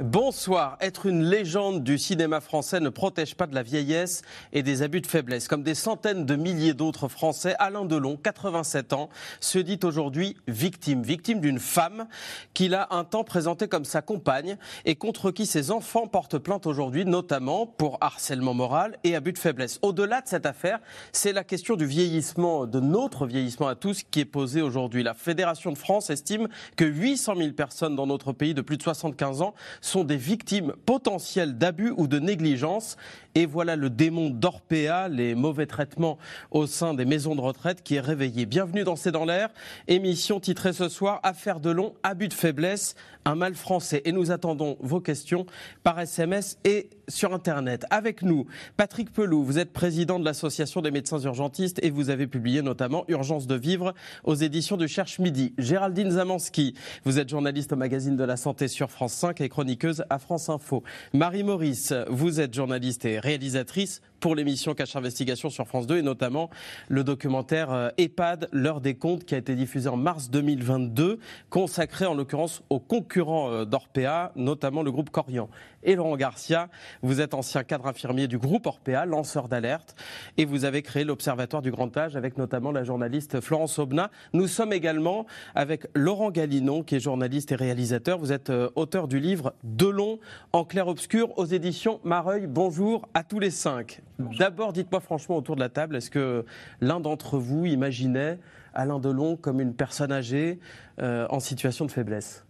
Bonsoir. 0.00 0.76
Être 0.80 1.06
une 1.06 1.24
légende 1.24 1.82
du 1.82 1.98
cinéma 1.98 2.40
français 2.40 2.78
ne 2.78 2.88
protège 2.88 3.34
pas 3.34 3.48
de 3.48 3.54
la 3.56 3.64
vieillesse 3.64 4.22
et 4.52 4.62
des 4.62 4.82
abus 4.82 5.00
de 5.00 5.08
faiblesse. 5.08 5.48
Comme 5.48 5.64
des 5.64 5.74
centaines 5.74 6.24
de 6.24 6.36
milliers 6.36 6.72
d'autres 6.72 7.08
Français, 7.08 7.56
Alain 7.58 7.84
Delon, 7.84 8.16
87 8.16 8.92
ans, 8.92 9.08
se 9.40 9.58
dit 9.58 9.80
aujourd'hui 9.82 10.36
victime. 10.46 11.02
Victime 11.02 11.40
d'une 11.40 11.58
femme 11.58 12.06
qu'il 12.54 12.76
a 12.76 12.86
un 12.92 13.02
temps 13.02 13.24
présentée 13.24 13.66
comme 13.66 13.84
sa 13.84 14.00
compagne 14.00 14.56
et 14.84 14.94
contre 14.94 15.32
qui 15.32 15.46
ses 15.46 15.72
enfants 15.72 16.06
portent 16.06 16.38
plainte 16.38 16.68
aujourd'hui, 16.68 17.04
notamment 17.04 17.66
pour 17.66 17.98
harcèlement 18.00 18.54
moral 18.54 18.98
et 19.02 19.16
abus 19.16 19.32
de 19.32 19.38
faiblesse. 19.38 19.80
Au-delà 19.82 20.20
de 20.20 20.28
cette 20.28 20.46
affaire, 20.46 20.78
c'est 21.10 21.32
la 21.32 21.42
question 21.42 21.74
du 21.74 21.86
vieillissement, 21.86 22.66
de 22.66 22.78
notre 22.78 23.26
vieillissement 23.26 23.66
à 23.66 23.74
tous, 23.74 24.04
qui 24.08 24.20
est 24.20 24.24
posée 24.24 24.62
aujourd'hui. 24.62 25.02
La 25.02 25.14
Fédération 25.14 25.72
de 25.72 25.78
France 25.78 26.08
estime 26.10 26.46
que 26.76 26.84
800 26.84 27.34
000 27.36 27.52
personnes 27.54 27.96
dans 27.96 28.06
notre 28.06 28.32
pays 28.32 28.54
de 28.54 28.62
plus 28.62 28.76
de 28.76 28.82
75 28.84 29.42
ans 29.42 29.54
sont 29.88 30.04
des 30.04 30.16
victimes 30.16 30.74
potentielles 30.86 31.58
d'abus 31.58 31.92
ou 31.96 32.06
de 32.06 32.18
négligence. 32.18 32.96
Et 33.34 33.46
voilà 33.46 33.76
le 33.76 33.90
démon 33.90 34.30
d'Orpea, 34.30 35.08
les 35.08 35.34
mauvais 35.34 35.66
traitements 35.66 36.18
au 36.50 36.66
sein 36.66 36.94
des 36.94 37.04
maisons 37.04 37.34
de 37.34 37.40
retraite 37.40 37.82
qui 37.82 37.96
est 37.96 38.00
réveillé. 38.00 38.46
Bienvenue 38.46 38.84
dans 38.84 38.96
C'est 38.96 39.12
dans 39.12 39.24
l'air, 39.24 39.50
émission 39.86 40.40
titrée 40.40 40.72
ce 40.72 40.88
soir 40.88 41.20
Affaire 41.22 41.60
de 41.60 41.70
long, 41.70 41.94
abus 42.02 42.28
de 42.28 42.34
faiblesse, 42.34 42.94
un 43.24 43.34
mal 43.34 43.54
français. 43.54 44.02
Et 44.04 44.12
nous 44.12 44.30
attendons 44.30 44.76
vos 44.80 45.00
questions 45.00 45.46
par 45.82 46.00
SMS 46.00 46.58
et 46.64 46.90
sur 47.08 47.34
Internet. 47.34 47.84
Avec 47.90 48.22
nous, 48.22 48.46
Patrick 48.76 49.12
Pelou, 49.12 49.44
vous 49.44 49.58
êtes 49.58 49.72
président 49.72 50.18
de 50.18 50.24
l'Association 50.24 50.80
des 50.80 50.90
médecins 50.90 51.18
urgentistes 51.18 51.78
et 51.82 51.90
vous 51.90 52.10
avez 52.10 52.26
publié 52.26 52.62
notamment 52.62 53.04
Urgence 53.08 53.46
de 53.46 53.54
vivre 53.54 53.94
aux 54.24 54.34
éditions 54.34 54.76
du 54.76 54.88
Cherche 54.88 55.18
Midi. 55.18 55.54
Géraldine 55.58 56.10
Zamanski, 56.12 56.74
vous 57.04 57.18
êtes 57.18 57.28
journaliste 57.28 57.72
au 57.72 57.76
magazine 57.76 58.16
de 58.16 58.24
la 58.24 58.36
santé 58.36 58.68
sur 58.68 58.90
France 58.90 59.12
5 59.14 59.40
et 59.40 59.48
chroniqueuse 59.48 60.04
à 60.10 60.18
France 60.18 60.48
Info. 60.48 60.82
Marie 61.12 61.44
Maurice, 61.44 61.92
vous 62.08 62.40
êtes 62.40 62.54
journaliste 62.54 63.04
et 63.04 63.17
réalisatrice 63.18 64.00
pour 64.20 64.34
l'émission 64.34 64.74
Cache 64.74 64.96
Investigation 64.96 65.50
sur 65.50 65.66
France 65.66 65.86
2 65.86 65.98
et 65.98 66.02
notamment 66.02 66.50
le 66.88 67.04
documentaire 67.04 67.72
euh, 67.72 67.90
EHPAD, 67.98 68.48
l'heure 68.52 68.80
des 68.80 68.94
comptes 68.94 69.24
qui 69.24 69.34
a 69.34 69.38
été 69.38 69.54
diffusé 69.54 69.88
en 69.88 69.96
mars 69.96 70.30
2022, 70.30 71.18
consacré 71.50 72.06
en 72.06 72.14
l'occurrence 72.14 72.62
aux 72.70 72.80
concurrents 72.80 73.50
euh, 73.50 73.64
d'Orpea, 73.64 74.32
notamment 74.36 74.82
le 74.82 74.90
groupe 74.90 75.10
Corian. 75.10 75.48
Et 75.82 75.94
Laurent 75.94 76.16
Garcia, 76.16 76.68
vous 77.02 77.20
êtes 77.20 77.34
ancien 77.34 77.62
cadre 77.62 77.86
infirmier 77.86 78.26
du 78.26 78.38
groupe 78.38 78.66
Orpea, 78.66 79.06
lanceur 79.06 79.48
d'alerte, 79.48 79.94
et 80.36 80.44
vous 80.44 80.64
avez 80.64 80.82
créé 80.82 81.04
l'Observatoire 81.04 81.62
du 81.62 81.70
Grand 81.70 81.96
Âge 81.96 82.16
avec 82.16 82.36
notamment 82.36 82.72
la 82.72 82.84
journaliste 82.84 83.40
Florence 83.40 83.78
Aubenas. 83.78 84.10
Nous 84.32 84.48
sommes 84.48 84.72
également 84.72 85.26
avec 85.54 85.86
Laurent 85.94 86.30
Galinon, 86.30 86.82
qui 86.82 86.96
est 86.96 87.00
journaliste 87.00 87.52
et 87.52 87.56
réalisateur. 87.56 88.18
Vous 88.18 88.32
êtes 88.32 88.50
euh, 88.50 88.70
auteur 88.74 89.08
du 89.08 89.20
livre 89.20 89.54
Delon 89.62 90.18
en 90.52 90.64
clair-obscur 90.64 91.38
aux 91.38 91.46
éditions 91.46 92.00
Mareuil. 92.04 92.46
Bonjour 92.46 93.08
à 93.14 93.22
tous 93.22 93.38
les 93.38 93.50
cinq. 93.50 94.02
D'abord, 94.18 94.72
dites-moi 94.72 95.00
franchement 95.00 95.36
autour 95.36 95.54
de 95.54 95.60
la 95.60 95.68
table, 95.68 95.96
est-ce 95.96 96.10
que 96.10 96.44
l'un 96.80 96.98
d'entre 97.00 97.38
vous 97.38 97.66
imaginait 97.66 98.38
Alain 98.74 98.98
Delon 98.98 99.36
comme 99.36 99.60
une 99.60 99.74
personne 99.74 100.10
âgée 100.12 100.58
euh, 101.00 101.26
en 101.30 101.38
situation 101.40 101.84
de 101.86 101.90
faiblesse? 101.92 102.44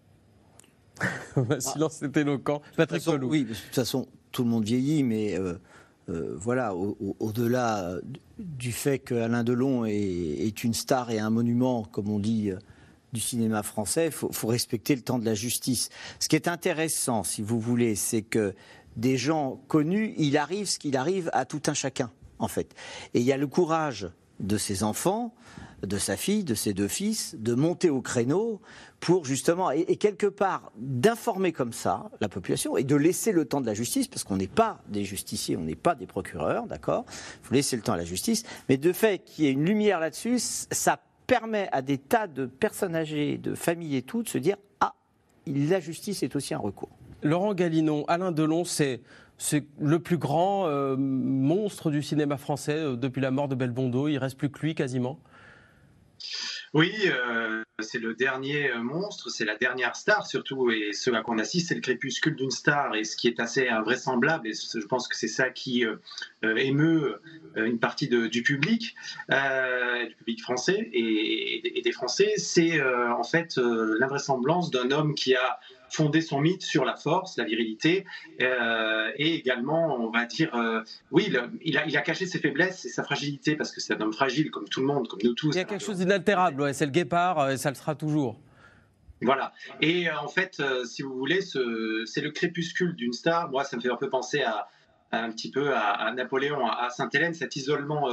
Silence 1.60 2.02
est 2.02 2.16
éloquent. 2.16 2.60
Patrick 2.76 3.02
façon. 3.02 3.18
Oui, 3.22 3.44
de 3.44 3.54
toute 3.54 3.74
façon, 3.74 4.06
tout 4.32 4.42
le 4.44 4.50
monde 4.50 4.64
vieillit, 4.64 5.02
mais 5.04 5.38
euh, 5.38 5.54
euh, 6.08 6.34
voilà, 6.36 6.74
au- 6.74 6.96
au- 7.00 7.16
au-delà 7.20 7.94
du 8.38 8.72
fait 8.72 8.98
qu'Alain 8.98 9.44
Delon 9.44 9.84
est, 9.84 9.92
est 9.94 10.64
une 10.64 10.74
star 10.74 11.10
et 11.10 11.18
un 11.20 11.30
monument, 11.30 11.84
comme 11.84 12.08
on 12.08 12.18
dit, 12.18 12.50
du 13.12 13.20
cinéma 13.20 13.62
français, 13.62 14.06
il 14.06 14.12
faut, 14.12 14.30
faut 14.32 14.48
respecter 14.48 14.94
le 14.94 15.00
temps 15.02 15.18
de 15.18 15.24
la 15.24 15.34
justice. 15.34 15.88
Ce 16.20 16.28
qui 16.28 16.36
est 16.36 16.46
intéressant, 16.48 17.22
si 17.24 17.40
vous 17.42 17.58
voulez, 17.60 17.94
c'est 17.94 18.20
que 18.22 18.54
des 18.98 19.16
gens 19.16 19.60
connus, 19.68 20.12
il 20.18 20.36
arrive 20.36 20.66
ce 20.66 20.78
qu'il 20.78 20.96
arrive 20.96 21.30
à 21.32 21.44
tout 21.44 21.62
un 21.68 21.74
chacun, 21.74 22.10
en 22.38 22.48
fait. 22.48 22.74
Et 23.14 23.20
il 23.20 23.24
y 23.24 23.32
a 23.32 23.36
le 23.36 23.46
courage 23.46 24.10
de 24.40 24.58
ses 24.58 24.82
enfants, 24.82 25.34
de 25.82 25.98
sa 25.98 26.16
fille, 26.16 26.42
de 26.42 26.54
ses 26.54 26.74
deux 26.74 26.88
fils, 26.88 27.36
de 27.38 27.54
monter 27.54 27.90
au 27.90 28.02
créneau 28.02 28.60
pour 28.98 29.24
justement, 29.24 29.70
et, 29.70 29.96
quelque 29.96 30.26
part, 30.26 30.72
d'informer 30.76 31.52
comme 31.52 31.72
ça 31.72 32.10
la 32.20 32.28
population 32.28 32.76
et 32.76 32.82
de 32.82 32.96
laisser 32.96 33.30
le 33.30 33.44
temps 33.44 33.60
de 33.60 33.66
la 33.66 33.74
justice, 33.74 34.08
parce 34.08 34.24
qu'on 34.24 34.36
n'est 34.36 34.48
pas 34.48 34.82
des 34.88 35.04
justiciers, 35.04 35.56
on 35.56 35.62
n'est 35.62 35.76
pas 35.76 35.94
des 35.94 36.06
procureurs, 36.06 36.66
d'accord? 36.66 37.04
Il 37.08 37.46
faut 37.46 37.54
laisser 37.54 37.76
le 37.76 37.82
temps 37.82 37.92
à 37.92 37.96
la 37.96 38.04
justice, 38.04 38.42
mais 38.68 38.76
de 38.76 38.92
fait 38.92 39.20
qu'il 39.20 39.44
y 39.44 39.48
ait 39.48 39.52
une 39.52 39.64
lumière 39.64 40.00
là-dessus, 40.00 40.40
ça 40.40 41.00
permet 41.28 41.68
à 41.70 41.82
des 41.82 41.98
tas 41.98 42.26
de 42.26 42.46
personnes 42.46 42.96
âgées, 42.96 43.38
de 43.38 43.54
familles 43.54 43.96
et 43.96 44.02
tout, 44.02 44.24
de 44.24 44.28
se 44.28 44.38
dire, 44.38 44.56
ah, 44.80 44.94
la 45.46 45.78
justice 45.78 46.24
est 46.24 46.34
aussi 46.34 46.54
un 46.54 46.58
recours. 46.58 46.97
Laurent 47.22 47.54
Galinon, 47.54 48.04
Alain 48.06 48.32
Delon, 48.32 48.64
c'est 48.64 49.00
le 49.80 49.98
plus 49.98 50.18
grand 50.18 50.66
euh, 50.66 50.96
monstre 50.96 51.90
du 51.90 52.02
cinéma 52.02 52.36
français 52.36 52.76
euh, 52.76 52.96
depuis 52.96 53.20
la 53.20 53.30
mort 53.30 53.48
de 53.48 53.54
Belmondo. 53.54 54.08
Il 54.08 54.18
reste 54.18 54.36
plus 54.38 54.50
que 54.50 54.60
lui 54.60 54.74
quasiment. 54.74 55.20
Oui, 56.74 56.92
euh, 57.06 57.62
c'est 57.78 57.98
le 57.98 58.14
dernier 58.14 58.70
monstre, 58.82 59.30
c'est 59.30 59.46
la 59.46 59.56
dernière 59.56 59.96
star 59.96 60.26
surtout, 60.26 60.70
et 60.70 60.92
ce 60.92 61.10
à 61.12 61.22
quoi 61.22 61.34
on 61.34 61.38
assiste, 61.38 61.68
c'est 61.68 61.74
le 61.74 61.80
crépuscule 61.80 62.36
d'une 62.36 62.50
star, 62.50 62.94
et 62.94 63.04
ce 63.04 63.16
qui 63.16 63.26
est 63.26 63.40
assez 63.40 63.68
invraisemblable, 63.68 64.48
et 64.48 64.52
je 64.52 64.86
pense 64.86 65.08
que 65.08 65.16
c'est 65.16 65.28
ça 65.28 65.48
qui 65.48 65.86
émeut 66.42 67.22
une 67.56 67.78
partie 67.78 68.08
du 68.08 68.42
public, 68.42 68.94
du 69.30 70.14
public 70.16 70.42
français 70.42 70.90
et, 70.92 71.78
et 71.78 71.80
des 71.80 71.92
Français, 71.92 72.34
c'est 72.36 72.82
en 72.82 73.24
fait 73.24 73.56
l'invraisemblance 73.56 74.70
d'un 74.70 74.90
homme 74.90 75.14
qui 75.14 75.36
a 75.36 75.58
fondé 75.90 76.20
son 76.20 76.40
mythe 76.40 76.62
sur 76.62 76.84
la 76.84 76.96
force, 76.96 77.36
la 77.38 77.44
virilité, 77.44 78.04
euh, 78.42 79.10
et 79.16 79.34
également, 79.34 79.96
on 79.96 80.10
va 80.10 80.24
dire, 80.26 80.54
euh, 80.54 80.82
oui, 81.10 81.24
il 81.28 81.36
a, 81.36 81.48
il, 81.62 81.78
a, 81.78 81.86
il 81.86 81.96
a 81.96 82.00
caché 82.02 82.26
ses 82.26 82.38
faiblesses 82.38 82.84
et 82.84 82.88
sa 82.88 83.02
fragilité, 83.04 83.56
parce 83.56 83.72
que 83.72 83.80
c'est 83.80 83.94
un 83.94 84.00
homme 84.00 84.12
fragile, 84.12 84.50
comme 84.50 84.68
tout 84.68 84.80
le 84.80 84.86
monde, 84.86 85.08
comme 85.08 85.20
nous 85.24 85.34
tous. 85.34 85.50
Il 85.54 85.56
y 85.56 85.60
a 85.60 85.64
quelque 85.64 85.84
chose 85.84 85.98
d'inaltérable, 85.98 86.62
ouais, 86.62 86.72
c'est 86.72 86.86
le 86.86 86.92
guépard, 86.92 87.38
euh, 87.38 87.50
et 87.50 87.56
ça 87.56 87.70
le 87.70 87.74
sera 87.76 87.94
toujours. 87.94 88.38
Voilà. 89.20 89.52
Et 89.80 90.08
en 90.10 90.28
fait, 90.28 90.62
si 90.84 91.02
vous 91.02 91.12
voulez, 91.16 91.40
ce- 91.40 92.04
c'est 92.06 92.20
le 92.20 92.30
crépuscule 92.30 92.94
d'une 92.94 93.12
star. 93.12 93.50
Moi, 93.50 93.64
ça 93.64 93.76
me 93.76 93.82
fait 93.82 93.90
un 93.90 93.96
peu 93.96 94.08
penser 94.08 94.42
à, 94.42 94.68
à 95.10 95.24
un 95.24 95.30
petit 95.32 95.50
peu 95.50 95.74
à, 95.74 95.80
à 95.80 96.12
Napoléon, 96.12 96.64
à, 96.64 96.84
à 96.84 96.90
Sainte-Hélène, 96.90 97.34
cet 97.34 97.56
isolement. 97.56 98.08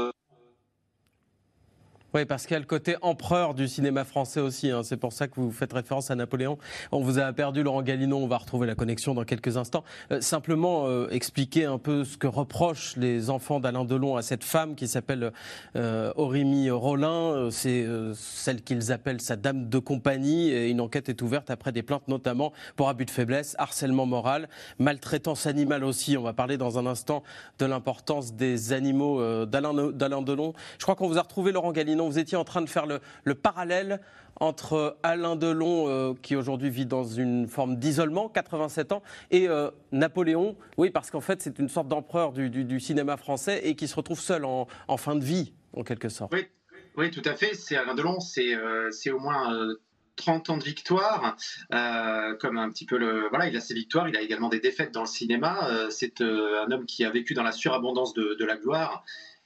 Oui, 2.16 2.24
parce 2.24 2.46
qu'il 2.46 2.53
y 2.53 2.56
a 2.56 2.59
le 2.62 2.66
côté 2.66 2.96
empereur 3.02 3.53
du 3.53 3.68
cinéma 3.68 4.06
français 4.06 4.40
aussi. 4.40 4.72
hein. 4.72 4.84
C'est 4.84 4.96
pour 4.96 5.12
ça 5.12 5.28
que 5.28 5.34
vous 5.36 5.52
faites 5.52 5.74
référence 5.74 6.12
à 6.12 6.16
Napoléon. 6.16 6.58
On 6.94 7.02
vous 7.02 7.20
a 7.20 7.34
perdu, 7.34 7.62
Laurent 7.62 7.81
Galinon. 7.81 8.24
On 8.24 8.28
va 8.28 8.38
retrouver 8.38 8.66
la 8.68 8.74
connexion 8.74 9.14
dans 9.14 9.26
quelques 9.26 9.58
instants. 9.58 9.84
Euh, 10.14 10.22
simplement 10.22 10.86
euh, 10.88 11.09
expliquer 11.09 11.66
un 11.66 11.78
peu 11.78 12.06
ce 12.06 12.16
que 12.16 12.28
reprochent 12.28 12.96
les 12.96 13.30
enfants 13.30 13.59
d'Alain 13.59 13.84
Delon 13.84 14.16
à 14.16 14.22
cette 14.22 14.46
femme 14.46 14.75
qui 14.75 14.88
s'appelle 14.88 15.34
euh, 15.75 16.14
Rollin. 16.16 17.34
Euh, 17.34 17.50
C'est 17.50 17.86
celle 18.14 18.62
qu'ils 18.62 18.94
appellent 18.94 19.20
sa 19.20 19.36
dame 19.36 19.68
de 19.68 19.78
compagnie. 19.78 20.52
Une 20.70 20.80
enquête 20.80 21.09
est 21.09 21.22
ouverte 21.22 21.50
après 21.50 21.74
des 21.74 21.84
plaintes, 21.84 22.08
notamment 22.08 22.54
pour 22.78 22.88
abus 22.88 23.04
de 23.04 23.12
faiblesse, 23.12 23.58
harcèlement 23.59 24.06
moral, 24.06 24.48
maltraitance 24.80 25.48
animale 25.48 25.84
aussi. 25.84 26.16
On 26.16 26.24
va 26.24 26.31
parler 26.31 26.56
dans 26.56 26.80
un 26.80 26.86
instant 26.86 27.24
de 27.59 27.66
l'importance 27.66 28.36
des 28.36 28.72
animaux 28.72 29.46
d'Alain 29.46 30.22
Delon. 30.22 30.54
Je 30.78 30.84
crois 30.84 30.96
qu'on 30.96 31.09
vous 31.09 31.18
a 31.18 31.22
retrouvé, 31.22 31.52
Laurent 31.52 31.74
Galinon. 31.74 32.05
Vous 32.08 32.20
étiez 32.20 32.38
en 32.38 32.44
train 32.44 32.62
de 32.62 32.70
faire 32.70 32.86
le, 32.86 33.00
le 33.24 33.36
parallèle 33.36 34.00
entre 34.40 34.98
Alain 35.04 35.36
Delon, 35.36 35.88
euh, 35.88 36.14
qui 36.22 36.36
aujourd'hui 36.36 36.70
vit 36.70 36.86
dans 36.86 37.04
une 37.04 37.48
forme 37.48 37.78
d'isolement, 37.78 38.30
87 38.30 38.92
ans, 38.92 39.04
et 39.31 39.48
euh, 39.48 39.72
Napoléon. 39.92 40.57
Oui, 40.78 40.90
parce 40.90 41.12
qu'en 41.12 41.22
fait, 41.22 41.42
c'est 41.42 41.60
une 41.60 41.69
sorte 41.69 41.88
d'empereur 41.88 42.31
du, 42.34 42.80
cinéma 42.80 43.18
français 43.18 43.62
et 43.63 43.75
qui 43.75 43.88
se 43.88 43.96
retrouve 43.96 44.19
seul 44.19 44.46
en, 44.46 44.68
fin 44.98 45.16
de 45.16 45.24
vie, 45.24 45.54
en 45.74 45.84
quelque 45.84 46.10
sorte. 46.10 46.34
Oui, 46.98 47.12
tout 47.12 47.22
à 47.25 47.36
fait. 47.36 47.54
C'est 47.54 47.75
Alain 47.75 47.94
Delon, 47.94 48.19
c'est 48.19 48.56
euh, 48.56 48.90
au 49.13 49.19
moins 49.19 49.54
euh, 49.54 49.81
30 50.16 50.50
ans 50.50 50.58
de 50.58 50.63
victoire, 50.63 51.36
comme 52.40 52.58
un 52.58 52.69
petit 52.69 52.86
peu 52.86 52.98
le. 52.98 53.28
Voilà, 53.30 53.48
il 53.48 53.58
a 53.58 53.60
ses 53.60 53.74
victoires, 53.74 54.08
il 54.08 54.16
a 54.16 54.22
également 54.22 54.48
des 54.48 54.62
défaites 54.62 54.94
dans 54.94 55.01
le 55.01 55.08
cinéma. 55.08 55.90
C'est 55.90 56.22
un 56.22 56.72
homme 56.72 56.86
qui 56.86 57.04
a 57.04 57.10
vécu 57.10 57.34
dans 57.34 57.44
la 57.44 57.51
surabondance 57.51 58.13
de 58.13 58.46
la 58.46 58.56
gloire. 58.56 59.04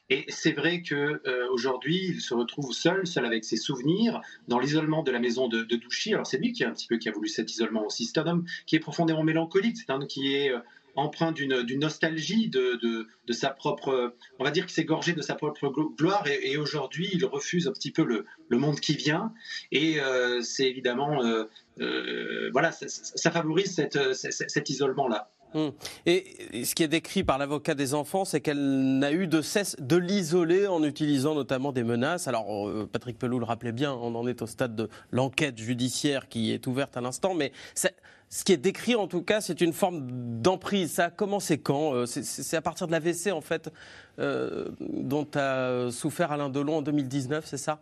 Et 0.09 0.25
c'est 0.27 0.53
vrai 0.53 0.81
que 0.81 1.21
euh, 1.27 1.47
aujourd'hui, 1.51 2.07
il 2.09 2.21
se 2.21 2.33
retrouve 2.33 2.73
seul, 2.73 3.05
seul 3.05 3.25
avec 3.25 3.45
ses 3.45 3.57
souvenirs, 3.57 4.21
dans 4.47 4.59
l'isolement 4.59 5.03
de 5.03 5.11
la 5.11 5.19
maison 5.19 5.47
de, 5.47 5.61
de 5.61 5.75
Douchy. 5.75 6.13
Alors 6.13 6.25
c'est 6.25 6.39
lui 6.39 6.51
qui 6.51 6.63
a 6.63 6.69
un 6.69 6.73
petit 6.73 6.87
peu 6.87 6.97
qui 6.97 7.09
a 7.09 7.11
voulu 7.11 7.27
cet 7.27 7.51
isolement 7.51 7.85
aussi. 7.85 8.05
C'est 8.05 8.17
un 8.17 8.25
homme 8.25 8.45
qui 8.65 8.75
est 8.75 8.79
profondément 8.79 9.23
mélancolique. 9.23 9.77
C'est 9.77 9.91
un 9.91 9.95
homme 9.95 10.07
qui 10.07 10.33
est 10.33 10.51
euh, 10.51 10.59
empreint 10.95 11.31
d'une 11.31 11.79
nostalgie 11.79 12.49
de, 12.49 12.79
de, 12.81 13.33
sa 13.33 13.51
propre. 13.51 14.15
On 14.39 14.43
va 14.43 14.49
dire 14.49 14.65
qu'il 14.65 14.73
s'est 14.73 14.83
gorgé 14.83 15.13
de 15.13 15.21
sa 15.21 15.35
propre 15.35 15.69
gloire 15.69 16.25
et, 16.27 16.57
aujourd'hui 16.57 17.07
il 17.13 17.23
refuse 17.25 17.67
un 17.67 17.71
petit 17.71 17.91
peu 17.91 18.03
le, 18.03 18.25
le 18.49 18.57
monde 18.57 18.79
qui 18.79 18.95
vient. 18.95 19.31
Et 19.71 20.01
euh, 20.01 20.41
c'est 20.41 20.67
évidemment. 20.67 21.21
Voilà, 21.77 22.71
ça, 22.71 23.31
favorise 23.31 23.75
cette, 23.75 24.13
cet 24.13 24.69
isolement-là. 24.69 25.29
Hum. 25.53 25.71
Et 26.05 26.63
ce 26.63 26.75
qui 26.75 26.83
est 26.83 26.87
décrit 26.87 27.23
par 27.23 27.37
l'avocat 27.37 27.73
des 27.73 27.93
enfants, 27.93 28.25
c'est 28.25 28.41
qu'elle 28.41 28.99
n'a 28.99 29.11
eu 29.11 29.27
de 29.27 29.41
cesse 29.41 29.75
de 29.79 29.95
l'isoler 29.95 30.67
en 30.67 30.83
utilisant 30.83 31.35
notamment 31.35 31.71
des 31.71 31.83
menaces. 31.83 32.27
Alors, 32.27 32.69
Patrick 32.91 33.17
Pelou 33.17 33.39
le 33.39 33.45
rappelait 33.45 33.71
bien, 33.71 33.93
on 33.93 34.15
en 34.15 34.27
est 34.27 34.41
au 34.41 34.47
stade 34.47 34.75
de 34.75 34.89
l'enquête 35.11 35.57
judiciaire 35.57 36.29
qui 36.29 36.51
est 36.51 36.67
ouverte 36.67 36.97
à 36.97 37.01
l'instant, 37.01 37.33
mais 37.33 37.51
ce 38.29 38.43
qui 38.43 38.53
est 38.53 38.57
décrit 38.57 38.95
en 38.95 39.07
tout 39.07 39.23
cas, 39.23 39.41
c'est 39.41 39.59
une 39.59 39.73
forme 39.73 40.41
d'emprise. 40.41 40.93
Ça 40.93 41.05
a 41.05 41.09
commencé 41.09 41.57
quand 41.57 41.95
euh, 41.95 42.05
C'est 42.05 42.55
à 42.55 42.61
partir 42.61 42.87
de 42.87 42.91
l'AVC 42.91 43.31
en 43.31 43.41
fait 43.41 43.71
euh, 44.19 44.69
dont 44.79 45.27
a 45.35 45.89
souffert 45.91 46.31
Alain 46.31 46.49
Delon 46.49 46.77
en 46.77 46.81
2019, 46.81 47.45
c'est 47.45 47.57
ça? 47.57 47.81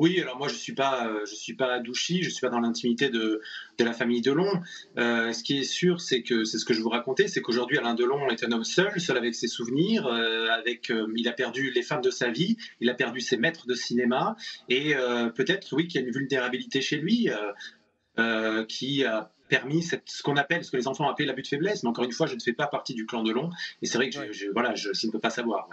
Oui, 0.00 0.20
alors 0.20 0.38
moi 0.38 0.48
je 0.48 0.54
suis 0.54 0.74
pas, 0.74 1.06
euh, 1.06 1.24
je 1.26 1.34
suis 1.34 1.54
pas 1.54 1.74
à 1.74 1.78
Douchy, 1.78 2.22
je 2.22 2.30
suis 2.30 2.40
pas 2.40 2.48
dans 2.48 2.60
l'intimité 2.60 3.10
de, 3.10 3.40
de, 3.78 3.84
la 3.84 3.92
famille 3.92 4.20
Delon. 4.20 4.50
ce 4.96 5.42
qui 5.42 5.58
est 5.58 5.64
sûr, 5.64 6.00
c'est 6.00 6.22
que 6.22 6.44
c'est 6.44 6.58
ce 6.58 6.64
que 6.64 6.74
je 6.74 6.80
vous 6.80 6.88
racontais, 6.88 7.28
c'est 7.28 7.42
qu'aujourd'hui 7.42 7.78
Alain 7.78 7.94
Delon 7.94 8.28
est 8.28 8.42
un 8.42 8.52
homme 8.52 8.64
seul, 8.64 8.98
seul 9.00 9.16
avec 9.16 9.34
ses 9.34 9.48
souvenirs, 9.48 10.06
avec, 10.06 10.92
il 11.16 11.28
a 11.28 11.32
perdu 11.32 11.70
les 11.70 11.82
femmes 11.82 12.02
de 12.02 12.10
sa 12.10 12.30
vie, 12.30 12.56
il 12.80 12.88
a 12.90 12.94
perdu 12.94 13.20
ses 13.20 13.36
maîtres 13.36 13.66
de 13.66 13.74
cinéma, 13.74 14.36
et 14.68 14.94
peut-être 15.34 15.72
oui 15.72 15.86
qu'il 15.86 16.00
y 16.00 16.04
a 16.04 16.06
une 16.06 16.12
vulnérabilité 16.12 16.80
chez 16.80 16.96
lui. 16.96 17.30
Euh, 18.18 18.64
qui 18.66 19.04
a 19.04 19.32
permis 19.48 19.82
cette, 19.82 20.02
ce 20.10 20.22
qu'on 20.22 20.36
appelle, 20.36 20.64
ce 20.64 20.70
que 20.70 20.76
les 20.76 20.88
enfants 20.88 21.08
appellent 21.08 21.26
l'abus 21.26 21.42
de 21.42 21.46
faiblesse. 21.46 21.82
Mais 21.82 21.88
encore 21.88 22.04
une 22.04 22.12
fois, 22.12 22.26
je 22.26 22.34
ne 22.34 22.40
fais 22.40 22.52
pas 22.52 22.66
partie 22.66 22.92
du 22.92 23.06
clan 23.06 23.22
de 23.22 23.32
Long. 23.32 23.50
Et 23.82 23.86
c'est 23.86 23.98
vrai 23.98 24.10
que 24.10 24.32
je, 24.32 24.46
voilà, 24.52 24.74
je, 24.74 24.88
ne 24.88 25.12
peux 25.12 25.18
pas 25.18 25.30
savoir. 25.30 25.68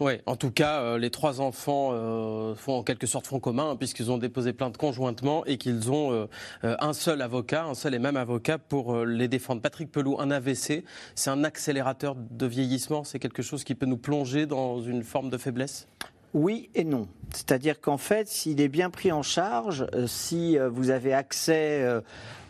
Oui, 0.00 0.14
en 0.26 0.36
tout 0.36 0.50
cas, 0.50 0.80
euh, 0.80 0.98
les 0.98 1.10
trois 1.10 1.40
enfants 1.40 1.90
euh, 1.92 2.54
font 2.54 2.74
en 2.74 2.82
quelque 2.82 3.06
sorte 3.06 3.26
front 3.26 3.40
commun, 3.40 3.70
hein, 3.70 3.76
puisqu'ils 3.76 4.10
ont 4.10 4.18
déposé 4.18 4.52
plainte 4.52 4.76
conjointement 4.76 5.44
et 5.46 5.58
qu'ils 5.58 5.90
ont 5.90 6.28
un 6.62 6.92
seul 6.92 7.22
avocat, 7.22 7.64
un 7.64 7.74
seul 7.74 7.94
et 7.94 7.98
même 7.98 8.16
avocat 8.16 8.58
pour 8.58 9.04
les 9.04 9.28
défendre. 9.28 9.60
Patrick 9.60 9.90
Pelou, 9.90 10.16
un 10.20 10.30
AVC, 10.30 10.84
c'est 11.14 11.30
un 11.30 11.44
accélérateur 11.44 12.16
de 12.16 12.46
vieillissement, 12.46 13.04
c'est 13.04 13.18
quelque 13.18 13.42
chose 13.42 13.64
qui 13.64 13.74
peut 13.74 13.86
nous 13.86 13.96
plonger 13.96 14.46
dans 14.46 14.80
une 14.80 15.02
forme 15.02 15.30
de 15.30 15.38
faiblesse? 15.38 15.88
Oui 16.34 16.68
et 16.74 16.84
non. 16.84 17.08
C'est-à-dire 17.32 17.80
qu'en 17.80 17.96
fait, 17.96 18.28
s'il 18.28 18.60
est 18.60 18.68
bien 18.68 18.90
pris 18.90 19.12
en 19.12 19.22
charge, 19.22 19.86
euh, 19.94 20.06
si 20.06 20.58
euh, 20.58 20.68
vous 20.68 20.90
avez 20.90 21.14
accès 21.14 21.82
euh, 21.82 22.00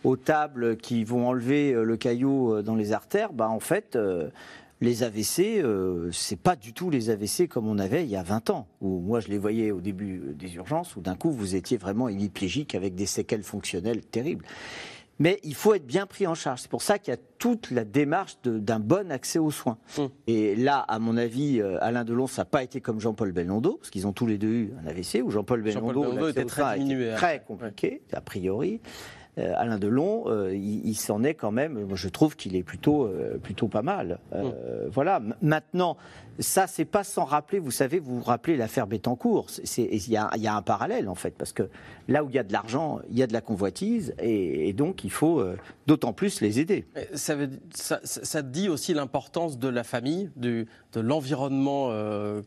aux 0.05 0.17
tables 0.17 0.77
qui 0.77 1.05
vont 1.05 1.29
enlever 1.29 1.73
le 1.73 1.97
caillou 1.97 2.63
dans 2.63 2.75
les 2.75 2.93
artères, 2.93 3.33
bah 3.33 3.49
en 3.49 3.59
fait, 3.59 3.99
les 4.81 5.03
AVC, 5.03 5.65
c'est 6.13 6.41
pas 6.41 6.57
du 6.57 6.73
tout 6.73 6.91
les 6.91 7.11
AVC 7.11 7.49
comme 7.49 7.67
on 7.67 7.79
avait 7.79 8.05
il 8.05 8.11
y 8.11 8.17
a 8.17 8.23
20 8.23 8.51
ans, 8.51 8.69
où 8.81 9.01
moi 9.01 9.21
je 9.21 9.29
les 9.29 9.39
voyais 9.39 9.71
au 9.71 9.81
début 9.81 10.35
des 10.35 10.55
urgences, 10.55 10.97
où 10.97 11.01
d'un 11.01 11.17
coup 11.17 11.31
vous 11.31 11.57
étiez 11.57 11.77
vraiment 11.77 12.09
hémiplégique 12.09 12.75
avec 12.75 12.95
des 12.95 13.07
séquelles 13.07 13.43
fonctionnelles 13.43 14.03
terribles. 14.03 14.45
Mais 15.19 15.41
il 15.43 15.55
faut 15.55 15.75
être 15.75 15.87
bien 15.87 16.07
pris 16.07 16.27
en 16.27 16.35
charge. 16.35 16.61
C'est 16.61 16.71
pour 16.71 16.83
ça 16.83 16.99
qu'il 16.99 17.13
y 17.13 17.17
a 17.17 17.21
toute 17.39 17.71
la 17.71 17.85
démarche 17.85 18.39
d'un 18.45 18.79
bon 18.79 19.11
accès 19.11 19.39
aux 19.39 19.51
soins. 19.51 19.79
Mmh. 19.97 20.03
Et 20.29 20.57
là, 20.57 20.79
à 20.79 20.99
mon 20.99 21.17
avis, 21.17 21.61
euh, 21.61 21.83
Alain 21.83 22.05
Delon, 22.05 22.27
ça 22.27 22.43
n'a 22.43 22.47
pas 22.47 22.63
été 22.63 22.81
comme 22.81 23.01
Jean-Paul 23.01 23.33
Belmondo, 23.33 23.75
parce 23.75 23.91
qu'ils 23.91 24.07
ont 24.07 24.13
tous 24.13 24.27
les 24.27 24.39
deux 24.39 24.49
eu 24.49 24.73
un 24.83 24.87
AVC, 24.87 25.23
où 25.25 25.31
Jean-Paul 25.31 25.63
Belmondo, 25.63 26.05
Jean 26.05 26.29
était 26.29 26.45
très, 26.45 26.79
diminué, 26.79 27.15
très 27.17 27.43
compliqué, 27.45 28.03
a 28.13 28.21
priori. 28.21 28.81
Euh, 29.39 29.53
Alain 29.57 29.79
Delon, 29.79 30.25
euh, 30.27 30.55
il, 30.55 30.95
s'en 30.95 31.23
est 31.23 31.35
quand 31.35 31.53
même, 31.53 31.87
je 31.95 32.09
trouve 32.09 32.37
qu'il 32.37 32.57
est 32.57 32.63
plutôt, 32.63 33.05
euh, 33.05 33.39
plutôt 33.39 33.69
pas 33.69 33.83
mal. 33.83 34.19
Mmh. 34.33 34.49
Voilà. 34.91 35.21
Maintenant, 35.43 35.97
ça, 36.39 36.67
c'est 36.67 36.85
pas 36.85 37.05
sans 37.05 37.25
rappeler, 37.25 37.59
vous 37.59 37.71
savez, 37.71 37.99
vous 37.99 38.19
vous 38.19 38.25
rappelez 38.25 38.57
l'affaire 38.57 38.87
Bettencourt. 38.87 39.49
Il 39.77 40.09
y, 40.09 40.17
a 40.17 40.57
un 40.57 40.63
parallèle, 40.63 41.09
en 41.09 41.15
fait, 41.15 41.35
parce 41.37 41.53
que 41.53 41.69
là 42.07 42.25
où 42.25 42.29
il 42.29 42.35
y 42.35 42.39
a 42.39 42.45
de 42.45 42.53
l'argent, 42.53 43.01
il 43.11 43.19
y 43.19 43.23
a 43.23 43.27
de 43.27 43.33
la 43.33 43.41
convoitise, 43.41 44.15
et, 44.21 44.73
donc 44.73 45.03
il 45.03 45.11
faut 45.11 45.45
d'autant 45.89 46.13
plus 46.13 46.41
les 46.41 46.61
aider. 46.61 46.87
Ça, 47.15 47.35
ça, 47.75 48.43
dit 48.43 48.69
aussi 48.69 48.95
l'importance 48.95 49.59
de 49.59 49.69
la 49.69 49.83
famille, 49.83 50.31
du, 50.37 50.69
de 50.93 51.01
l'environnement 51.01 51.93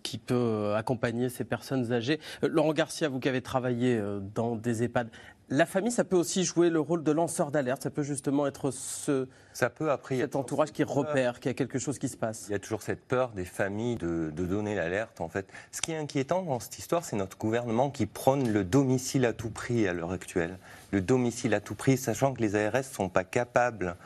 qui 0.03 0.17
peut 0.17 0.73
accompagner 0.75 1.27
ces 1.27 1.43
personnes 1.43 1.91
âgées. 1.91 2.19
Laurent 2.41 2.73
Garcia, 2.73 3.09
vous 3.09 3.19
qui 3.19 3.27
avez 3.27 3.41
travaillé 3.41 4.01
dans 4.33 4.55
des 4.55 4.83
EHPAD, 4.83 5.09
la 5.51 5.65
famille, 5.65 5.91
ça 5.91 6.05
peut 6.05 6.15
aussi 6.15 6.45
jouer 6.45 6.69
le 6.69 6.79
rôle 6.79 7.03
de 7.03 7.11
lanceur 7.11 7.51
d'alerte. 7.51 7.83
Ça 7.83 7.89
peut 7.89 8.03
justement 8.03 8.47
être 8.47 8.71
ce, 8.71 9.27
ça 9.51 9.69
peut, 9.69 9.91
après, 9.91 10.17
cet 10.17 10.37
entourage 10.37 10.71
qui 10.71 10.85
repère 10.85 11.41
qu'il 11.41 11.49
y 11.49 11.51
a 11.51 11.53
quelque 11.53 11.77
chose 11.77 11.99
qui 11.99 12.07
se 12.07 12.15
passe. 12.15 12.45
Il 12.47 12.53
y 12.53 12.55
a 12.55 12.59
toujours 12.59 12.81
cette 12.81 13.05
peur 13.05 13.31
des 13.31 13.43
familles 13.43 13.97
de, 13.97 14.29
donner 14.29 14.75
l'alerte. 14.75 15.19
En 15.19 15.27
fait, 15.27 15.45
ce 15.73 15.81
qui 15.81 15.91
est 15.91 15.97
inquiétant 15.97 16.41
dans 16.43 16.61
cette 16.61 16.79
histoire, 16.79 17.03
c'est 17.03 17.17
notre 17.17 17.37
gouvernement 17.37 17.89
qui 17.89 18.05
prône 18.05 18.51
le 18.51 18.63
domicile 18.63 19.25
à 19.25 19.33
tout 19.33 19.49
prix 19.49 19.87
à 19.87 19.93
l'heure 19.93 20.13
actuelle. 20.13 20.57
Le 20.91 21.01
domicile 21.01 21.53
à 21.53 21.59
tout 21.59 21.75
prix, 21.75 21.97
sachant 21.97 22.33
que 22.33 22.41
les 22.41 22.55
ARS 22.55 22.77
ne 22.77 22.81
sont 22.83 23.09
pas 23.09 23.25
capables 23.25 23.97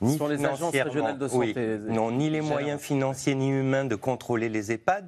ni 0.00 0.18
les 0.18 0.44
agences 0.44 0.74
régionales 0.74 1.18
de 1.18 1.28
santé. 1.28 1.78
non, 1.88 2.10
ni 2.10 2.30
les 2.30 2.40
moyens 2.40 2.80
financiers 2.80 3.34
ni 3.34 3.50
humains 3.50 3.84
de 3.84 3.96
contrôler 3.96 4.48
les 4.48 4.72
EHPAD. 4.72 5.06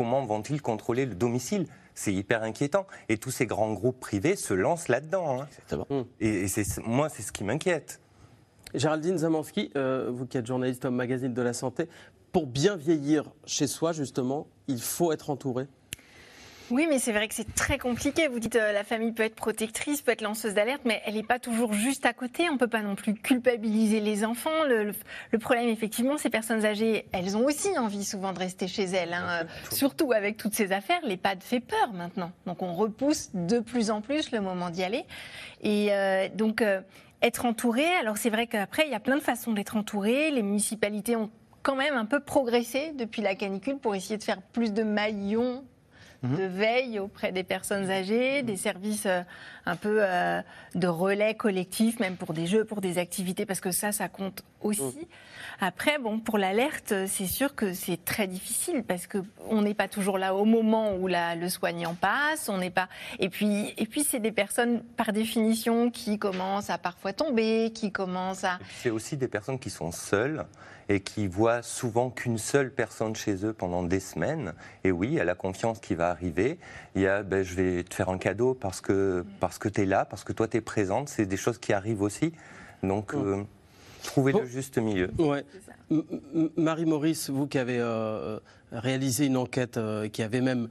Comment 0.00 0.24
vont-ils 0.24 0.62
contrôler 0.62 1.04
le 1.04 1.14
domicile? 1.14 1.66
C'est 1.94 2.14
hyper 2.14 2.42
inquiétant. 2.42 2.86
Et 3.10 3.18
tous 3.18 3.30
ces 3.30 3.44
grands 3.44 3.74
groupes 3.74 4.00
privés 4.00 4.34
se 4.34 4.54
lancent 4.54 4.88
là-dedans. 4.88 5.42
Hein. 5.42 5.84
Hmm. 5.90 6.04
Et, 6.20 6.46
moi, 6.86 7.10
c'est 7.10 7.20
ce 7.20 7.30
qui 7.30 7.44
m'inquiète. 7.44 8.00
Géraldine 8.72 9.18
Zamanski, 9.18 9.70
euh, 9.76 10.08
vous 10.10 10.24
qui 10.24 10.38
êtes 10.38 10.46
journaliste 10.46 10.86
au 10.86 10.90
magazine 10.90 11.34
de 11.34 11.42
la 11.42 11.52
santé, 11.52 11.86
pour 12.32 12.46
bien 12.46 12.76
vieillir 12.76 13.30
chez 13.44 13.66
soi, 13.66 13.92
justement, 13.92 14.46
il 14.68 14.80
faut 14.80 15.12
être 15.12 15.28
entouré 15.28 15.66
oui, 16.70 16.86
mais 16.88 16.98
c'est 16.98 17.12
vrai 17.12 17.26
que 17.28 17.34
c'est 17.34 17.54
très 17.54 17.78
compliqué. 17.78 18.28
Vous 18.28 18.38
dites 18.38 18.56
euh, 18.56 18.72
la 18.72 18.84
famille 18.84 19.12
peut 19.12 19.22
être 19.22 19.34
protectrice, 19.34 20.02
peut 20.02 20.12
être 20.12 20.22
lanceuse 20.22 20.54
d'alerte, 20.54 20.82
mais 20.84 21.02
elle 21.04 21.14
n'est 21.14 21.22
pas 21.22 21.38
toujours 21.38 21.72
juste 21.72 22.06
à 22.06 22.12
côté. 22.12 22.48
On 22.48 22.54
ne 22.54 22.58
peut 22.58 22.68
pas 22.68 22.82
non 22.82 22.94
plus 22.94 23.14
culpabiliser 23.14 24.00
les 24.00 24.24
enfants. 24.24 24.64
Le, 24.68 24.92
problème, 25.38 25.68
effectivement, 25.68 26.16
ces 26.16 26.30
personnes 26.30 26.64
âgées, 26.64 27.06
elles 27.12 27.36
ont 27.36 27.44
aussi 27.44 27.76
envie 27.78 28.04
souvent 28.04 28.32
de 28.32 28.38
rester 28.38 28.68
chez 28.68 28.84
elles. 28.84 29.12
Hein. 29.12 29.46
Surtout 29.70 30.12
avec 30.12 30.36
toutes 30.36 30.54
ces 30.54 30.72
affaires, 30.72 31.00
l'EHPAD 31.02 31.42
fait 31.42 31.60
peur 31.60 31.92
maintenant. 31.92 32.32
Donc 32.46 32.62
on 32.62 32.72
repousse 32.74 33.30
de 33.34 33.58
plus 33.58 33.90
en 33.90 34.00
plus 34.00 34.30
le 34.30 34.40
moment 34.40 34.70
d'y 34.70 34.84
aller. 34.84 35.04
Et 35.62 35.88
euh, 35.90 36.28
donc 36.34 36.62
euh, 36.62 36.80
être 37.22 37.46
entouré, 37.46 37.86
alors 38.00 38.16
c'est 38.16 38.30
vrai 38.30 38.46
qu'après, 38.46 38.86
il 38.86 38.92
y 38.92 38.94
a 38.94 39.00
plein 39.00 39.16
de 39.16 39.22
façons 39.22 39.52
d'être 39.52 39.76
entouré. 39.76 40.30
Les 40.30 40.42
municipalités 40.42 41.16
ont 41.16 41.30
quand 41.62 41.76
même 41.76 41.94
un 41.94 42.06
peu 42.06 42.20
progressé 42.20 42.92
depuis 42.96 43.22
la 43.22 43.34
canicule 43.34 43.78
pour 43.78 43.94
essayer 43.94 44.16
de 44.16 44.22
faire 44.22 44.40
plus 44.40 44.72
de 44.72 44.82
maillons 44.82 45.64
Mhm. 46.22 46.36
de 46.36 46.42
veille 46.44 46.98
auprès 46.98 47.32
des 47.32 47.44
personnes 47.44 47.90
âgées, 47.90 48.42
des 48.42 48.56
services 48.56 49.06
euh, 49.06 49.22
un 49.64 49.76
peu 49.76 49.98
euh, 50.00 50.42
de 50.74 50.86
relais 50.86 51.34
collectif, 51.34 51.98
même 51.98 52.16
pour 52.16 52.34
des 52.34 52.46
jeux, 52.46 52.64
pour 52.64 52.80
des 52.80 52.98
activités, 52.98 53.46
parce 53.46 53.60
que 53.60 53.70
ça, 53.70 53.90
ça 53.92 54.08
compte 54.08 54.42
aussi. 54.60 54.82
Mhm. 54.82 55.06
Après, 55.60 55.98
bon, 55.98 56.20
pour 56.20 56.38
l'alerte, 56.38 56.94
c'est 57.06 57.26
sûr 57.26 57.54
que 57.54 57.72
c'est 57.72 58.04
très 58.04 58.26
difficile 58.26 58.82
parce 58.82 59.06
que 59.06 59.18
on 59.48 59.62
n'est 59.62 59.74
pas 59.74 59.88
toujours 59.88 60.18
là 60.18 60.34
au 60.34 60.44
moment 60.44 60.94
où 60.94 61.06
la, 61.06 61.36
le 61.36 61.48
soignant 61.48 61.94
passe. 61.94 62.48
On 62.48 62.58
n'est 62.58 62.70
pas. 62.70 62.88
Et 63.18 63.28
puis, 63.28 63.74
et 63.76 63.86
puis, 63.86 64.04
c'est 64.04 64.20
des 64.20 64.32
personnes 64.32 64.82
par 64.96 65.12
définition 65.12 65.90
qui 65.90 66.18
commencent 66.18 66.70
à 66.70 66.78
parfois 66.78 67.12
tomber, 67.12 67.72
qui 67.74 67.92
commencent 67.92 68.44
à. 68.44 68.58
C'est 68.82 68.90
aussi 68.90 69.16
des 69.16 69.28
personnes 69.28 69.58
qui 69.58 69.70
sont 69.70 69.92
seules 69.92 70.44
et 70.90 71.00
qui 71.00 71.28
voient 71.28 71.62
souvent 71.62 72.10
qu'une 72.10 72.36
seule 72.36 72.70
personne 72.72 73.14
chez 73.14 73.46
eux 73.46 73.52
pendant 73.52 73.84
des 73.84 74.00
semaines. 74.00 74.52
Et 74.82 74.90
oui, 74.90 75.06
il 75.06 75.14
y 75.14 75.20
a 75.20 75.24
la 75.24 75.36
confiance 75.36 75.78
qui 75.78 75.94
va 75.94 76.10
arriver. 76.10 76.58
Il 76.96 77.02
y 77.02 77.06
a 77.06 77.22
ben, 77.22 77.44
je 77.44 77.54
vais 77.54 77.84
te 77.84 77.94
faire 77.94 78.08
un 78.08 78.18
cadeau 78.18 78.54
parce 78.54 78.80
que, 78.80 79.24
parce 79.38 79.58
que 79.58 79.68
tu 79.68 79.82
es 79.82 79.86
là, 79.86 80.04
parce 80.04 80.24
que 80.24 80.32
toi 80.32 80.48
tu 80.48 80.56
es 80.56 80.60
présente. 80.60 81.08
C'est 81.08 81.26
des 81.26 81.36
choses 81.36 81.58
qui 81.58 81.72
arrivent 81.72 82.02
aussi. 82.02 82.32
Donc. 82.82 83.14
Mm. 83.14 83.18
Euh, 83.18 83.42
trouver 84.02 84.32
le 84.32 84.46
juste 84.46 84.78
milieu. 84.78 85.10
Ouais. 85.18 85.44
Marie-Maurice, 86.56 87.30
vous 87.30 87.46
qui 87.46 87.58
avez 87.58 87.78
euh, 87.78 88.38
réalisé 88.70 89.26
une 89.26 89.36
enquête, 89.36 89.76
euh, 89.76 90.08
qui 90.08 90.22
avez 90.22 90.40
même 90.40 90.68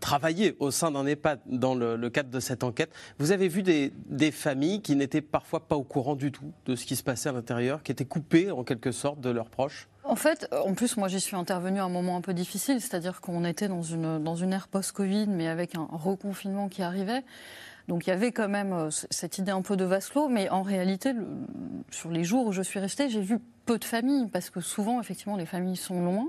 travaillé 0.00 0.56
au 0.58 0.70
sein 0.70 0.90
d'un 0.90 1.06
EHPAD 1.06 1.40
dans 1.46 1.74
le, 1.74 2.10
cadre 2.10 2.30
de 2.30 2.40
cette 2.40 2.64
enquête, 2.64 2.90
vous 3.18 3.32
avez 3.32 3.48
vu 3.48 3.62
des, 3.62 3.92
des 4.06 4.30
familles 4.30 4.82
qui 4.82 4.96
n'étaient 4.96 5.20
parfois 5.20 5.60
pas 5.60 5.76
au 5.76 5.84
courant 5.84 6.16
du 6.16 6.32
tout 6.32 6.52
de 6.66 6.74
ce 6.74 6.84
qui 6.84 6.96
se 6.96 7.02
passait 7.02 7.28
à 7.28 7.32
l'intérieur, 7.32 7.82
qui 7.82 7.92
étaient 7.92 8.04
coupées 8.04 8.50
en 8.50 8.64
quelque 8.64 8.92
sorte 8.92 9.20
de 9.20 9.30
leurs 9.30 9.50
proches? 9.50 9.88
En 10.08 10.16
fait, 10.16 10.48
en 10.64 10.72
plus, 10.72 10.96
moi, 10.96 11.08
j'y 11.08 11.20
suis 11.20 11.36
intervenue 11.36 11.80
à 11.80 11.84
un 11.84 11.90
moment 11.90 12.16
un 12.16 12.22
peu 12.22 12.32
difficile, 12.32 12.80
c'est-à-dire 12.80 13.20
qu'on 13.20 13.44
était 13.44 13.68
dans 13.68 13.82
une, 13.82 14.22
dans 14.24 14.36
une 14.36 14.54
ère 14.54 14.68
post-Covid, 14.68 15.26
mais 15.28 15.48
avec 15.48 15.74
un 15.74 15.86
reconfinement 15.90 16.68
qui 16.68 16.82
arrivait. 16.82 17.24
Donc 17.88 18.06
il 18.06 18.10
y 18.10 18.12
avait 18.12 18.32
quand 18.32 18.48
même 18.48 18.72
euh, 18.72 18.90
cette 18.90 19.38
idée 19.38 19.50
un 19.50 19.62
peu 19.62 19.76
de 19.76 19.84
vase 19.84 20.10
clos, 20.10 20.28
mais 20.28 20.50
en 20.50 20.62
réalité, 20.62 21.12
sur 21.90 22.10
les 22.10 22.22
jours 22.22 22.46
où 22.46 22.52
je 22.52 22.62
suis 22.62 22.78
restée, 22.78 23.08
j'ai 23.08 23.22
vu 23.22 23.38
peu 23.64 23.78
de 23.78 23.84
familles, 23.84 24.28
parce 24.30 24.50
que 24.50 24.60
souvent, 24.60 25.00
effectivement, 25.00 25.36
les 25.36 25.46
familles 25.46 25.76
sont 25.76 26.02
loin. 26.02 26.28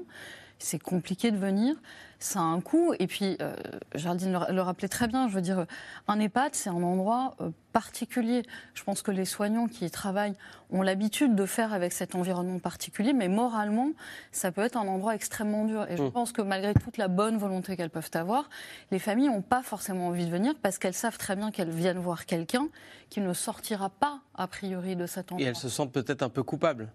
C'est 0.60 0.80
compliqué 0.80 1.32
de 1.32 1.38
venir 1.38 1.76
ça 2.20 2.40
a 2.40 2.44
un 2.44 2.60
coût. 2.62 2.94
Et 3.00 3.08
puis, 3.08 3.38
euh, 3.42 3.56
Géraldine 3.96 4.38
le, 4.50 4.62
rappelait 4.62 4.90
très 4.90 5.08
bien, 5.08 5.28
je 5.28 5.34
veux 5.34 5.42
dire, 5.42 5.66
un 6.08 6.20
EHPAD, 6.20 6.54
c'est 6.54 6.70
un 6.70 6.84
endroit 6.84 7.36
euh, 7.40 7.50
particulier. 7.72 8.44
Je 8.74 8.84
pense 8.84 9.02
que 9.02 9.12
les 9.12 9.26
soignants 9.26 9.68
qui 9.68 9.86
y 9.86 9.92
travaillent 9.92 10.36
ont 10.70 10.82
l'habitude 10.82 11.34
de 11.34 11.46
faire 11.46 11.74
avec 11.74 11.94
cet 11.94 12.16
environnement 12.16 12.60
particulier, 12.60 13.14
mais 13.14 13.30
moralement, 13.30 13.92
ça 14.32 14.52
peut 14.52 14.62
être 14.62 14.76
un 14.76 14.88
endroit 14.88 15.16
extrêmement 15.16 15.66
dur. 15.66 15.90
Et 15.90 15.98
je 15.98 16.04
mmh. 16.04 16.12
pense 16.12 16.32
que 16.34 16.42
malgré 16.42 16.74
toute 16.74 16.98
la 16.98 17.08
bonne 17.08 17.38
volonté 17.38 17.78
qu'elles 17.78 17.90
peuvent 17.90 18.12
avoir, 18.14 18.50
les 18.92 19.00
familles 19.00 19.30
n'ont 19.30 19.42
pas 19.42 19.64
forcément 19.64 20.08
envie 20.08 20.26
de 20.26 20.32
venir 20.32 20.54
parce 20.62 20.78
qu'elles 20.78 20.94
savent 20.94 21.18
très 21.18 21.36
bien 21.36 21.52
qu'elles 21.52 21.72
viennent 21.72 22.00
voir 22.00 22.26
quelqu'un 22.26 22.68
qui 23.10 23.22
ne 23.22 23.34
sortira 23.34 23.90
pas, 23.90 24.20
a 24.36 24.48
priori, 24.48 24.96
de 24.96 25.08
cet 25.08 25.32
endroit. 25.32 25.46
Et 25.46 25.50
elles 25.50 25.56
se 25.56 25.70
sentent 25.70 25.94
peut-être 25.94 26.22
un 26.22 26.30
peu 26.30 26.44
coupables 26.44 26.90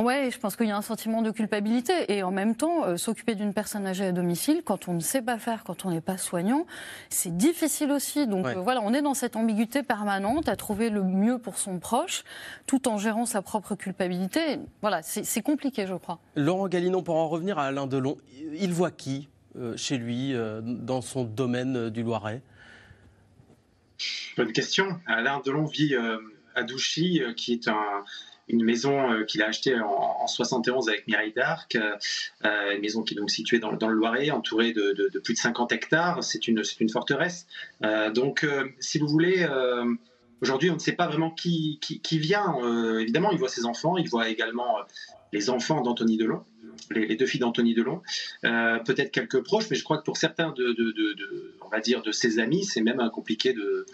oui, 0.00 0.30
je 0.30 0.38
pense 0.38 0.54
qu'il 0.54 0.68
y 0.68 0.70
a 0.70 0.76
un 0.76 0.82
sentiment 0.82 1.22
de 1.22 1.32
culpabilité. 1.32 1.92
Et 2.12 2.22
en 2.22 2.30
même 2.30 2.54
temps, 2.54 2.84
euh, 2.84 2.96
s'occuper 2.96 3.34
d'une 3.34 3.52
personne 3.52 3.84
âgée 3.84 4.06
à 4.06 4.12
domicile, 4.12 4.62
quand 4.64 4.86
on 4.86 4.94
ne 4.94 5.00
sait 5.00 5.22
pas 5.22 5.38
faire, 5.38 5.64
quand 5.64 5.84
on 5.84 5.90
n'est 5.90 6.00
pas 6.00 6.16
soignant, 6.16 6.66
c'est 7.08 7.36
difficile 7.36 7.90
aussi. 7.90 8.28
Donc 8.28 8.46
euh, 8.46 8.60
voilà, 8.60 8.80
on 8.80 8.94
est 8.94 9.02
dans 9.02 9.14
cette 9.14 9.34
ambiguïté 9.34 9.82
permanente 9.82 10.48
à 10.48 10.54
trouver 10.54 10.88
le 10.88 11.02
mieux 11.02 11.38
pour 11.38 11.58
son 11.58 11.80
proche, 11.80 12.22
tout 12.68 12.86
en 12.86 12.96
gérant 12.96 13.26
sa 13.26 13.42
propre 13.42 13.74
culpabilité. 13.74 14.60
Voilà, 14.82 15.02
c'est 15.02 15.42
compliqué, 15.42 15.88
je 15.88 15.94
crois. 15.94 16.20
Laurent 16.36 16.68
Galinon, 16.68 17.02
pour 17.02 17.16
en 17.16 17.28
revenir 17.28 17.58
à 17.58 17.64
Alain 17.64 17.88
Delon, 17.88 18.18
il 18.54 18.72
voit 18.72 18.92
qui 18.92 19.28
euh, 19.56 19.76
chez 19.76 19.98
lui, 19.98 20.32
dans 20.62 21.00
son 21.00 21.24
domaine 21.24 21.90
du 21.90 22.04
Loiret? 22.04 22.40
Bonne 24.36 24.52
question. 24.52 25.00
Alain 25.06 25.42
Delon 25.44 25.64
vit 25.64 25.96
à 26.54 26.62
Douchy, 26.62 27.20
qui 27.36 27.54
est 27.54 27.66
un 27.66 28.04
une 28.48 28.64
maison 28.64 29.12
euh, 29.12 29.24
qu'il 29.24 29.42
a 29.42 29.46
achetée 29.46 29.78
en, 29.78 30.26
71 30.26 30.88
avec 30.88 31.06
Mireille 31.06 31.32
d'Arc, 31.32 31.76
euh, 31.76 32.74
une 32.74 32.80
maison 32.80 33.02
qui 33.02 33.14
est 33.14 33.16
donc 33.16 33.30
située 33.30 33.58
dans, 33.58 33.70
le 33.70 33.94
Loiret, 33.94 34.30
entourée 34.30 34.72
de, 34.72 35.10
plus 35.22 35.34
de 35.34 35.38
50 35.38 35.72
hectares. 35.72 36.22
C'est 36.22 36.48
une, 36.48 36.62
forteresse. 36.90 37.46
Euh, 37.84 38.10
donc, 38.10 38.46
si 38.78 38.98
vous 38.98 39.08
voulez, 39.08 39.46
aujourd'hui, 40.42 40.70
on 40.70 40.74
ne 40.74 40.78
sait 40.78 40.92
pas 40.92 41.06
vraiment 41.06 41.30
qui, 41.30 41.80
vient. 42.12 42.56
évidemment, 42.98 43.30
il 43.30 43.38
voit 43.38 43.48
ses 43.48 43.64
enfants, 43.64 43.96
il 43.96 44.08
voit 44.08 44.28
également 44.28 44.76
les 45.32 45.50
enfants 45.50 45.80
d'Anthony 45.82 46.16
Delon. 46.16 46.42
Les, 46.90 47.16
deux 47.16 47.26
filles 47.26 47.40
d'Anthony 47.40 47.74
Delon, 47.74 48.02
peut-être 48.42 49.10
quelques 49.10 49.42
proches, 49.42 49.68
mais 49.70 49.76
je 49.76 49.84
crois 49.84 49.98
que 49.98 50.04
pour 50.04 50.16
certains 50.16 50.50
de, 50.50 50.72
de, 50.72 51.54
on 51.64 51.68
va 51.68 51.80
dire, 51.80 52.02
de 52.02 52.12
ses 52.12 52.38
amis, 52.38 52.64
c'est 52.64 52.82
même 52.82 53.02
compliqué 53.12 53.52
de, 53.52 53.86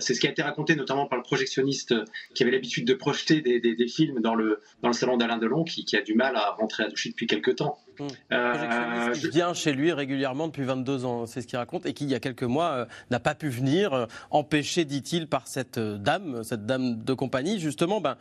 c'est 0.00 0.14
ce 0.14 0.20
qui 0.20 0.26
a 0.26 0.30
été 0.30 0.42
raconté 0.42 0.76
notamment 0.76 1.06
par 1.06 1.18
le 1.18 1.22
projectionniste 1.22 1.94
qui 2.34 2.42
avait 2.42 2.52
l'habitude 2.52 2.86
de 2.86 2.94
projeter 2.94 3.40
des, 3.40 3.88
films 3.88 4.20
dans 4.20 4.34
le, 4.34 4.60
dans 4.82 4.88
le 4.88 4.94
salon 4.94 5.16
d'Alain 5.16 5.38
Delon, 5.38 5.64
qui, 5.64 5.84
qui, 5.84 5.96
a 5.96 6.02
du 6.02 6.14
mal 6.14 6.36
à 6.36 6.52
rentrer 6.52 6.84
à 6.84 6.88
Douchy 6.88 7.10
depuis 7.10 7.26
quelques 7.26 7.56
temps. 7.56 7.78
Mmh. 7.98 8.06
Euh, 8.32 9.12
vient 9.30 9.54
chez 9.54 9.72
lui 9.72 9.92
régulièrement 9.92 10.48
depuis 10.48 10.64
22 10.64 11.04
ans, 11.04 11.26
c'est 11.26 11.40
ce 11.40 11.46
qu'il 11.46 11.58
raconte, 11.58 11.86
et 11.86 11.92
qui, 11.92 12.04
il 12.04 12.10
y 12.10 12.14
a 12.14 12.20
quelques 12.20 12.42
mois, 12.42 12.70
euh, 12.70 12.86
n'a 13.10 13.20
pas 13.20 13.34
pu 13.34 13.48
venir, 13.48 13.92
euh, 13.92 14.06
empêché, 14.30 14.84
dit-il, 14.84 15.28
par 15.28 15.46
cette 15.46 15.78
euh, 15.78 15.98
dame, 15.98 16.42
cette 16.42 16.66
dame 16.66 17.02
de 17.02 17.14
compagnie. 17.14 17.60
Justement, 17.60 18.00
ben, 18.00 18.16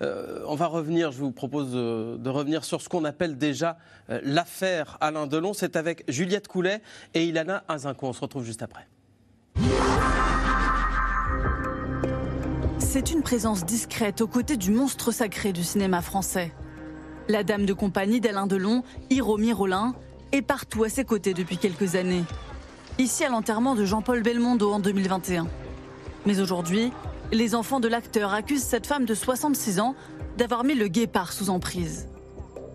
on 0.00 0.54
va 0.54 0.66
revenir, 0.66 1.12
je 1.12 1.18
vous 1.18 1.32
propose 1.32 1.72
de 1.72 2.28
revenir 2.28 2.64
sur 2.64 2.80
ce 2.80 2.88
qu'on 2.88 3.04
appelle 3.04 3.36
déjà 3.36 3.78
l'affaire 4.22 4.96
Alain 5.00 5.26
Delon. 5.26 5.52
C'est 5.52 5.76
avec 5.76 6.04
Juliette 6.08 6.48
Coulet 6.48 6.80
et 7.14 7.24
Ilana 7.24 7.64
Azinco. 7.68 8.06
On 8.06 8.12
se 8.12 8.20
retrouve 8.20 8.44
juste 8.44 8.62
après. 8.62 8.86
C'est 12.90 13.10
une 13.10 13.20
présence 13.20 13.66
discrète 13.66 14.22
aux 14.22 14.26
côtés 14.26 14.56
du 14.56 14.70
monstre 14.70 15.12
sacré 15.12 15.52
du 15.52 15.62
cinéma 15.62 16.00
français. 16.00 16.54
La 17.28 17.44
dame 17.44 17.66
de 17.66 17.74
compagnie 17.74 18.18
d'Alain 18.18 18.46
Delon, 18.46 18.82
Hiromi 19.10 19.52
Rollin, 19.52 19.92
est 20.32 20.40
partout 20.40 20.84
à 20.84 20.88
ses 20.88 21.04
côtés 21.04 21.34
depuis 21.34 21.58
quelques 21.58 21.96
années. 21.96 22.24
Ici 22.98 23.26
à 23.26 23.28
l'enterrement 23.28 23.74
de 23.74 23.84
Jean-Paul 23.84 24.22
Belmondo 24.22 24.72
en 24.72 24.80
2021. 24.80 25.48
Mais 26.24 26.40
aujourd'hui, 26.40 26.90
les 27.30 27.54
enfants 27.54 27.78
de 27.78 27.88
l'acteur 27.88 28.32
accusent 28.32 28.62
cette 28.62 28.86
femme 28.86 29.04
de 29.04 29.12
66 29.12 29.80
ans 29.80 29.94
d'avoir 30.38 30.64
mis 30.64 30.74
le 30.74 30.88
guépard 30.88 31.34
sous 31.34 31.50
emprise. 31.50 32.08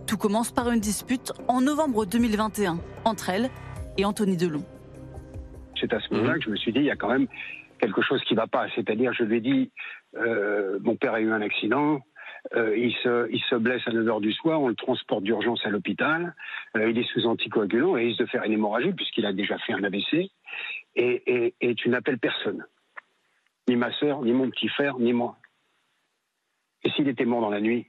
Tout 0.06 0.18
commence 0.18 0.52
par 0.52 0.70
une 0.70 0.80
dispute 0.80 1.34
en 1.48 1.60
novembre 1.60 2.06
2021 2.06 2.78
entre 3.04 3.32
elle 3.32 3.50
et 3.98 4.06
Anthony 4.06 4.38
Delon. 4.38 4.64
C'est 5.82 5.92
à 5.92 6.00
ce 6.00 6.14
moment-là 6.14 6.36
que 6.36 6.44
je 6.44 6.50
me 6.52 6.56
suis 6.56 6.72
dit, 6.72 6.82
il 6.82 6.86
y 6.86 6.92
a 6.92 6.96
quand 6.96 7.10
même 7.10 7.26
quelque 7.80 8.02
chose 8.02 8.22
qui 8.28 8.36
ne 8.36 8.40
va 8.40 8.48
pas. 8.48 8.68
C'est-à-dire, 8.76 9.12
je 9.14 9.24
lui 9.24 9.38
ai 9.38 9.42
dit, 9.42 9.72
euh, 10.16 10.80
mon 10.82 10.96
père 10.96 11.14
a 11.14 11.22
eu 11.22 11.32
un 11.32 11.42
accident, 11.42 12.00
euh, 12.56 12.78
il, 12.78 12.94
se, 12.96 13.56
blesse 13.56 13.82
à 13.88 13.92
9h 13.92 14.22
du 14.22 14.34
soir, 14.34 14.62
on 14.62 14.68
le 14.68 14.76
transporte 14.76 15.24
d'urgence 15.24 15.66
à 15.66 15.70
l'hôpital, 15.70 16.36
euh, 16.76 16.90
il 16.90 16.98
est 16.98 17.08
sous 17.14 17.26
anticoagulant 17.26 17.98
et 17.98 18.04
il 18.04 18.08
risque 18.08 18.20
de 18.20 18.26
faire 18.26 18.44
une 18.44 18.52
hémorragie 18.52 18.94
puisqu'il 18.94 19.26
a 19.26 19.34
déjà 19.34 19.58
fait 19.60 19.74
un 19.74 19.84
AVC, 19.84 20.30
et, 20.96 21.56
tu 21.78 21.90
n'appelles 21.90 22.20
personne. 22.20 22.66
Ni 23.68 23.76
ma 23.76 23.92
sœur, 23.94 24.22
ni 24.22 24.34
mon 24.34 24.50
petit 24.50 24.68
frère, 24.68 25.00
ni 25.00 25.14
moi. 25.14 25.38
Et 26.84 26.90
s'il 26.92 27.08
était 27.08 27.26
mort 27.26 27.42
dans 27.42 27.50
la 27.50 27.62
nuit? 27.62 27.88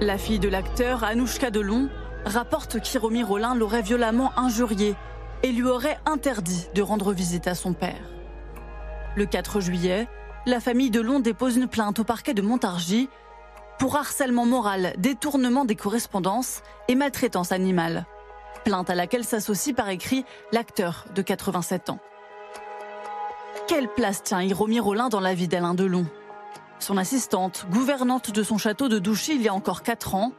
La 0.00 0.18
fille 0.18 0.40
de 0.40 0.48
l'acteur, 0.48 1.04
Anouchka 1.04 1.50
Delon, 1.50 1.88
rapporte 2.24 2.80
qu'Iromi 2.80 3.22
Rollin 3.22 3.54
l'aurait 3.54 3.82
violemment 3.82 4.32
injurié 4.38 4.94
et 5.42 5.52
lui 5.52 5.64
aurait 5.64 5.98
interdit 6.06 6.66
de 6.74 6.82
rendre 6.82 7.12
visite 7.12 7.46
à 7.46 7.54
son 7.54 7.74
père. 7.74 8.10
Le 9.16 9.26
4 9.26 9.60
juillet, 9.60 10.08
la 10.46 10.60
famille 10.60 10.90
Delon 10.90 11.20
dépose 11.20 11.56
une 11.56 11.68
plainte 11.68 12.00
au 12.00 12.04
parquet 12.04 12.34
de 12.34 12.42
Montargis 12.42 13.08
pour 13.78 13.96
harcèlement 13.96 14.46
moral, 14.46 14.94
détournement 14.98 15.64
des 15.64 15.76
correspondances 15.76 16.62
et 16.88 16.94
maltraitance 16.94 17.52
animale. 17.52 18.06
Plainte 18.64 18.90
à 18.90 18.94
laquelle 18.94 19.24
s'associe 19.24 19.74
par 19.74 19.88
écrit 19.88 20.24
l'acteur 20.52 21.06
de 21.14 21.22
87 21.22 21.90
ans. 21.90 21.98
Quelle 23.66 23.88
place 23.88 24.22
tient 24.22 24.42
Hiromi 24.42 24.80
Rollin 24.80 25.08
dans 25.08 25.20
la 25.20 25.34
vie 25.34 25.48
d'Alain 25.48 25.74
Delon? 25.74 26.06
Son 26.78 26.96
assistante, 26.96 27.66
gouvernante 27.70 28.32
de 28.32 28.42
son 28.42 28.58
château 28.58 28.88
de 28.88 28.98
Douchy 28.98 29.36
il 29.36 29.42
y 29.42 29.48
a 29.48 29.54
encore 29.54 29.82
4 29.82 30.16
ans, 30.16 30.32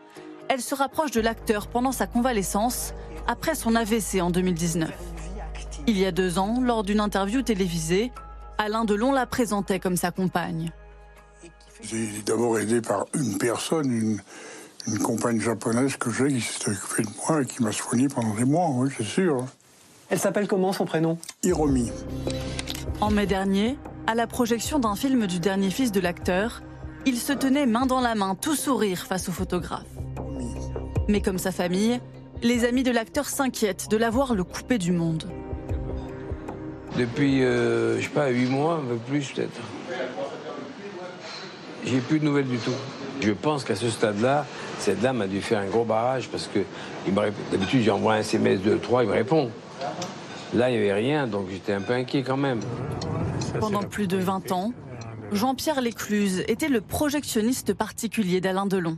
elle 0.49 0.61
se 0.61 0.75
rapproche 0.75 1.11
de 1.11 1.21
l'acteur 1.21 1.67
pendant 1.67 1.93
sa 1.93 2.07
convalescence 2.07 2.93
après 3.27 3.55
son 3.55 3.75
AVC 3.75 4.21
en 4.21 4.29
2019. 4.29 4.91
Il 5.87 5.97
y 5.97 6.05
a 6.05 6.11
deux 6.11 6.39
ans, 6.39 6.59
lors 6.61 6.83
d'une 6.83 6.99
interview 6.99 7.41
télévisée, 7.41 8.11
Alain 8.57 8.85
Delon 8.85 9.11
la 9.11 9.25
présentait 9.25 9.79
comme 9.79 9.97
sa 9.97 10.11
compagne. 10.11 10.71
J'ai 11.81 12.07
d'abord 12.25 12.57
aidé 12.59 12.81
par 12.81 13.05
une 13.13 13.37
personne, 13.37 13.91
une, 13.91 14.21
une 14.87 14.99
compagne 14.99 15.39
japonaise 15.39 15.97
que 15.97 16.11
j'ai 16.11 16.29
qui 16.29 16.41
s'est 16.41 16.69
occupée 16.69 17.03
de 17.03 17.09
moi 17.27 17.41
et 17.41 17.45
qui 17.45 17.61
m'a 17.61 17.71
soigné 17.71 18.07
pendant 18.07 18.33
des 18.33 18.45
mois, 18.45 18.69
oui, 18.69 18.89
c'est 18.97 19.03
sûr. 19.03 19.45
Elle 20.09 20.19
s'appelle 20.19 20.47
comment 20.47 20.71
son 20.71 20.85
prénom? 20.85 21.17
Hiromi. 21.43 21.91
En 23.01 23.09
mai 23.09 23.25
dernier, 23.25 23.77
à 24.07 24.15
la 24.15 24.27
projection 24.27 24.79
d'un 24.79 24.95
film 24.95 25.27
du 25.27 25.39
dernier 25.39 25.71
fils 25.71 25.91
de 25.91 25.99
l'acteur, 25.99 26.61
il 27.05 27.17
se 27.17 27.33
tenait 27.33 27.65
main 27.65 27.85
dans 27.85 27.99
la 27.99 28.15
main, 28.15 28.35
tout 28.35 28.55
sourire 28.55 28.99
face 28.99 29.27
au 29.27 29.31
photographe. 29.31 29.87
Mais 31.09 31.21
comme 31.21 31.37
sa 31.37 31.51
famille, 31.51 31.99
les 32.41 32.63
amis 32.63 32.83
de 32.83 32.91
l'acteur 32.91 33.27
s'inquiètent 33.27 33.89
de 33.89 33.97
l'avoir 33.97 34.35
le 34.35 34.43
coupé 34.43 34.77
du 34.77 34.91
monde. 34.91 35.29
Depuis, 36.97 37.43
euh, 37.43 37.97
je 37.97 38.03
sais 38.03 38.09
pas, 38.09 38.29
huit 38.29 38.49
mois, 38.49 38.75
un 38.75 38.87
peu 38.87 38.97
plus 38.97 39.31
peut-être. 39.31 39.59
J'ai 41.85 41.99
plus 41.99 42.19
de 42.19 42.25
nouvelles 42.25 42.47
du 42.47 42.57
tout. 42.57 42.71
Je 43.21 43.31
pense 43.31 43.63
qu'à 43.63 43.75
ce 43.75 43.89
stade-là, 43.89 44.45
cette 44.79 45.01
dame 45.01 45.21
a 45.21 45.27
dû 45.27 45.41
faire 45.41 45.59
un 45.59 45.65
gros 45.65 45.85
barrage 45.85 46.29
parce 46.29 46.47
que 46.47 46.59
d'habitude, 47.51 47.83
j'envoie 47.83 48.13
un 48.13 48.19
SMS 48.19 48.61
de 48.61 48.75
3, 48.75 49.03
il 49.03 49.09
me 49.09 49.13
répond. 49.13 49.49
Là, 50.53 50.69
il 50.69 50.73
n'y 50.73 50.79
avait 50.79 50.93
rien, 50.93 51.25
donc 51.25 51.47
j'étais 51.49 51.73
un 51.73 51.81
peu 51.81 51.93
inquiet 51.93 52.21
quand 52.21 52.37
même. 52.37 52.59
Pendant 53.59 53.83
plus 53.83 54.07
de 54.07 54.17
20 54.17 54.51
ans, 54.51 54.73
Jean-Pierre 55.31 55.81
Lécluse 55.81 56.43
était 56.47 56.69
le 56.69 56.81
projectionniste 56.81 57.73
particulier 57.73 58.39
d'Alain 58.39 58.65
Delon. 58.65 58.97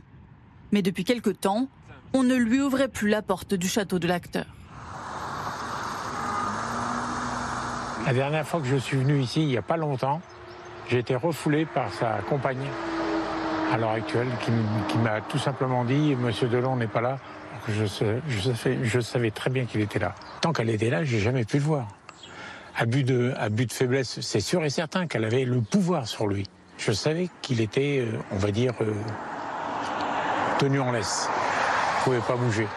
Mais 0.70 0.82
depuis 0.82 1.04
quelque 1.04 1.30
temps, 1.30 1.68
on 2.12 2.22
ne 2.22 2.34
lui 2.34 2.60
ouvrait 2.60 2.88
plus 2.88 3.08
la 3.08 3.22
porte 3.22 3.54
du 3.54 3.68
château 3.68 3.98
de 3.98 4.06
l'acteur. 4.06 4.46
La 8.06 8.12
dernière 8.12 8.46
fois 8.46 8.60
que 8.60 8.66
je 8.66 8.76
suis 8.76 8.96
venu 8.96 9.18
ici, 9.18 9.42
il 9.42 9.48
n'y 9.48 9.56
a 9.56 9.62
pas 9.62 9.76
longtemps, 9.76 10.20
j'ai 10.88 11.00
été 11.00 11.16
refoulé 11.16 11.66
par 11.66 11.92
sa 11.92 12.18
compagne 12.28 12.64
à 13.72 13.78
l'heure 13.78 13.90
actuelle 13.90 14.28
qui, 14.44 14.98
m'a 14.98 15.20
tout 15.22 15.38
simplement 15.38 15.84
dit 15.84 16.14
Monsieur 16.14 16.46
Delon 16.46 16.76
n'est 16.76 16.86
pas 16.86 17.00
là. 17.00 17.18
Je, 17.68 19.00
savais 19.00 19.30
très 19.32 19.50
bien 19.50 19.64
qu'il 19.64 19.80
était 19.80 19.98
là. 19.98 20.14
Tant 20.40 20.52
qu'elle 20.52 20.70
était 20.70 20.88
là, 20.88 21.02
j'ai 21.02 21.18
jamais 21.18 21.44
pu 21.44 21.56
le 21.56 21.64
voir. 21.64 21.88
À 22.76 22.86
but 22.86 23.02
de, 23.02 23.34
de 23.50 23.72
faiblesse, 23.72 24.20
c'est 24.20 24.38
sûr 24.38 24.64
et 24.64 24.70
certain 24.70 25.08
qu'elle 25.08 25.24
avait 25.24 25.44
le 25.44 25.60
pouvoir 25.60 26.06
sur 26.06 26.28
lui. 26.28 26.46
Je 26.78 26.92
savais 26.92 27.28
qu'il 27.42 27.60
était, 27.60 28.06
euh, 28.06 28.18
on 28.30 28.36
va 28.36 28.52
dire, 28.52 28.74
euh, 28.82 28.92
tenu 30.60 30.78
en 30.78 30.92
laisse. 30.92 31.28
Il 31.28 32.12
ne 32.12 32.18
pouvait 32.18 32.32
pas 32.32 32.36
bouger. 32.36 32.68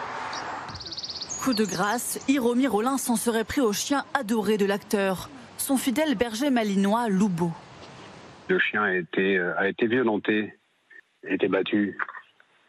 Coup 1.42 1.54
de 1.54 1.64
grâce, 1.64 2.22
Hiromi 2.28 2.66
Rollin 2.66 2.98
s'en 2.98 3.16
serait 3.16 3.44
pris 3.44 3.62
au 3.62 3.72
chien 3.72 4.04
adoré 4.12 4.58
de 4.58 4.66
l'acteur, 4.66 5.30
son 5.56 5.78
fidèle 5.78 6.14
berger 6.14 6.50
malinois 6.50 7.08
Loubo. 7.08 7.50
Le 8.48 8.58
chien 8.58 8.82
a 8.82 8.94
été, 8.94 9.38
euh, 9.38 9.54
a 9.56 9.68
été 9.70 9.86
violenté, 9.86 10.52
a 11.26 11.32
été 11.32 11.48
battu. 11.48 11.96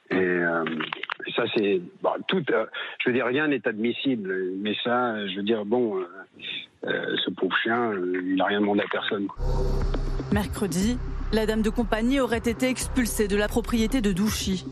Et 0.09 0.15
euh, 0.15 0.63
ça, 1.35 1.43
c'est 1.53 1.81
tout. 2.29 2.41
je 2.47 3.09
veux 3.09 3.13
dire, 3.13 3.25
rien 3.25 3.49
n'est 3.49 3.67
admissible, 3.67 4.33
mais 4.61 4.73
ça, 4.85 5.27
je 5.27 5.35
veux 5.35 5.43
dire, 5.43 5.65
bon, 5.65 6.01
ce 6.83 7.29
pauvre 7.29 7.55
chien, 7.63 7.91
il 7.93 8.35
n'a 8.35 8.45
rien 8.45 8.61
demandé 8.61 8.83
à 8.83 8.87
personne. 8.89 9.27
Mercredi, 10.31 10.97
la 11.33 11.45
dame 11.45 11.61
de 11.61 11.69
compagnie 11.69 12.21
aurait 12.21 12.37
été 12.37 12.69
expulsée 12.69 13.27
de 13.27 13.35
la 13.35 13.49
propriété 13.49 13.99
de 13.99 14.13
Douchy. 14.13 14.65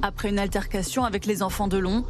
Après 0.00 0.28
une 0.28 0.38
altercation 0.38 1.04
avec 1.04 1.26
les 1.26 1.42
enfants 1.42 1.68
de 1.68 1.78
Long, 1.78 2.04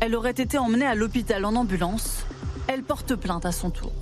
elle 0.00 0.14
aurait 0.14 0.30
été 0.30 0.58
emmenée 0.58 0.86
à 0.86 0.94
l'hôpital 0.94 1.44
en 1.44 1.54
ambulance. 1.54 2.24
Elle 2.68 2.82
porte 2.82 3.14
plainte 3.14 3.46
à 3.46 3.52
son 3.52 3.70
tour. 3.70 3.92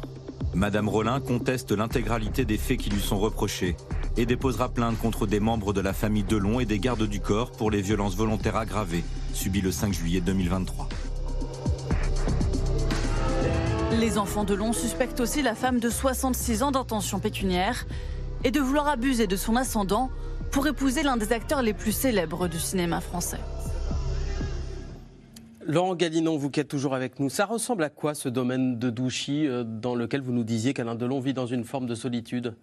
Madame 0.54 0.88
Rollin 0.88 1.20
conteste 1.20 1.72
l'intégralité 1.72 2.44
des 2.44 2.58
faits 2.58 2.78
qui 2.78 2.90
lui 2.90 3.00
sont 3.00 3.18
reprochés 3.18 3.76
et 4.16 4.26
déposera 4.26 4.68
plainte 4.68 4.98
contre 4.98 5.26
des 5.26 5.40
membres 5.40 5.72
de 5.72 5.80
la 5.80 5.92
famille 5.92 6.22
Delon 6.22 6.60
et 6.60 6.64
des 6.64 6.78
gardes 6.78 7.06
du 7.06 7.20
corps 7.20 7.50
pour 7.50 7.70
les 7.70 7.82
violences 7.82 8.16
volontaires 8.16 8.56
aggravées 8.56 9.04
subies 9.32 9.60
le 9.60 9.72
5 9.72 9.92
juillet 9.92 10.20
2023. 10.20 10.88
Les 13.98 14.18
enfants 14.18 14.44
de 14.44 14.54
Long 14.54 14.72
suspectent 14.72 15.20
aussi 15.20 15.42
la 15.42 15.54
femme 15.54 15.80
de 15.80 15.90
66 15.90 16.62
ans 16.62 16.70
d'intention 16.70 17.18
pécuniaire 17.18 17.86
et 18.44 18.50
de 18.50 18.60
vouloir 18.60 18.88
abuser 18.88 19.26
de 19.26 19.36
son 19.36 19.56
ascendant 19.56 20.10
pour 20.50 20.66
épouser 20.66 21.02
l'un 21.02 21.16
des 21.16 21.32
acteurs 21.32 21.62
les 21.62 21.72
plus 21.72 21.92
célèbres 21.92 22.46
du 22.48 22.60
cinéma 22.60 23.00
français. 23.00 23.40
Laurent 25.66 25.94
Galinon, 25.94 26.36
vous 26.36 26.50
qui 26.50 26.60
êtes 26.60 26.68
toujours 26.68 26.94
avec 26.94 27.18
nous, 27.18 27.30
ça 27.30 27.46
ressemble 27.46 27.84
à 27.84 27.88
quoi 27.88 28.14
ce 28.14 28.28
domaine 28.28 28.78
de 28.78 28.90
Douchy 28.90 29.46
euh, 29.46 29.64
dans 29.64 29.94
lequel 29.94 30.20
vous 30.20 30.32
nous 30.32 30.44
disiez 30.44 30.74
qu'Alain 30.74 30.94
Delon 30.94 31.20
vit 31.20 31.32
dans 31.32 31.46
une 31.46 31.64
forme 31.64 31.86
de 31.86 31.94
solitude? 31.94 32.54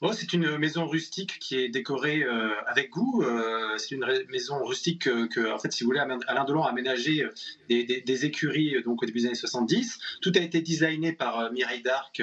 Oh, 0.00 0.12
c'est 0.12 0.32
une 0.32 0.56
maison 0.56 0.86
rustique 0.86 1.38
qui 1.40 1.56
est 1.56 1.68
décorée 1.68 2.22
euh, 2.22 2.52
avec 2.66 2.90
goût. 2.90 3.22
Euh, 3.22 3.76
c'est 3.76 3.96
une 3.96 4.06
maison 4.30 4.64
rustique 4.64 5.02
que, 5.02 5.52
en 5.52 5.58
fait, 5.58 5.70
si 5.72 5.84
vous 5.84 5.90
voulez, 5.90 6.00
Alain 6.00 6.44
Delon 6.44 6.62
a 6.62 6.70
aménagé 6.70 7.26
des, 7.68 8.24
écuries 8.24 8.82
donc 8.82 9.02
au 9.02 9.06
début 9.06 9.20
des 9.20 9.26
années 9.26 9.34
70. 9.34 9.98
Tout 10.22 10.32
a 10.36 10.38
été 10.38 10.62
designé 10.62 11.12
par 11.12 11.52
Mireille 11.52 11.82
Darc 11.82 12.22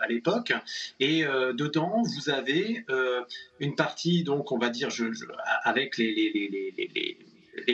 à 0.00 0.06
l'époque. 0.06 0.52
Et 1.00 1.24
dedans, 1.24 2.02
vous 2.02 2.30
avez 2.30 2.84
une 3.58 3.74
partie, 3.74 4.22
donc, 4.22 4.52
on 4.52 4.58
va 4.58 4.68
dire, 4.68 4.90
avec 5.64 5.96
les 5.96 7.18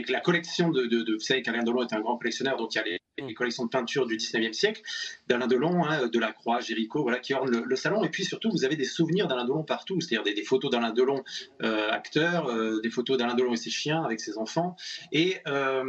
la 0.09 0.21
collection 0.21 0.71
de, 0.71 0.87
de, 0.87 1.13
vous 1.13 1.21
savez 1.21 1.43
qu'Alain 1.43 1.63
Delon 1.63 1.83
est 1.83 1.93
un 1.93 2.01
grand 2.01 2.17
collectionneur, 2.17 2.57
donc 2.57 2.75
il 2.75 2.79
y 2.79 2.81
a 2.81 2.85
les, 2.85 3.01
mm. 3.23 3.35
collections 3.35 3.65
de 3.65 3.71
peinture 3.71 4.07
du 4.07 4.17
19e 4.17 4.53
siècle, 4.53 4.83
d'Alain 5.29 5.47
Delon, 5.47 5.85
hein, 5.85 6.09
de 6.09 6.19
la 6.19 6.33
Croix, 6.33 6.61
Géricault, 6.61 7.03
voilà, 7.03 7.19
qui 7.19 7.35
ornent 7.35 7.63
le, 7.65 7.77
salon. 7.77 8.05
Et 8.05 8.09
puis 8.09 8.25
surtout, 8.25 8.51
vous 8.51 8.65
avez 8.65 8.77
des 8.77 8.85
souvenirs 8.85 9.29
d'Alain 9.29 9.45
Delon 9.45 9.63
partout, 9.63 10.01
c'est-à-dire 10.01 10.35
des, 10.35 10.43
photos 10.43 10.71
d'Alain 10.71 10.93
Delon 10.93 11.23
euh, 11.63 11.91
acteur, 11.91 12.49
euh, 12.49 12.81
des 12.81 12.91
photos 12.91 13.19
d'Alain 13.19 13.35
Delon 13.35 13.53
et 13.53 13.57
ses 13.57 13.71
chiens 13.71 14.03
avec 14.03 14.21
ses 14.21 14.39
enfants. 14.39 14.77
Et 15.13 15.39
euh, 15.47 15.85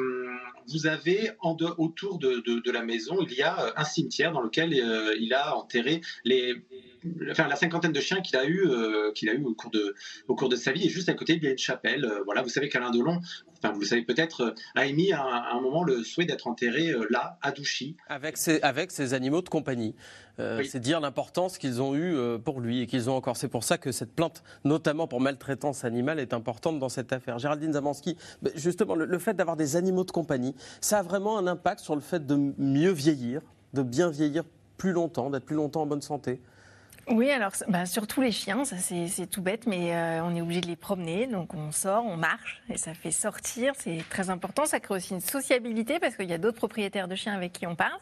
vous 0.67 0.87
avez 0.87 1.31
en 1.39 1.55
autour 1.77 2.17
de, 2.17 2.41
de, 2.41 2.71
la 2.71 2.81
maison, 2.81 3.17
il 3.21 3.33
y 3.33 3.41
a 3.41 3.73
un 3.75 3.83
cimetière 3.83 4.31
dans 4.31 4.41
lequel 4.41 4.73
il 5.19 5.33
a 5.33 5.55
enterré 5.55 6.01
les 6.23 6.55
enfin, 7.31 7.47
la 7.47 7.55
cinquantaine 7.55 7.91
de 7.91 7.99
chiens 7.99 8.21
qu'il 8.21 8.37
a 8.37 8.45
eu, 8.45 8.65
euh, 8.67 9.11
qu'il 9.13 9.29
a 9.29 9.33
eu 9.33 9.43
au 9.43 9.53
cours 9.53 9.71
de, 9.71 9.95
au 10.27 10.35
cours 10.35 10.49
de 10.49 10.55
sa 10.55 10.71
vie. 10.71 10.85
Et 10.85 10.89
juste 10.89 11.09
à 11.09 11.13
côté, 11.13 11.33
il 11.33 11.43
y 11.43 11.47
a 11.47 11.51
une 11.51 11.57
chapelle. 11.57 12.05
Euh, 12.05 12.21
voilà, 12.25 12.41
vous 12.41 12.49
savez 12.49 12.69
qu'Alain 12.69 12.91
Delon, 12.91 13.19
enfin, 13.57 13.73
vous 13.73 13.81
le 13.81 13.85
savez 13.85 14.03
peut-être, 14.03 14.41
euh, 14.41 14.55
a 14.75 14.85
émis 14.85 15.11
à, 15.13 15.21
un 15.51 15.61
moment 15.61 15.83
le 15.83 16.03
souhait 16.03 16.25
d'être 16.25 16.47
enterré 16.47 16.93
là, 17.09 17.37
à 17.41 17.51
Douchy, 17.51 17.95
avec 18.07 18.37
ses, 18.37 18.61
avec 18.61 18.91
ses 18.91 19.13
animaux 19.13 19.41
de 19.41 19.49
compagnie. 19.49 19.95
C'est 20.63 20.79
dire 20.79 20.99
l'importance 20.99 21.59
qu'ils 21.59 21.83
ont 21.83 21.95
eue 21.95 22.15
pour 22.43 22.61
lui 22.61 22.81
et 22.81 22.87
qu'ils 22.87 23.11
ont 23.11 23.15
encore. 23.15 23.37
C'est 23.37 23.47
pour 23.47 23.63
ça 23.63 23.77
que 23.77 23.91
cette 23.91 24.15
plainte, 24.15 24.41
notamment 24.63 25.05
pour 25.05 25.21
maltraitance 25.21 25.85
animale, 25.85 26.19
est 26.19 26.33
importante 26.33 26.79
dans 26.79 26.89
cette 26.89 27.13
affaire. 27.13 27.37
Géraldine 27.37 27.73
Zamanski, 27.73 28.17
justement, 28.55 28.95
le 28.95 29.19
fait 29.19 29.35
d'avoir 29.35 29.55
des 29.55 29.75
animaux 29.75 30.03
de 30.03 30.09
compagnie, 30.09 30.55
ça 30.79 30.97
a 30.99 31.03
vraiment 31.03 31.37
un 31.37 31.45
impact 31.45 31.81
sur 31.81 31.93
le 31.93 32.01
fait 32.01 32.25
de 32.25 32.53
mieux 32.57 32.89
vieillir, 32.89 33.41
de 33.75 33.83
bien 33.83 34.09
vieillir 34.09 34.43
plus 34.77 34.93
longtemps, 34.93 35.29
d'être 35.29 35.45
plus 35.45 35.55
longtemps 35.55 35.83
en 35.83 35.85
bonne 35.85 36.01
santé 36.01 36.41
oui, 37.09 37.31
alors 37.31 37.51
bah, 37.67 37.85
surtout 37.85 38.21
les 38.21 38.31
chiens, 38.31 38.63
ça 38.65 38.77
c'est 38.77 39.27
tout 39.27 39.41
bête, 39.41 39.65
mais 39.65 39.95
euh, 39.95 40.23
on 40.23 40.35
est 40.35 40.41
obligé 40.41 40.61
de 40.61 40.67
les 40.67 40.75
promener, 40.75 41.27
donc 41.27 41.53
on 41.53 41.71
sort, 41.71 42.05
on 42.05 42.17
marche, 42.17 42.61
et 42.69 42.77
ça 42.77 42.93
fait 42.93 43.11
sortir, 43.11 43.73
c'est 43.77 44.03
très 44.09 44.29
important. 44.29 44.65
Ça 44.65 44.79
crée 44.79 44.95
aussi 44.95 45.13
une 45.13 45.21
sociabilité 45.21 45.99
parce 45.99 46.15
qu'il 46.15 46.29
y 46.29 46.33
a 46.33 46.37
d'autres 46.37 46.57
propriétaires 46.57 47.07
de 47.07 47.15
chiens 47.15 47.33
avec 47.33 47.53
qui 47.53 47.67
on 47.67 47.75
parle. 47.75 47.99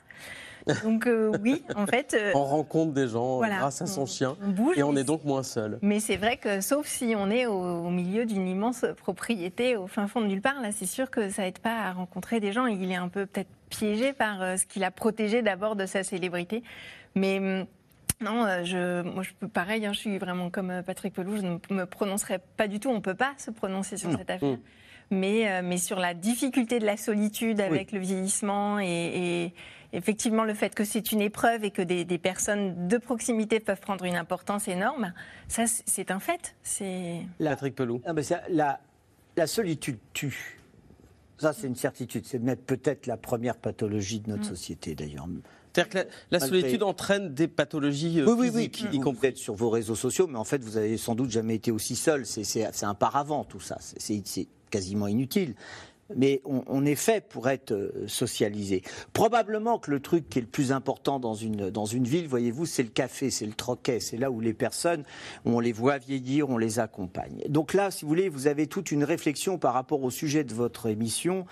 Donc 0.84 1.08
euh, 1.08 1.32
oui, 1.42 1.64
en 1.76 1.88
fait... 1.88 2.14
Euh, 2.14 2.32
on 2.36 2.44
rencontre 2.44 2.92
des 2.92 3.08
gens 3.08 3.40
grâce 3.40 3.82
à 3.82 3.88
son 3.88 4.06
chien, 4.06 4.36
bouge, 4.42 4.78
et 4.78 4.84
on 4.84 4.96
est 4.96 5.06
donc 5.06 5.24
moins 5.24 5.44
seul. 5.44 5.80
Mais 5.82 6.00
c'est 6.00 6.18
vrai 6.18 6.38
que 6.38 6.62
sauf 6.62 6.86
si 6.86 7.14
on 7.18 7.32
est 7.32 7.46
au, 7.46 7.90
milieu 7.90 8.26
d'une 8.26 8.48
immense 8.48 8.86
propriété, 8.98 9.78
au 9.78 9.88
fin 9.88 10.08
fond 10.08 10.22
de 10.22 10.28
nulle 10.28 10.42
part, 10.42 10.62
là 10.62 10.72
c'est 10.72 10.86
sûr 10.86 11.10
que 11.10 11.30
ça 11.30 11.44
n'aide 11.44 11.60
pas 11.60 11.88
à 11.88 11.94
rencontrer 11.94 12.40
des 12.40 12.52
gens. 12.52 12.68
Il 12.68 12.92
est 12.92 12.96
un 12.96 13.08
peu 13.08 13.26
peut-être 13.26 13.50
piégé 13.70 14.14
par 14.14 14.60
ce 14.60 14.66
qu'il 14.66 14.84
a 14.84 14.92
protégé 14.92 15.42
d'abord 15.42 15.76
de 15.76 15.86
sa 15.86 16.04
célébrité. 16.04 16.64
Mais 17.16 17.40
hum, 17.40 17.66
non, 18.22 18.46
euh, 18.46 18.64
je, 18.66 19.02
moi 19.02 19.24
je 19.24 19.32
peux 19.40 19.48
pareil, 19.48 19.86
hein, 19.86 19.94
je 19.94 20.00
suis 20.00 20.18
vraiment 20.18 20.50
comme 20.50 20.72
euh, 20.72 20.82
Patrick 20.82 21.14
Pelou, 21.14 21.38
je 21.38 21.42
ne 21.42 21.58
me 21.74 21.86
prononcerai 21.86 22.40
pas 22.58 22.68
du 22.68 22.80
tout, 22.80 22.90
on 22.90 22.96
ne 22.96 23.00
peut 23.00 23.16
pas 23.16 23.34
se 23.38 23.50
prononcer 23.50 23.98
sur 23.98 24.12
cette 24.12 24.30
affaire. 24.30 24.58
Mm. 24.58 24.60
Mais, 25.12 25.50
euh, 25.50 25.62
mais 25.64 25.78
sur 25.78 26.00
la 26.00 26.14
difficulté 26.14 26.80
de 26.80 26.86
la 26.86 26.98
solitude 26.98 27.62
avec 27.62 27.92
le 27.92 28.00
vieillissement 28.00 28.80
et, 28.80 29.54
effectivement 29.92 30.44
le 30.44 30.54
fait 30.54 30.76
que 30.76 30.84
c'est 30.84 31.12
une 31.12 31.22
épreuve 31.22 31.64
et 31.64 31.72
que 31.72 31.82
des, 31.82 32.06
personnes 32.20 32.88
de 32.88 32.98
proximité 32.98 33.60
peuvent 33.60 33.80
prendre 33.80 34.06
une 34.06 34.18
importance 34.18 34.68
énorme, 34.68 35.14
ça 35.48 35.64
c'est 35.68 36.12
un 36.12 36.20
fait. 36.20 36.56
C'est 36.62 37.22
Patrick 37.44 37.74
Pelou. 37.74 38.02
Ah, 38.06 38.14
la, 38.50 38.80
la 39.36 39.48
solitude 39.48 39.98
tue. 40.14 40.60
Ça, 41.40 41.54
c'est 41.54 41.68
une 41.68 41.76
certitude. 41.76 42.26
C'est 42.26 42.40
peut-être 42.66 43.08
la 43.08 43.16
première 43.16 43.56
pathologie 43.56 44.20
de 44.20 44.30
notre 44.30 44.44
mm. 44.44 44.56
société, 44.56 44.94
d'ailleurs. 44.94 45.28
C'est-à-dire 45.74 46.04
que 46.04 46.10
la, 46.32 46.40
solitude 46.40 46.84
entraîne 46.84 47.34
des 47.34 47.48
pathologies 47.48 48.22
euh, 48.22 48.36
physiques, 48.42 48.86
y 48.92 49.00
compris 49.00 49.36
sur 49.36 49.54
vos 49.54 49.70
réseaux 49.70 49.96
sociaux, 49.96 50.28
mais 50.28 50.38
en 50.38 50.44
fait, 50.44 50.64
vous 50.64 50.78
avez 50.78 50.98
sans 50.98 51.16
doute 51.16 51.30
jamais 51.30 51.56
été 51.56 51.72
aussi 51.72 51.96
seul. 51.96 52.26
C'est 52.26 52.84
un 52.84 52.94
paravent, 52.96 53.44
tout 53.44 53.60
ça. 53.60 53.78
C'est 53.80 54.48
quasiment 54.70 55.08
inutile 55.08 55.56
mais 56.16 56.42
on, 56.46 56.86
est 56.86 56.96
fait 56.96 57.28
pour 57.28 57.50
être 57.50 57.72
euh, 57.72 58.08
socialisé. 58.08 58.82
Probablement 59.14 59.80
que 59.80 59.92
le 59.92 60.00
truc 60.00 60.30
qui 60.30 60.40
est 60.40 60.42
le 60.42 60.48
plus 60.48 60.72
important 60.72 61.20
dans 61.20 61.34
une, 61.34 61.70
dans 61.70 61.86
une 61.86 62.06
ville, 62.06 62.28
voyez-vous, 62.28 62.66
c'est 62.66 62.84
le 62.84 62.90
café, 62.90 63.30
c'est 63.30 63.46
le 63.46 63.54
troquet, 63.54 64.00
c'est 64.00 64.18
là 64.18 64.32
où 64.32 64.40
les 64.40 64.54
personnes, 64.54 65.04
on 65.46 65.60
les 65.60 65.72
voit 65.72 65.98
vieillir, 65.98 66.50
on 66.50 66.58
les 66.58 66.80
accompagne. 66.80 67.44
Donc 67.48 67.74
là, 67.74 67.92
si 67.92 68.04
vous 68.04 68.10
voulez, 68.10 68.30
vous 68.30 68.48
avez 68.48 68.68
toute 68.68 68.92
une 68.92 69.04
réflexion 69.04 69.58
par 69.58 69.74
rapport 69.74 70.04
au 70.04 70.10
sujet 70.10 70.44
de 70.44 70.54
votre 70.54 70.88
émission, 70.88 71.46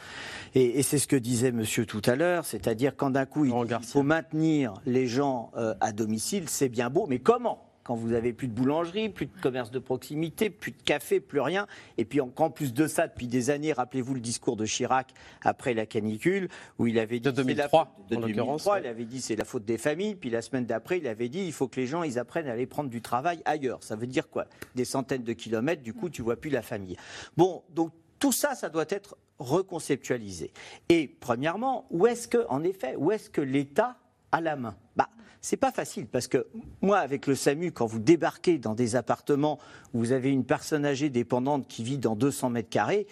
et, 0.55 0.81
c'est 0.83 0.99
ce 0.99 1.07
que 1.07 1.15
disait 1.15 1.51
monsieur 1.51 1.85
tout 1.85 2.01
à 2.05 2.15
l'heure, 2.15 2.45
c'est-à-dire 2.45 2.95
quand 2.95 3.09
d'un 3.09 3.25
coup, 3.25 3.45
il, 3.45 3.53
faut 3.81 4.03
maintenir 4.03 4.73
les 4.85 5.07
gens 5.07 5.51
euh, 5.57 5.75
à 5.81 5.91
domicile, 5.91 6.45
c'est 6.47 6.69
bien 6.69 6.89
beau, 6.89 7.05
mais 7.07 7.19
comment? 7.19 7.66
Quand 7.87 7.95
vous 7.95 8.11
avez 8.11 8.33
plus 8.33 8.49
de 8.49 8.53
boulangerie, 8.53 9.07
plus 9.07 9.27
de 9.27 9.41
commerce 9.41 9.71
de 9.71 9.79
proximité, 9.79 10.49
plus 10.49 10.71
de 10.71 10.81
café, 10.83 11.21
plus 11.21 11.39
rien. 11.39 11.67
Et 11.97 12.03
puis 12.03 12.19
en, 12.19 12.27
plus 12.49 12.73
de 12.73 12.85
ça, 12.85 13.07
depuis 13.07 13.27
des 13.27 13.49
années, 13.49 13.71
rappelez-vous 13.71 14.13
le 14.13 14.19
discours 14.19 14.57
de 14.57 14.65
Chirac 14.65 15.13
après 15.41 15.73
la 15.73 15.85
canicule, 15.85 16.49
où 16.79 16.87
il 16.87 16.99
avait 16.99 17.19
dit 17.19 17.29
de 17.29 17.31
2003, 17.31 17.95
de 18.09 18.17
2003 18.17 18.81
il 18.81 18.87
avait 18.87 19.05
dit 19.05 19.21
c'est 19.21 19.37
la 19.37 19.45
faute 19.45 19.63
des 19.63 19.77
familles. 19.77 20.15
Puis 20.15 20.29
la 20.29 20.41
semaine 20.41 20.65
d'après, 20.65 20.97
il 20.97 21.07
avait 21.07 21.29
dit 21.29 21.45
il 21.45 21.53
faut 21.53 21.69
que 21.69 21.79
les 21.79 21.87
gens 21.87 22.03
ils 22.03 22.19
apprennent 22.19 22.47
à 22.47 22.51
aller 22.51 22.65
prendre 22.65 22.89
du 22.89 23.01
travail 23.01 23.41
ailleurs. 23.45 23.81
Ça 23.83 23.95
veut 23.95 24.07
dire 24.07 24.29
quoi? 24.29 24.47
Des 24.75 24.85
centaines 24.85 25.23
de 25.23 25.33
kilomètres. 25.33 25.81
Du 25.81 25.93
coup, 25.93 26.09
tu 26.09 26.21
vois 26.21 26.35
plus 26.35 26.49
la 26.49 26.61
famille. 26.61 26.97
Bon, 27.37 27.63
donc 27.69 27.93
tout 28.19 28.33
ça, 28.33 28.53
ça 28.53 28.67
doit 28.67 28.85
être 28.89 29.15
reconceptualisé. 29.39 30.51
Et 30.89 31.07
premièrement, 31.07 31.87
où 31.89 32.05
est-ce 32.05 32.27
que, 32.27 32.45
en 32.49 32.63
effet, 32.63 32.95
où 32.97 33.11
est-ce 33.11 33.29
que 33.29 33.41
l'État 33.41 33.95
a 34.33 34.41
la 34.41 34.57
main? 34.57 34.75
Bah, 34.97 35.09
c'est 35.47 35.55
pas 35.55 35.71
facile 35.71 36.07
parce 36.07 36.27
que 36.27 36.45
moi, 36.81 36.97
avec 36.97 37.25
le 37.25 37.33
SAMU, 37.33 37.71
quand 37.71 37.85
vous 37.85 37.99
débarquez 37.99 38.57
dans 38.57 38.75
des 38.75 38.97
appartements 38.97 39.59
où 39.93 39.99
vous 39.99 40.11
avez 40.11 40.29
une 40.29 40.43
personne 40.43 40.85
âgée 40.85 41.09
dépendante 41.09 41.69
qui 41.69 41.85
vit 41.85 41.97
dans 41.97 42.17
200 42.17 42.49
mètres 42.49 42.69
carrés, 42.69 43.07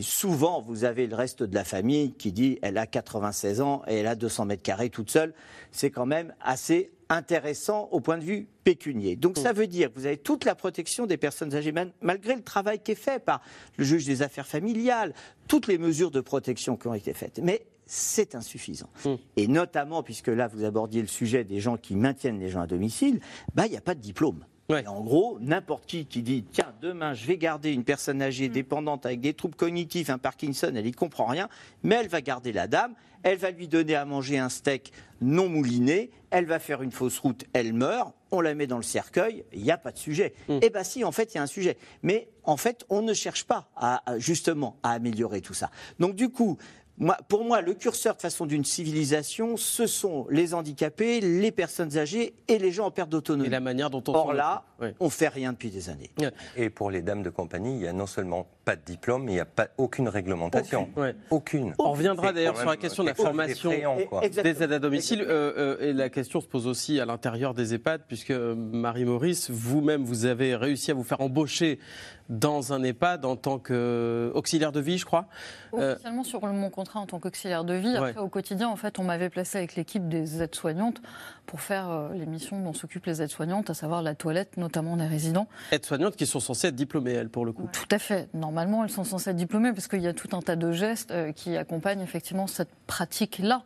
souvent 0.00 0.62
vous 0.62 0.84
avez 0.84 1.06
le 1.06 1.14
reste 1.14 1.42
de 1.42 1.54
la 1.54 1.62
famille 1.62 2.14
qui 2.14 2.32
dit 2.32 2.58
elle 2.62 2.78
a 2.78 2.86
96 2.86 3.60
ans 3.60 3.82
et 3.86 3.96
elle 3.96 4.06
a 4.06 4.14
200 4.14 4.46
mètres 4.46 4.62
carrés 4.62 4.88
toute 4.88 5.10
seule. 5.10 5.34
C'est 5.72 5.90
quand 5.90 6.06
même 6.06 6.34
assez 6.40 6.90
intéressant 7.10 7.90
au 7.92 8.00
point 8.00 8.16
de 8.16 8.24
vue 8.24 8.48
pécunier. 8.64 9.14
Donc 9.14 9.36
ça 9.36 9.52
veut 9.52 9.66
dire 9.66 9.92
que 9.92 9.98
vous 9.98 10.06
avez 10.06 10.16
toute 10.16 10.46
la 10.46 10.54
protection 10.54 11.04
des 11.04 11.18
personnes 11.18 11.54
âgées, 11.54 11.74
malgré 12.00 12.34
le 12.34 12.42
travail 12.42 12.78
qui 12.78 12.92
est 12.92 12.94
fait 12.94 13.22
par 13.22 13.42
le 13.76 13.84
juge 13.84 14.06
des 14.06 14.22
affaires 14.22 14.46
familiales, 14.46 15.12
toutes 15.48 15.66
les 15.66 15.76
mesures 15.76 16.10
de 16.10 16.22
protection 16.22 16.78
qui 16.78 16.86
ont 16.86 16.94
été 16.94 17.12
faites. 17.12 17.40
Mais 17.42 17.66
c'est 17.86 18.34
insuffisant. 18.34 18.88
Hmm. 19.04 19.14
Et 19.36 19.46
notamment, 19.46 20.02
puisque 20.02 20.28
là, 20.28 20.48
vous 20.48 20.64
abordiez 20.64 21.02
le 21.02 21.08
sujet 21.08 21.44
des 21.44 21.60
gens 21.60 21.76
qui 21.76 21.96
maintiennent 21.96 22.40
les 22.40 22.48
gens 22.48 22.60
à 22.60 22.66
domicile, 22.66 23.20
bah, 23.54 23.66
il 23.66 23.70
n'y 23.70 23.76
a 23.76 23.82
pas 23.82 23.94
de 23.94 24.00
diplôme. 24.00 24.44
Et 24.70 24.86
en 24.86 25.02
gros, 25.02 25.38
n'importe 25.40 25.84
qui 25.84 26.06
qui 26.06 26.22
dit 26.22 26.42
tiens, 26.50 26.72
demain, 26.80 27.12
je 27.12 27.26
vais 27.26 27.36
garder 27.36 27.70
une 27.70 27.84
personne 27.84 28.22
âgée, 28.22 28.48
dépendante, 28.48 29.04
avec 29.04 29.20
des 29.20 29.34
troubles 29.34 29.56
cognitifs, 29.56 30.08
un 30.08 30.16
Parkinson, 30.16 30.72
elle 30.74 30.84
n'y 30.84 30.92
comprend 30.92 31.26
rien, 31.26 31.50
mais 31.82 31.96
elle 31.96 32.08
va 32.08 32.22
garder 32.22 32.50
la 32.50 32.66
dame, 32.66 32.94
elle 33.24 33.36
va 33.36 33.50
lui 33.50 33.68
donner 33.68 33.94
à 33.94 34.06
manger 34.06 34.38
un 34.38 34.48
steak 34.48 34.92
non 35.20 35.50
mouliné, 35.50 36.10
elle 36.30 36.46
va 36.46 36.58
faire 36.58 36.80
une 36.80 36.92
fausse 36.92 37.18
route, 37.18 37.44
elle 37.52 37.74
meurt, 37.74 38.14
on 38.30 38.40
la 38.40 38.54
met 38.54 38.66
dans 38.66 38.78
le 38.78 38.82
cercueil, 38.82 39.44
il 39.52 39.62
n'y 39.62 39.70
a 39.70 39.76
pas 39.76 39.92
de 39.92 39.98
sujet. 39.98 40.32
Eh 40.48 40.70
bien 40.70 40.82
si, 40.82 41.04
en 41.04 41.12
fait, 41.12 41.34
il 41.34 41.36
y 41.36 41.40
a 41.40 41.42
un 41.42 41.46
sujet. 41.46 41.76
Mais 42.02 42.28
en 42.42 42.56
fait, 42.56 42.86
on 42.88 43.02
ne 43.02 43.12
cherche 43.12 43.44
pas 43.44 43.68
à- 43.76 44.02
justement 44.16 44.78
à 44.82 44.92
améliorer 44.92 45.42
tout 45.42 45.54
ça. 45.54 45.70
Donc 45.98 46.14
du 46.16 46.30
coup, 46.30 46.56
moi, 46.98 47.16
pour 47.28 47.44
moi, 47.44 47.60
le 47.60 47.74
curseur 47.74 48.14
de 48.14 48.20
façon 48.20 48.46
d'une 48.46 48.64
civilisation, 48.64 49.56
ce 49.56 49.86
sont 49.86 50.26
les 50.30 50.54
handicapés, 50.54 51.20
les 51.20 51.50
personnes 51.50 51.98
âgées 51.98 52.34
et 52.46 52.58
les 52.58 52.70
gens 52.70 52.86
en 52.86 52.90
perte 52.90 53.08
d'autonomie. 53.08 53.48
Et 53.48 53.50
la 53.50 53.60
manière 53.60 53.90
dont 53.90 54.02
on 54.06 54.14
Or 54.14 54.32
là. 54.32 54.64
Oui. 54.80 54.88
on 55.00 55.10
fait 55.10 55.28
rien 55.28 55.52
depuis 55.52 55.70
des 55.70 55.88
années. 55.88 56.10
Et 56.56 56.70
pour 56.70 56.90
les 56.90 57.02
dames 57.02 57.22
de 57.22 57.30
compagnie, 57.30 57.72
il 57.72 57.78
n'y 57.78 57.86
a 57.86 57.92
non 57.92 58.06
seulement 58.06 58.46
pas 58.64 58.76
de 58.76 58.80
diplôme, 58.84 59.24
mais 59.24 59.32
il 59.32 59.34
n'y 59.36 59.40
a 59.40 59.44
pas, 59.44 59.68
aucune 59.76 60.08
réglementation. 60.08 60.88
Aucune. 61.30 61.74
On 61.78 61.92
reviendra 61.92 62.32
d'ailleurs 62.32 62.56
sur 62.56 62.68
la 62.68 62.76
question 62.76 63.02
de 63.02 63.08
la 63.08 63.14
formation 63.14 63.70
d'effrayant, 63.70 63.98
quoi. 64.08 64.28
des 64.28 64.62
aides 64.62 64.72
à 64.72 64.78
domicile. 64.78 65.22
Euh, 65.22 65.52
euh, 65.56 65.90
et 65.90 65.92
la 65.92 66.08
question 66.08 66.40
se 66.40 66.46
pose 66.46 66.66
aussi 66.66 66.98
à 67.00 67.04
l'intérieur 67.04 67.54
des 67.54 67.74
EHPAD, 67.74 68.02
puisque 68.06 68.30
euh, 68.30 68.54
Marie-Maurice, 68.54 69.50
vous-même, 69.50 70.04
vous 70.04 70.26
avez 70.26 70.56
réussi 70.56 70.90
à 70.90 70.94
vous 70.94 71.04
faire 71.04 71.20
embaucher 71.20 71.78
dans 72.28 72.72
un 72.72 72.82
EHPAD 72.82 73.24
en 73.24 73.36
tant 73.36 73.58
qu'auxiliaire 73.58 74.72
de 74.72 74.80
vie, 74.80 74.98
je 74.98 75.04
crois. 75.04 75.26
Euh, 75.74 75.92
Officiellement 75.92 76.24
sur 76.24 76.40
mon 76.46 76.70
contrat 76.70 77.00
en 77.00 77.06
tant 77.06 77.18
qu'auxiliaire 77.18 77.64
de 77.64 77.74
vie. 77.74 77.96
Après, 77.96 78.16
au 78.18 78.28
quotidien, 78.28 78.68
en 78.68 78.76
fait, 78.76 78.98
on 78.98 79.04
m'avait 79.04 79.28
placé 79.28 79.58
avec 79.58 79.76
l'équipe 79.76 80.08
des 80.08 80.42
aides-soignantes 80.42 81.02
pour 81.46 81.60
faire 81.60 81.90
euh, 81.90 82.08
les 82.14 82.26
missions 82.26 82.60
dont 82.60 82.72
s'occupent 82.72 83.06
les 83.06 83.20
aides-soignantes, 83.20 83.70
à 83.70 83.74
savoir 83.74 84.02
la 84.02 84.14
toilette, 84.14 84.56
notamment 84.56 84.96
des 84.96 85.06
résidents. 85.06 85.48
aides-soignantes 85.70 86.16
qui 86.16 86.26
sont 86.26 86.40
censées 86.40 86.68
être 86.68 86.74
diplômées, 86.74 87.12
elles, 87.12 87.28
pour 87.28 87.44
le 87.44 87.52
coup. 87.52 87.68
Tout 87.72 87.88
à 87.90 87.98
fait. 87.98 88.28
Normalement, 88.32 88.84
elles 88.84 88.90
sont 88.90 89.04
censées 89.04 89.30
être 89.30 89.36
diplômées 89.36 89.72
parce 89.72 89.88
qu'il 89.88 90.00
y 90.00 90.08
a 90.08 90.14
tout 90.14 90.34
un 90.34 90.40
tas 90.40 90.56
de 90.56 90.72
gestes 90.72 91.10
euh, 91.10 91.32
qui 91.32 91.56
accompagnent 91.56 92.00
effectivement 92.00 92.46
cette 92.46 92.74
pratique-là. 92.86 93.62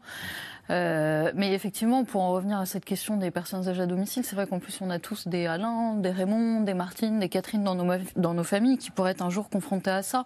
Euh, 0.70 1.32
mais 1.34 1.52
effectivement, 1.54 2.04
pour 2.04 2.22
en 2.22 2.32
revenir 2.32 2.58
à 2.58 2.66
cette 2.66 2.84
question 2.84 3.16
des 3.16 3.30
personnes 3.30 3.68
âgées 3.68 3.82
à 3.82 3.86
domicile, 3.86 4.24
c'est 4.24 4.36
vrai 4.36 4.46
qu'en 4.46 4.58
plus 4.58 4.78
on 4.80 4.90
a 4.90 4.98
tous 4.98 5.26
des 5.28 5.46
Alain, 5.46 5.94
des 5.94 6.10
Raymond, 6.10 6.60
des 6.60 6.74
Martine, 6.74 7.18
des 7.18 7.28
Catherine 7.28 7.64
dans 7.64 7.74
nos, 7.74 7.92
dans 8.16 8.34
nos 8.34 8.44
familles 8.44 8.78
qui 8.78 8.90
pourraient 8.90 9.12
être 9.12 9.22
un 9.22 9.30
jour 9.30 9.48
confrontés 9.48 9.90
à 9.90 10.02
ça. 10.02 10.24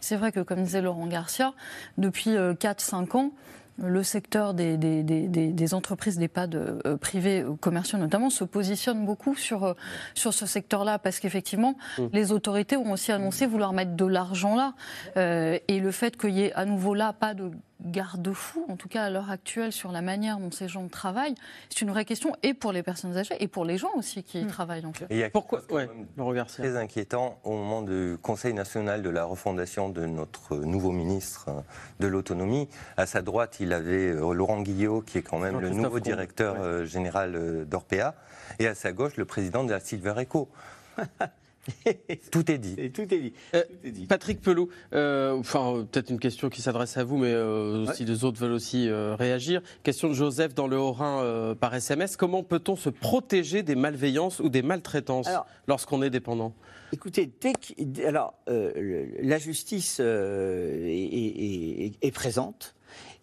C'est 0.00 0.16
vrai 0.16 0.32
que, 0.32 0.40
comme 0.40 0.62
disait 0.62 0.82
Laurent 0.82 1.06
Garcia, 1.06 1.52
depuis 1.96 2.30
4-5 2.30 3.16
ans, 3.16 3.30
le 3.80 4.02
secteur 4.02 4.54
des, 4.54 4.76
des, 4.76 5.04
des, 5.04 5.28
des- 5.28 5.52
des 5.52 5.72
entreprises 5.74 6.18
d'EHPAD 6.18 6.56
euh, 6.56 6.96
privées, 6.96 7.42
euh, 7.42 7.54
commerciaux 7.54 7.96
notamment, 7.96 8.28
se 8.28 8.42
positionne 8.42 9.06
beaucoup 9.06 9.36
sur, 9.36 9.62
euh, 9.62 9.74
sur 10.14 10.34
ce 10.34 10.46
secteur-là 10.46 10.98
parce 10.98 11.20
qu'effectivement, 11.20 11.76
les 12.12 12.32
autorités 12.32 12.76
ont 12.76 12.90
aussi 12.90 13.12
annoncé 13.12 13.46
vouloir 13.46 13.72
mettre 13.72 13.94
de 13.94 14.04
l'argent 14.04 14.56
là. 14.56 14.74
Euh, 15.16 15.58
et 15.68 15.78
le 15.78 15.92
fait 15.92 16.16
qu'il 16.16 16.30
y 16.30 16.42
ait 16.42 16.52
à 16.54 16.64
nouveau 16.64 16.92
là 16.92 17.12
pas 17.12 17.34
de 17.34 17.52
garde-fou, 17.84 18.64
en 18.68 18.76
tout 18.76 18.88
cas 18.88 19.04
à 19.04 19.10
l'heure 19.10 19.30
actuelle, 19.30 19.72
sur 19.72 19.92
la 19.92 20.02
manière 20.02 20.38
dont 20.38 20.50
ces 20.50 20.68
gens 20.68 20.86
travaillent, 20.88 21.34
c'est 21.68 21.80
une 21.82 21.90
vraie 21.90 22.04
question 22.04 22.34
et 22.42 22.54
pour 22.54 22.72
les 22.72 22.82
personnes 22.82 23.16
âgées 23.16 23.36
et 23.40 23.48
pour 23.48 23.64
les 23.64 23.78
gens 23.78 23.90
aussi 23.96 24.22
qui 24.22 24.40
y 24.40 24.46
travaillent. 24.46 24.84
En. 24.84 24.90
Et 24.90 25.06
il 25.10 25.18
y 25.18 25.22
a 25.22 25.30
Pourquoi 25.30 25.62
très 26.46 26.76
inquiétant 26.76 27.38
au 27.44 27.52
moment 27.52 27.82
du 27.82 28.18
Conseil 28.20 28.52
national 28.52 29.02
de 29.02 29.10
la 29.10 29.24
refondation 29.24 29.88
de 29.88 30.06
notre 30.06 30.56
nouveau 30.56 30.90
ministre 30.90 31.46
euh, 31.48 31.60
de 32.00 32.06
l'autonomie. 32.06 32.68
À 32.96 33.06
sa 33.06 33.22
droite, 33.22 33.58
il 33.60 33.72
avait 33.72 34.10
euh, 34.10 34.32
Laurent 34.32 34.60
Guillot, 34.60 35.02
qui 35.02 35.18
est 35.18 35.22
quand 35.22 35.38
même 35.38 35.60
le 35.60 35.70
nouveau 35.70 35.90
Combe, 35.90 36.00
directeur 36.00 36.54
ouais. 36.54 36.60
euh, 36.60 36.84
général 36.84 37.66
d'Orpea, 37.66 38.14
et 38.58 38.66
à 38.66 38.74
sa 38.74 38.92
gauche, 38.92 39.16
le 39.16 39.24
président 39.24 39.64
de 39.64 39.70
la 39.70 39.80
Silver 39.80 40.14
Eco. 40.20 40.48
Tout 42.30 42.50
est 42.50 42.58
dit. 42.58 42.90
tout 42.92 43.02
est 43.02 43.18
dit. 43.20 43.32
Euh, 43.54 43.62
Patrick 44.08 44.40
Pelou, 44.40 44.68
euh, 44.92 45.36
enfin 45.38 45.74
euh, 45.74 45.82
peut-être 45.84 46.10
une 46.10 46.18
question 46.18 46.48
qui 46.48 46.62
s'adresse 46.62 46.96
à 46.96 47.04
vous, 47.04 47.16
mais 47.18 47.32
euh, 47.32 47.86
si 47.94 48.04
les 48.04 48.24
autres 48.24 48.40
veulent 48.40 48.52
aussi 48.52 48.88
euh, 48.88 49.14
réagir. 49.14 49.60
Question 49.82 50.08
de 50.08 50.14
Joseph 50.14 50.54
dans 50.54 50.66
le 50.66 50.76
Haut-Rhin 50.78 51.22
euh, 51.22 51.54
par 51.54 51.74
SMS. 51.74 52.16
Comment 52.16 52.42
peut-on 52.42 52.76
se 52.76 52.88
protéger 52.90 53.62
des 53.62 53.74
malveillances 53.74 54.40
ou 54.40 54.48
des 54.48 54.62
maltraitances 54.62 55.28
lorsqu'on 55.66 56.02
est 56.02 56.10
dépendant? 56.10 56.54
Écoutez, 56.92 57.30
dès 57.40 57.52
que- 57.52 58.06
alors, 58.06 58.34
euh, 58.48 59.06
la 59.20 59.38
justice 59.38 59.98
euh, 60.00 60.86
est, 60.86 60.90
est- 60.90 61.84
est- 61.86 61.92
est 62.00 62.10
présente, 62.12 62.74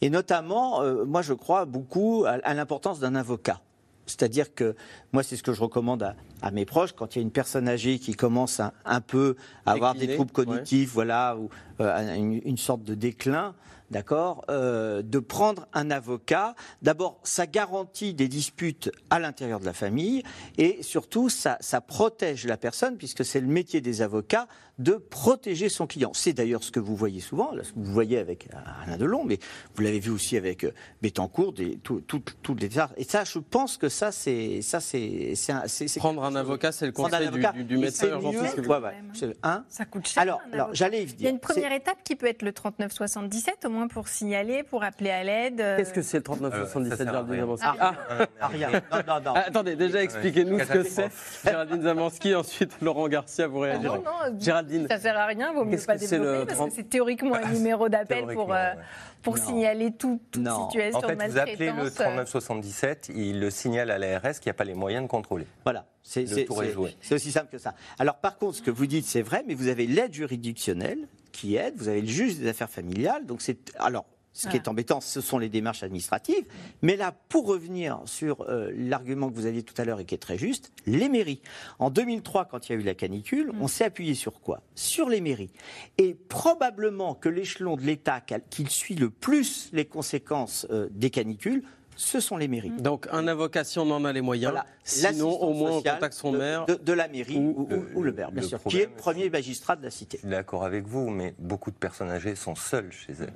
et 0.01 0.09
notamment, 0.11 0.83
euh, 0.83 1.03
moi 1.05 1.23
je 1.23 1.33
crois 1.33 1.65
beaucoup 1.65 2.25
à, 2.27 2.33
à 2.43 2.53
l'importance 2.53 2.99
d'un 2.99 3.15
avocat. 3.15 3.61
C'est-à-dire 4.05 4.53
que 4.53 4.75
moi, 5.11 5.23
c'est 5.23 5.35
ce 5.35 5.43
que 5.43 5.53
je 5.53 5.61
recommande 5.61 6.03
à, 6.03 6.15
à 6.41 6.51
mes 6.51 6.65
proches 6.65 6.93
quand 6.93 7.15
il 7.15 7.19
y 7.19 7.21
a 7.21 7.23
une 7.23 7.31
personne 7.31 7.67
âgée 7.67 7.99
qui 7.99 8.13
commence 8.13 8.59
un, 8.59 8.71
un 8.85 9.01
peu 9.01 9.35
à 9.65 9.71
avoir 9.71 9.95
des 9.95 10.13
troubles 10.15 10.31
cognitifs, 10.31 10.91
voilà, 10.93 11.37
ou 11.37 11.49
euh, 11.79 12.15
une, 12.15 12.41
une 12.45 12.57
sorte 12.57 12.83
de 12.83 12.93
déclin, 12.95 13.55
d'accord, 13.91 14.43
euh, 14.49 15.01
de 15.01 15.19
prendre 15.19 15.67
un 15.73 15.91
avocat. 15.91 16.55
D'abord, 16.81 17.19
ça 17.23 17.47
garantit 17.47 18.13
des 18.13 18.27
disputes 18.27 18.91
à 19.09 19.19
l'intérieur 19.19 19.59
de 19.59 19.65
la 19.65 19.73
famille 19.73 20.23
et 20.57 20.81
surtout, 20.81 21.29
ça, 21.29 21.57
ça 21.59 21.81
protège 21.81 22.45
la 22.45 22.57
personne 22.57 22.97
puisque 22.97 23.23
c'est 23.23 23.39
le 23.39 23.47
métier 23.47 23.81
des 23.81 24.01
avocats 24.01 24.47
de 24.77 24.93
protéger 24.93 25.69
son 25.69 25.87
client. 25.87 26.11
C'est 26.13 26.33
d'ailleurs 26.33 26.63
ce 26.63 26.71
que 26.71 26.79
vous 26.81 26.95
voyez 26.95 27.21
souvent, 27.21 27.53
là, 27.53 27.63
ce 27.63 27.71
que 27.71 27.79
vous 27.79 27.93
voyez 27.93 28.17
avec 28.17 28.47
Alain 28.85 28.97
Delon, 28.97 29.23
mais 29.23 29.39
vous 29.73 29.81
l'avez 29.83 29.99
vu 29.99 30.11
aussi 30.11 30.35
avec 30.35 30.63
euh, 30.65 30.71
Bettencourt, 31.01 31.53
des, 31.53 31.77
tout, 31.77 32.01
tout- 32.01 32.21
toutes 32.41 32.61
les 32.61 32.69
et 32.97 33.03
ça, 33.05 33.23
je 33.23 33.39
pense 33.39 33.77
que 33.77 33.87
ça, 33.87 34.11
c'est 34.11 34.61
ça, 34.61 34.81
c'est 34.81 35.31
c'est 35.35 35.53
un- 35.53 35.63
c'est- 35.67 35.87
c'est 35.87 35.99
Prendre 36.01 36.23
un 36.25 36.35
avocat, 36.35 36.73
c'est 36.73 36.85
le 36.87 36.91
conseil 36.91 37.29
du- 37.29 37.39
du- 37.53 37.63
du 37.63 37.77
médecin 37.77 38.07
urgentiste 38.09 38.57
ouais, 38.57 38.77
ouais, 38.79 38.91
c'est- 39.13 39.37
hein 39.43 39.63
Ça 39.69 39.85
coûte 39.85 40.07
cher. 40.07 40.21
Alors, 40.23 40.69
j'allais 40.73 41.03
y 41.03 41.07
Il 41.19 41.21
y 41.21 41.27
a 41.27 41.29
une 41.29 41.39
première 41.39 41.71
étape 41.71 41.99
qui 42.03 42.15
peut 42.17 42.25
être 42.27 42.41
le 42.41 42.51
3977, 42.51 43.63
au 43.65 43.69
moins 43.69 43.87
pour 43.87 44.07
signaler, 44.09 44.63
pour 44.63 44.83
appeler 44.83 45.09
à 45.11 45.23
l'aide. 45.23 45.61
euh, 45.61 45.77
Qu'est-ce 45.77 45.93
que 45.93 46.01
c'est 46.01 46.17
le 46.17 46.23
3977 46.23 47.01
Euh, 47.01 47.05
ça 47.05 47.05
sert 47.05 47.07
à 47.07 47.25
Géraldine. 47.25 47.39
Zamanski 47.39 47.65
Ah, 47.79 47.95
Ah, 48.09 48.25
Ah, 48.41 48.47
rien. 48.47 48.69
Non, 48.71 48.79
non, 49.07 49.21
non. 49.23 49.33
Ah, 49.35 49.43
attendez, 49.47 49.75
déjà 49.75 50.03
expliquez-nous 50.03 50.59
ce 50.59 50.65
que 50.65 50.83
c'est. 50.83 51.09
Géraldine 51.45 51.81
Zamanski, 51.83 52.35
ensuite 52.35 52.71
Laurent 52.81 53.07
Garcia, 53.07 53.47
vous 53.47 53.59
réagirez. 53.59 53.97
non, 53.99 54.03
non, 54.03 54.37
Géraldine. 54.69 54.87
ça 54.89 54.99
sert 54.99 55.17
à 55.17 55.25
rien, 55.25 55.53
vaut 55.53 55.65
mieux 55.65 55.77
pas 55.77 55.97
c'est 55.97 56.17
le 56.17 56.23
développer 56.23 56.45
parce 56.45 56.57
30? 56.57 56.69
que 56.69 56.75
c'est 56.75 56.89
théoriquement 56.89 57.35
un 57.35 57.51
numéro 57.51 57.89
d'appel 57.89 58.25
pour, 58.33 58.53
euh, 58.53 58.73
pour 59.21 59.37
Non. 59.37 59.43
signaler 59.43 59.91
tout- 59.91 60.19
toute 60.31 60.43
Non. 60.43 60.69
situation 60.69 60.99
En 60.99 61.01
fait, 61.01 61.15
de 61.15 61.23
vous 61.31 61.37
appelez 61.37 61.55
le 61.67 61.73
maltraitance. 61.73 61.93
3977, 61.95 63.11
il 63.15 63.39
le 63.39 63.49
signale 63.49 63.91
à 63.91 63.97
l'ARS 63.97 64.39
qui 64.39 64.49
n'a 64.49 64.53
pas 64.53 64.63
les 64.63 64.73
moyens 64.73 65.03
de 65.03 65.09
contrôler. 65.09 65.45
Voilà, 65.63 65.85
c'est 66.03 66.21
Le 66.21 66.27
c'est- 66.27 66.45
tour 66.45 66.63
est 66.63 66.67
c'est- 66.67 66.73
joué. 66.73 66.95
c'est 67.01 67.15
aussi 67.15 67.31
simple 67.31 67.49
que 67.51 67.57
ça. 67.57 67.73
Alors 67.99 68.15
par 68.17 68.37
contre, 68.37 68.55
ce 68.57 68.61
que 68.61 68.71
vous 68.71 68.85
dites, 68.87 69.05
c'est 69.05 69.21
vrai, 69.21 69.43
mais 69.47 69.53
vous 69.53 69.67
avez 69.67 69.87
l'aide 69.87 70.13
juridictionnelle 70.13 71.07
qui 71.31 71.55
aide, 71.55 71.73
vous 71.77 71.87
avez 71.89 72.01
le 72.01 72.07
juge 72.07 72.37
des 72.37 72.47
affaires 72.47 72.69
familiales, 72.69 73.25
donc 73.25 73.41
c'est 73.41 73.57
alors. 73.79 74.05
Ce 74.35 74.49
qui 74.49 74.57
est 74.57 74.67
embêtant, 74.67 74.99
ce 74.99 75.21
sont 75.21 75.37
les 75.37 75.47
démarches 75.47 75.81
administratives. 75.81 76.45
Mais 76.81 76.97
là, 76.97 77.13
pour 77.29 77.47
revenir 77.47 78.01
sur 78.03 78.41
euh, 78.41 78.69
l'argument 78.75 79.29
que 79.29 79.35
vous 79.35 79.45
aviez 79.45 79.63
tout 79.63 79.73
à 79.81 79.85
l'heure 79.85 80.01
et 80.01 80.05
qui 80.05 80.13
est 80.13 80.19
très 80.19 80.37
juste, 80.37 80.73
les 80.85 81.07
mairies. 81.07 81.41
En 81.79 81.89
2003, 81.89 82.43
quand 82.43 82.67
il 82.67 82.73
y 82.73 82.75
a 82.75 82.79
eu 82.81 82.83
la 82.83 82.95
canicule, 82.95 83.53
on 83.61 83.69
s'est 83.69 83.85
appuyé 83.85 84.13
sur 84.13 84.41
quoi? 84.41 84.61
Sur 84.75 85.07
les 85.07 85.21
mairies. 85.21 85.51
Et 85.97 86.15
probablement 86.15 87.15
que 87.15 87.29
l'échelon 87.29 87.77
de 87.77 87.83
l'État 87.83 88.21
qui 88.49 88.65
suit 88.65 88.95
le 88.95 89.09
plus 89.09 89.69
les 89.71 89.85
conséquences 89.85 90.67
euh, 90.69 90.89
des 90.91 91.11
canicules, 91.11 91.63
ce 91.95 92.19
sont 92.19 92.37
les 92.37 92.47
mairies. 92.47 92.71
Donc 92.79 93.07
un 93.11 93.27
avocat 93.27 93.63
si 93.63 93.79
on 93.79 93.89
en 93.91 94.03
a 94.05 94.11
les 94.11 94.21
moyens, 94.21 94.51
Voilà. 94.51 94.65
sinon 94.83 95.29
au 95.41 95.53
moins 95.53 95.71
on 95.71 95.75
contacte 95.81 96.13
son 96.13 96.31
de, 96.33 96.37
maire. 96.37 96.65
de, 96.65 96.75
de 96.75 96.93
la 96.93 97.07
mairie 97.07 97.37
ou, 97.37 97.67
le- 97.69 97.77
ou- 97.77 97.85
ou 97.99 98.03
le 98.03 98.11
maire, 98.11 98.31
bien 98.31 98.41
le 98.41 98.47
sûr, 98.47 98.61
qui 98.63 98.79
est 98.79 98.85
le 98.85 98.91
premier 98.91 99.29
magistrat 99.29 99.75
de 99.75 99.83
la 99.83 99.89
cité. 99.89 100.17
Je 100.17 100.21
suis 100.21 100.29
d'accord 100.29 100.65
avec 100.65 100.85
vous, 100.85 101.09
mais 101.09 101.33
beaucoup 101.39 101.71
de 101.71 101.75
personnes 101.77 102.09
âgées 102.09 102.35
sont 102.35 102.55
seules 102.55 102.91
chez 102.91 103.13
elles. 103.13 103.33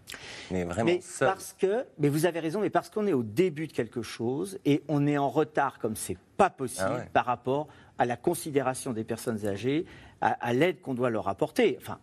Mais 0.52 0.63
vraiment 0.65 0.86
Mais 0.86 1.02
seules. 1.02 1.28
parce 1.30 1.56
que, 1.58 1.86
mais 2.00 2.10
vous 2.10 2.26
avez 2.26 2.39
raison, 2.39 2.60
mais 2.62 2.69
parce 2.69 2.89
qu'on 2.89 3.08
est 3.08 3.13
au 3.13 3.24
début 3.24 3.67
de 3.67 3.74
quelque 3.74 4.02
chose 4.02 4.60
et 4.65 4.84
on 4.88 5.08
est 5.08 5.17
en 5.17 5.30
retard 5.30 5.80
comme 5.80 5.95
c'est 5.95 6.17
pas 6.38 6.50
possible 6.50 6.88
Ah 6.89 6.95
ouais. 6.98 7.10
par 7.13 7.26
rapport 7.26 7.67
à 7.98 8.06
la 8.06 8.17
considération 8.17 8.93
des 8.93 9.04
personnes 9.04 9.45
âgées, 9.45 9.86
à, 10.22 10.30
à 10.45 10.54
l'aide 10.54 10.82
qu'on 10.82 10.93
doit 10.93 11.10
leur 11.10 11.28
apporter. 11.28 11.78
Enfin, 11.82 12.00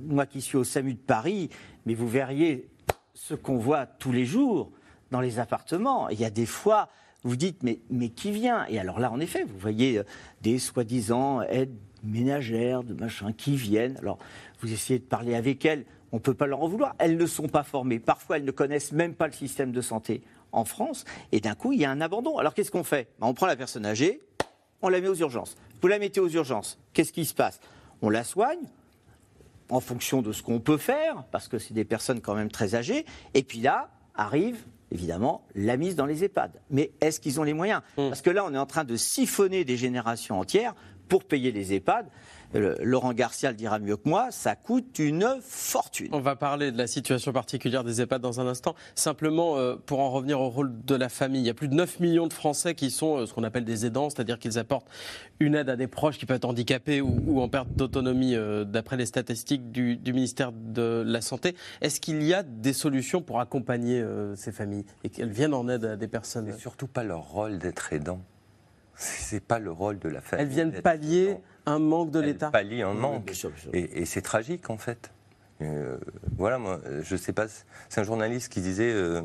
moi 0.00 0.26
qui 0.26 0.40
suis 0.40 0.56
au 0.56 0.64
SAMU 0.64 0.94
de 0.94 0.98
Paris, 0.98 1.50
mais 1.84 1.94
vous 1.94 2.08
verriez 2.08 2.68
ce 3.14 3.34
qu'on 3.34 3.56
voit 3.58 3.86
tous 3.86 4.12
les 4.12 4.24
jours 4.24 4.70
dans 5.10 5.20
les 5.20 5.38
appartements. 5.38 6.08
Il 6.08 6.20
y 6.20 6.24
a 6.24 6.30
des 6.30 6.46
fois, 6.46 6.88
vous 7.22 7.36
dites, 7.36 7.62
mais, 7.62 7.80
mais 7.90 8.08
qui 8.08 8.30
vient? 8.30 8.66
Et 8.68 8.78
alors 8.78 8.98
là, 8.98 9.10
en 9.10 9.20
effet, 9.20 9.44
vous 9.44 9.58
voyez 9.58 9.98
euh, 9.98 10.04
des 10.42 10.58
soi-disant 10.58 11.42
aides 11.42 11.76
ménagères, 12.02 12.82
de 12.82 12.94
machin, 12.94 13.32
qui 13.32 13.56
viennent. 13.56 13.96
Alors, 13.98 14.18
vous 14.60 14.72
essayez 14.72 14.98
de 14.98 15.04
parler 15.04 15.34
avec 15.34 15.64
elles, 15.64 15.84
on 16.12 16.16
ne 16.16 16.20
peut 16.20 16.34
pas 16.34 16.46
leur 16.46 16.62
en 16.62 16.68
vouloir. 16.68 16.94
Elles 16.98 17.16
ne 17.16 17.26
sont 17.26 17.48
pas 17.48 17.62
formées. 17.62 17.98
Parfois, 17.98 18.36
elles 18.36 18.44
ne 18.44 18.52
connaissent 18.52 18.92
même 18.92 19.14
pas 19.14 19.26
le 19.26 19.32
système 19.32 19.72
de 19.72 19.80
santé 19.80 20.22
en 20.52 20.64
France. 20.64 21.04
Et 21.32 21.40
d'un 21.40 21.54
coup, 21.54 21.72
il 21.72 21.80
y 21.80 21.84
a 21.84 21.90
un 21.90 22.00
abandon. 22.00 22.38
Alors, 22.38 22.54
qu'est-ce 22.54 22.70
qu'on 22.70 22.84
fait? 22.84 23.08
Ben, 23.20 23.26
On 23.26 23.34
prend 23.34 23.46
la 23.46 23.56
personne 23.56 23.84
âgée, 23.84 24.20
on 24.82 24.88
la 24.88 25.00
met 25.00 25.08
aux 25.08 25.14
urgences. 25.14 25.56
Vous 25.82 25.88
la 25.88 25.98
mettez 25.98 26.20
aux 26.20 26.28
urgences. 26.28 26.78
Qu'est-ce 26.92 27.12
qui 27.12 27.24
se 27.24 27.34
passe? 27.34 27.60
On 28.02 28.10
la 28.10 28.24
soigne, 28.24 28.60
en 29.68 29.80
fonction 29.80 30.22
de 30.22 30.32
ce 30.32 30.42
qu'on 30.42 30.60
peut 30.60 30.76
faire, 30.76 31.24
parce 31.32 31.48
que 31.48 31.58
c'est 31.58 31.74
des 31.74 31.84
personnes 31.84 32.20
quand 32.20 32.34
même 32.34 32.50
très 32.50 32.74
âgées. 32.74 33.04
Et 33.34 33.42
puis 33.42 33.60
là, 33.60 33.90
arrive 34.14 34.64
évidemment 34.90 35.42
la 35.54 35.76
mise 35.76 35.96
dans 35.96 36.06
les 36.06 36.24
EHPAD. 36.24 36.52
Mais 36.70 36.92
est-ce 37.00 37.20
qu'ils 37.20 37.40
ont 37.40 37.44
les 37.44 37.54
moyens? 37.54 37.82
Parce 37.96 38.22
que 38.22 38.30
là, 38.30 38.44
on 38.44 38.54
est 38.54 38.58
en 38.58 38.66
train 38.66 38.84
de 38.84 38.96
siphonner 38.96 39.64
des 39.64 39.76
générations 39.76 40.38
entières 40.40 40.74
pour 41.08 41.24
payer 41.24 41.52
les 41.52 41.72
EHPAD. 41.74 42.06
Laurent 42.82 43.12
Garcia 43.12 43.50
le 43.50 43.56
dira 43.56 43.78
mieux 43.78 43.96
que 43.96 44.08
moi, 44.08 44.30
ça 44.30 44.56
coûte 44.56 44.98
une 44.98 45.38
fortune. 45.40 46.08
On 46.12 46.20
va 46.20 46.36
parler 46.36 46.72
de 46.72 46.78
la 46.78 46.86
situation 46.86 47.32
particulière 47.32 47.84
des 47.84 48.00
EHPAD 48.00 48.20
dans 48.20 48.40
un 48.40 48.46
instant. 48.46 48.74
Simplement, 48.94 49.56
euh, 49.56 49.76
pour 49.76 50.00
en 50.00 50.10
revenir 50.10 50.40
au 50.40 50.48
rôle 50.48 50.72
de 50.84 50.94
la 50.94 51.08
famille, 51.08 51.42
il 51.42 51.46
y 51.46 51.50
a 51.50 51.54
plus 51.54 51.68
de 51.68 51.74
9 51.74 52.00
millions 52.00 52.26
de 52.26 52.32
Français 52.32 52.74
qui 52.74 52.90
sont 52.90 53.18
euh, 53.18 53.26
ce 53.26 53.34
qu'on 53.34 53.44
appelle 53.44 53.64
des 53.64 53.86
aidants, 53.86 54.10
c'est-à-dire 54.10 54.38
qu'ils 54.38 54.58
apportent 54.58 54.88
une 55.40 55.54
aide 55.54 55.68
à 55.68 55.76
des 55.76 55.86
proches 55.86 56.18
qui 56.18 56.26
peuvent 56.26 56.36
être 56.36 56.44
handicapés 56.44 57.00
ou, 57.00 57.40
en 57.40 57.48
perte 57.48 57.68
d'autonomie, 57.74 58.34
euh, 58.34 58.64
d'après 58.64 58.96
les 58.96 59.06
statistiques 59.06 59.70
du, 59.70 59.98
ministère 60.06 60.52
de 60.52 61.02
la 61.06 61.20
Santé. 61.20 61.54
Est-ce 61.80 62.00
qu'il 62.00 62.22
y 62.22 62.32
a 62.32 62.42
des 62.42 62.72
solutions 62.72 63.20
pour 63.20 63.40
accompagner 63.40 64.02
ces 64.34 64.52
familles 64.52 64.86
et 65.04 65.10
qu'elles 65.10 65.30
viennent 65.30 65.54
en 65.54 65.68
aide 65.68 65.84
à 65.84 65.96
des 65.96 66.08
personnes? 66.08 66.48
C'est 66.50 66.60
surtout 66.60 66.86
pas 66.86 67.04
leur 67.04 67.22
rôle 67.22 67.58
d'être 67.58 67.92
aidant. 67.92 68.20
C'est 68.96 69.44
pas 69.44 69.58
le 69.58 69.70
rôle 69.70 69.98
de 69.98 70.08
la 70.08 70.20
famille. 70.20 70.44
Elles 70.44 70.52
viennent 70.52 70.82
pallier 70.82 71.36
un 71.66 71.78
manque 71.78 72.10
de 72.10 72.20
l'État. 72.20 72.50
Pallier 72.50 72.82
un 72.82 72.94
manque. 72.94 73.30
Et, 73.72 74.04
c'est 74.06 74.22
tragique 74.22 74.70
en 74.70 74.78
fait. 74.78 75.10
Euh, 75.62 75.98
voilà, 76.36 76.58
moi, 76.58 76.80
je 77.02 77.16
sais 77.16 77.32
pas. 77.32 77.46
C'est 77.88 78.00
un 78.00 78.04
journaliste 78.04 78.52
qui 78.52 78.60
disait 78.60 78.92
euh, 78.92 79.22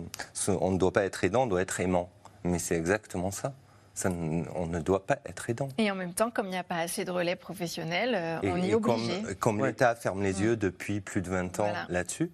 on 0.47 0.71
ne 0.71 0.77
doit 0.77 0.93
pas 0.93 1.03
être 1.03 1.23
aidant, 1.23 1.43
on 1.43 1.47
doit 1.47 1.61
être 1.61 1.79
aimant. 1.79 2.09
Mais 2.43 2.59
c'est 2.59 2.75
exactement 2.75 3.31
ça. 3.31 3.53
ça. 3.93 4.09
On 4.09 4.65
ne 4.65 4.79
doit 4.79 5.05
pas 5.05 5.19
être 5.25 5.49
aidant. 5.49 5.69
Et 5.77 5.91
en 5.91 5.95
même 5.95 6.13
temps, 6.13 6.31
comme 6.31 6.47
il 6.47 6.51
n'y 6.51 6.57
a 6.57 6.63
pas 6.63 6.77
assez 6.77 7.05
de 7.05 7.11
relais 7.11 7.35
professionnels, 7.35 8.15
euh, 8.15 8.51
on 8.51 8.57
y 8.57 8.71
est 8.71 8.73
obligé. 8.73 9.21
Comme, 9.21 9.35
comme 9.35 9.65
l'État 9.65 9.95
ferme 9.95 10.23
les 10.23 10.41
yeux 10.41 10.57
depuis 10.57 11.01
plus 11.01 11.21
de 11.21 11.29
20 11.29 11.59
ans 11.59 11.73
là-dessus, 11.89 12.31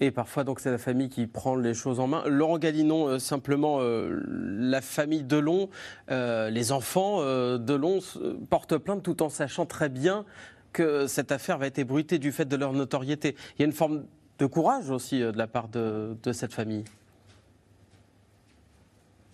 et 0.00 0.10
parfois, 0.12 0.44
donc, 0.44 0.60
c'est 0.60 0.70
la 0.70 0.78
famille 0.78 1.08
qui 1.08 1.26
prend 1.26 1.56
les 1.56 1.74
choses 1.74 1.98
en 1.98 2.06
main. 2.06 2.22
Laurent 2.26 2.58
Galinon, 2.58 3.08
euh, 3.08 3.18
simplement, 3.18 3.78
euh, 3.80 4.22
la 4.26 4.80
famille 4.80 5.24
Delon, 5.24 5.70
euh, 6.10 6.50
les 6.50 6.70
enfants 6.70 7.18
Delon 7.58 8.00
portent 8.48 8.78
plainte 8.78 9.02
tout 9.02 9.22
en 9.22 9.28
sachant 9.28 9.66
très 9.66 9.88
bien 9.88 10.24
que 10.72 11.06
cette 11.06 11.32
affaire 11.32 11.58
va 11.58 11.66
être 11.66 11.78
ébruitée 11.78 12.18
du 12.18 12.30
fait 12.30 12.44
de 12.44 12.56
leur 12.56 12.72
notoriété. 12.72 13.34
Il 13.56 13.62
y 13.62 13.62
a 13.62 13.66
une 13.66 13.72
forme 13.72 14.04
de 14.38 14.46
courage 14.46 14.90
aussi 14.90 15.18
de 15.18 15.36
la 15.36 15.46
part 15.46 15.68
de, 15.68 16.16
cette 16.32 16.52
famille. 16.52 16.84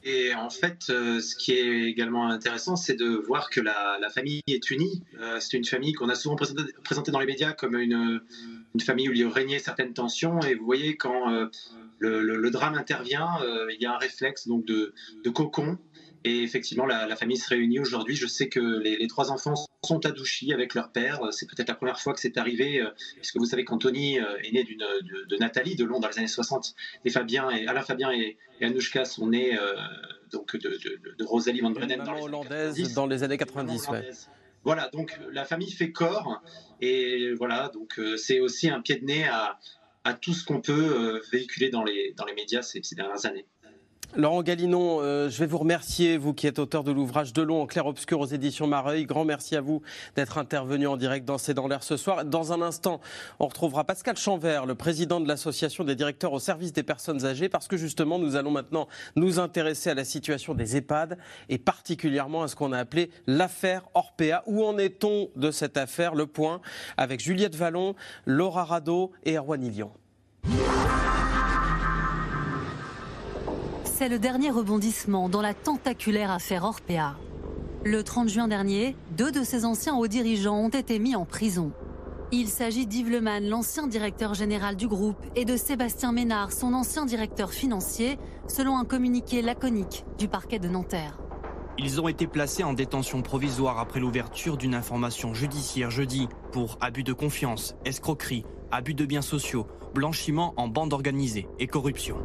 Et 0.03 0.35
en 0.35 0.51
fait, 0.51 0.85
ce 0.85 1.37
qui 1.37 1.53
est 1.53 1.89
également 1.89 2.29
intéressant, 2.29 2.77
c'est 2.77 2.95
de 2.95 3.23
voir 3.27 3.51
que 3.51 3.61
la, 3.61 3.99
famille 4.15 4.41
est 4.47 4.71
unie. 4.71 5.03
c'est 5.41 5.57
une 5.57 5.65
famille 5.65 5.93
qu'on 5.93 6.09
a 6.09 6.15
souvent 6.15 6.37
présentée 6.37 7.11
dans 7.11 7.21
les 7.21 7.27
médias 7.27 7.53
comme 7.53 7.77
une, 7.77 8.21
une 8.75 8.81
famille 8.81 9.09
où 9.09 9.13
il 9.13 9.27
régnait 9.27 9.59
certaines 9.59 9.95
tensions. 9.95 10.41
Et 10.41 10.55
vous 10.55 10.65
voyez, 10.65 10.97
quand 10.97 11.33
euh, 11.33 11.47
le, 11.99 12.51
drame 12.51 12.75
intervient, 12.75 13.29
euh, 13.43 13.69
il 13.73 13.81
y 13.81 13.87
a 13.87 13.95
un 13.95 13.99
réflexe 13.99 14.49
donc 14.49 14.65
de, 14.65 14.93
cocon. 15.33 15.79
Et 16.27 16.43
effectivement, 16.43 16.87
la, 16.87 17.17
famille 17.17 17.37
se 17.37 17.49
réunit 17.49 17.79
aujourd'hui. 17.79 18.17
Je 18.17 18.27
sais 18.27 18.49
que 18.49 18.61
les, 18.61 19.07
trois 19.09 19.31
enfants 19.31 19.55
sont 19.85 20.07
adouchis 20.07 20.53
avec 20.53 20.75
leur 20.75 20.91
père. 20.91 21.21
C'est 21.33 21.47
peut-être 21.47 21.69
la 21.69 21.75
première 21.75 22.01
fois 22.01 22.15
que 22.15 22.21
c'est 22.21 22.39
arrivé, 22.39 22.81
euh, 22.81 22.89
puisque 23.17 23.37
vous 23.37 23.45
savez 23.45 23.65
qu'Anthony 23.65 24.17
est 24.17 24.53
né 24.53 24.65
de, 24.65 25.27
de, 25.27 25.37
Nathalie 25.37 25.77
de 25.77 25.85
Londres 25.85 26.01
dans 26.01 26.09
les 26.09 26.19
années 26.19 26.27
60. 26.27 26.75
Et 27.05 27.11
Fabien 27.11 27.51
et, 27.51 27.67
Alain 27.67 27.83
Fabien 27.83 28.11
et, 28.11 28.39
Anouchka 28.63 29.05
sont 29.05 29.29
nés 29.29 29.59
donc 30.33 30.57
de, 30.57 31.25
Rosalie 31.25 31.61
Van 31.61 31.71
Brennen 31.71 32.03
dans 32.03 32.15
les, 32.15 32.23
hollandaise 32.23 32.95
dans 32.95 33.07
les 33.07 33.23
années 33.23 33.37
90. 33.37 33.89
Voilà, 34.65 34.89
donc 34.89 35.19
la 35.31 35.45
famille 35.45 35.71
fait 35.71 35.93
corps 35.93 36.43
et 36.81 37.33
voilà, 37.35 37.69
donc 37.69 37.99
euh, 37.99 38.17
c'est 38.17 38.41
aussi 38.41 38.71
un 38.71 38.81
pied 38.81 38.97
de 38.97 39.05
nez 39.05 39.29
à, 39.29 39.59
tout 40.21 40.35
ce 40.35 40.45
qu'on 40.45 40.61
peut 40.61 40.73
euh, 40.73 41.21
véhiculer 41.33 41.71
dans 41.71 41.83
les, 41.83 42.13
dans 42.17 42.27
les 42.27 42.35
médias 42.35 42.63
ces 42.63 42.81
dernières 42.95 43.25
années. 43.25 43.47
Laurent 44.17 44.43
Galinon, 44.43 45.01
euh, 45.01 45.29
je 45.29 45.39
vais 45.39 45.47
vous 45.47 45.59
remercier, 45.59 46.19
vous 46.19 46.35
qui 46.35 46.47
êtes 46.47 46.59
auteur 46.61 46.85
de 46.85 46.93
l'ouvrage 46.93 47.33
De 47.33 47.43
long 47.43 47.63
en 47.63 47.67
clair-obscur 47.67 48.21
aux 48.21 48.27
éditions 48.27 48.67
Mareuil. 48.67 49.07
Grand 49.07 49.25
merci 49.25 49.57
à 49.57 49.61
vous 49.61 49.83
d'être 50.15 50.39
intervenu 50.39 50.87
en 50.87 50.97
direct 50.97 51.25
dans 51.25 51.37
C'est 51.37 51.55
dans 51.55 51.67
l'air 51.67 51.83
ce 51.83 51.97
soir. 51.97 52.25
Dans 52.25 52.53
un 52.53 52.63
instant, 52.63 53.01
on 53.41 53.49
retrouvera 53.49 53.83
Pascal 53.85 54.17
Chanvert, 54.17 54.67
le 54.67 54.77
président 54.77 55.21
de 55.21 55.27
l'association 55.27 55.83
des 55.83 55.97
directeurs 55.97 56.33
au 56.33 56.39
service 56.39 56.73
des 56.73 56.85
personnes 56.85 57.25
âgées, 57.25 57.49
parce 57.49 57.67
que 57.67 57.77
justement, 57.77 58.19
nous 58.21 58.37
allons 58.37 58.53
maintenant 58.53 58.87
nous 59.17 59.41
intéresser 59.41 59.91
à 59.91 59.95
la 59.95 60.05
situation 60.05 60.55
des 60.55 60.77
EHPAD 60.77 61.19
et 61.49 61.59
particulièrement 61.59 62.45
à 62.45 62.49
ce 62.49 62.55
qu'on 62.55 62.73
a 62.73 62.79
appelé 62.79 63.11
l'affaire 63.27 63.83
Orpea. 63.95 64.45
Où 64.47 64.65
en 64.65 64.79
est-on 64.79 65.31
de 65.35 65.51
cette 65.51 65.77
affaire? 65.77 66.15
Le 66.15 66.27
point 66.27 66.61
avec 66.97 67.21
Juliette 67.21 67.57
Vallon, 67.57 67.97
Laura 68.27 68.65
Rado 68.65 69.11
et 69.25 69.37
Erwan 69.37 69.65
Ilion. 69.65 69.91
C'est 73.97 74.09
le 74.09 74.19
dernier 74.19 74.51
rebondissement 74.51 75.29
dans 75.29 75.41
la 75.41 75.55
tentaculaire 75.55 76.33
affaire 76.33 76.65
Orpea. 76.65 77.15
Le 77.85 78.03
30 78.03 78.29
juin 78.29 78.49
dernier, 78.49 78.97
deux 79.17 79.31
de 79.31 79.45
ses 79.45 79.65
anciens 79.65 79.95
hauts 79.95 80.09
dirigeants 80.09 80.57
ont 80.57 80.69
été 80.69 80.99
mis 80.99 81.15
en 81.15 81.25
prison. 81.25 81.71
Il 82.33 82.49
s'agit 82.49 82.89
d'Yves 82.89 83.09
Leman, 83.09 83.49
l'ancien 83.49 83.87
directeur 83.87 84.35
général 84.35 84.75
du 84.75 84.89
groupe, 84.89 85.25
et 85.37 85.45
de 85.45 85.57
Sébastien 85.57 86.11
Ménard, 86.11 86.51
son 86.51 86.75
ancien 86.75 87.07
directeur 87.07 87.53
financier, 87.53 88.19
selon 88.49 88.77
un 88.79 88.85
communiqué 88.85 89.43
laconique 89.43 90.05
du 90.19 90.27
parquet 90.27 90.59
de 90.59 90.67
Nanterre. 90.67 91.17
Ils 91.79 92.01
ont 92.01 92.09
été 92.09 92.27
placés 92.27 92.65
en 92.65 92.73
détention 92.73 93.23
provisoire 93.23 93.79
après 93.79 94.01
l'ouverture 94.01 94.57
d'une 94.57 94.75
information 94.75 95.35
judiciaire 95.35 95.93
jeudi 95.93 96.27
pour 96.51 96.79
abus 96.81 97.05
de 97.05 97.13
confiance, 97.13 97.77
escroquerie, 97.85 98.45
abus 98.73 98.95
de 98.95 99.07
biens 99.07 99.23
sociaux, 99.23 99.69
blanchiment 99.95 100.53
en 100.57 100.67
bande 100.67 100.93
organisée 100.93 101.47
et 101.61 101.69
corruption. 101.69 102.17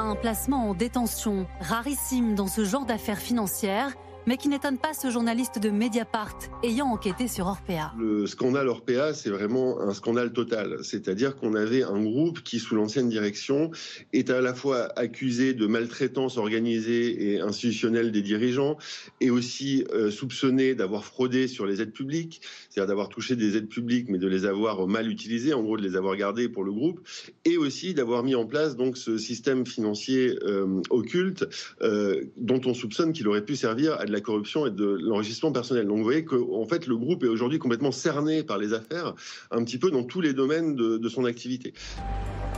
Un 0.00 0.14
placement 0.14 0.70
en 0.70 0.74
détention, 0.74 1.48
rarissime 1.60 2.36
dans 2.36 2.46
ce 2.46 2.64
genre 2.64 2.84
d'affaires 2.86 3.18
financières, 3.18 3.94
mais 4.28 4.36
qui 4.36 4.50
n'étonne 4.50 4.76
pas 4.76 4.92
ce 4.92 5.10
journaliste 5.10 5.58
de 5.58 5.70
Mediapart 5.70 6.36
ayant 6.62 6.88
enquêté 6.88 7.28
sur 7.28 7.46
Orpea. 7.46 7.94
Le 7.98 8.26
scandale 8.26 8.68
Orpea, 8.68 9.14
c'est 9.14 9.30
vraiment 9.30 9.80
un 9.80 9.94
scandale 9.94 10.34
total. 10.34 10.80
C'est-à-dire 10.82 11.34
qu'on 11.34 11.54
avait 11.54 11.82
un 11.82 12.02
groupe 12.02 12.42
qui, 12.42 12.58
sous 12.58 12.74
l'ancienne 12.74 13.08
direction, 13.08 13.70
est 14.12 14.28
à 14.28 14.42
la 14.42 14.52
fois 14.52 14.92
accusé 14.96 15.54
de 15.54 15.66
maltraitance 15.66 16.36
organisée 16.36 17.32
et 17.32 17.40
institutionnelle 17.40 18.12
des 18.12 18.20
dirigeants, 18.20 18.76
et 19.22 19.30
aussi 19.30 19.86
euh, 19.94 20.10
soupçonné 20.10 20.74
d'avoir 20.74 21.06
fraudé 21.06 21.48
sur 21.48 21.64
les 21.64 21.80
aides 21.80 21.94
publiques, 21.94 22.42
c'est-à-dire 22.68 22.88
d'avoir 22.88 23.08
touché 23.08 23.34
des 23.34 23.56
aides 23.56 23.70
publiques, 23.70 24.10
mais 24.10 24.18
de 24.18 24.28
les 24.28 24.44
avoir 24.44 24.86
mal 24.86 25.10
utilisées, 25.10 25.54
en 25.54 25.62
gros 25.62 25.78
de 25.78 25.82
les 25.82 25.96
avoir 25.96 26.16
gardées 26.16 26.50
pour 26.50 26.64
le 26.64 26.72
groupe, 26.72 27.00
et 27.46 27.56
aussi 27.56 27.94
d'avoir 27.94 28.22
mis 28.24 28.34
en 28.34 28.44
place 28.44 28.76
donc 28.76 28.98
ce 28.98 29.16
système 29.16 29.64
financier 29.64 30.38
euh, 30.42 30.82
occulte 30.90 31.48
euh, 31.80 32.24
dont 32.36 32.60
on 32.66 32.74
soupçonne 32.74 33.14
qu'il 33.14 33.26
aurait 33.26 33.46
pu 33.46 33.56
servir 33.56 33.98
à 33.98 34.04
de 34.04 34.12
la 34.12 34.17
la 34.18 34.22
corruption 34.22 34.66
et 34.66 34.70
de 34.70 34.98
l'enregistrement 35.00 35.52
personnel. 35.52 35.86
Donc 35.86 35.98
vous 35.98 36.04
voyez 36.04 36.24
qu'en 36.24 36.64
fait, 36.64 36.86
le 36.86 36.96
groupe 36.96 37.22
est 37.22 37.28
aujourd'hui 37.28 37.58
complètement 37.58 37.92
cerné 37.92 38.42
par 38.42 38.58
les 38.58 38.74
affaires, 38.74 39.14
un 39.50 39.62
petit 39.64 39.78
peu 39.78 39.90
dans 39.90 40.02
tous 40.02 40.20
les 40.20 40.32
domaines 40.32 40.74
de, 40.74 41.08
son 41.08 41.24
activité. 41.24 41.72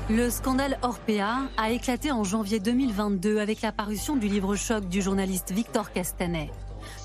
Le 0.09 0.29
scandale 0.29 0.79
Orpea 0.83 1.49
a 1.57 1.71
éclaté 1.71 2.11
en 2.11 2.25
janvier 2.25 2.59
2022 2.59 3.39
avec 3.39 3.63
la 3.63 3.71
parution 3.71 4.17
du 4.17 4.27
livre 4.27 4.57
choc 4.57 4.89
du 4.89 5.03
journaliste 5.03 5.53
Victor 5.53 5.93
Castanet. 5.93 6.51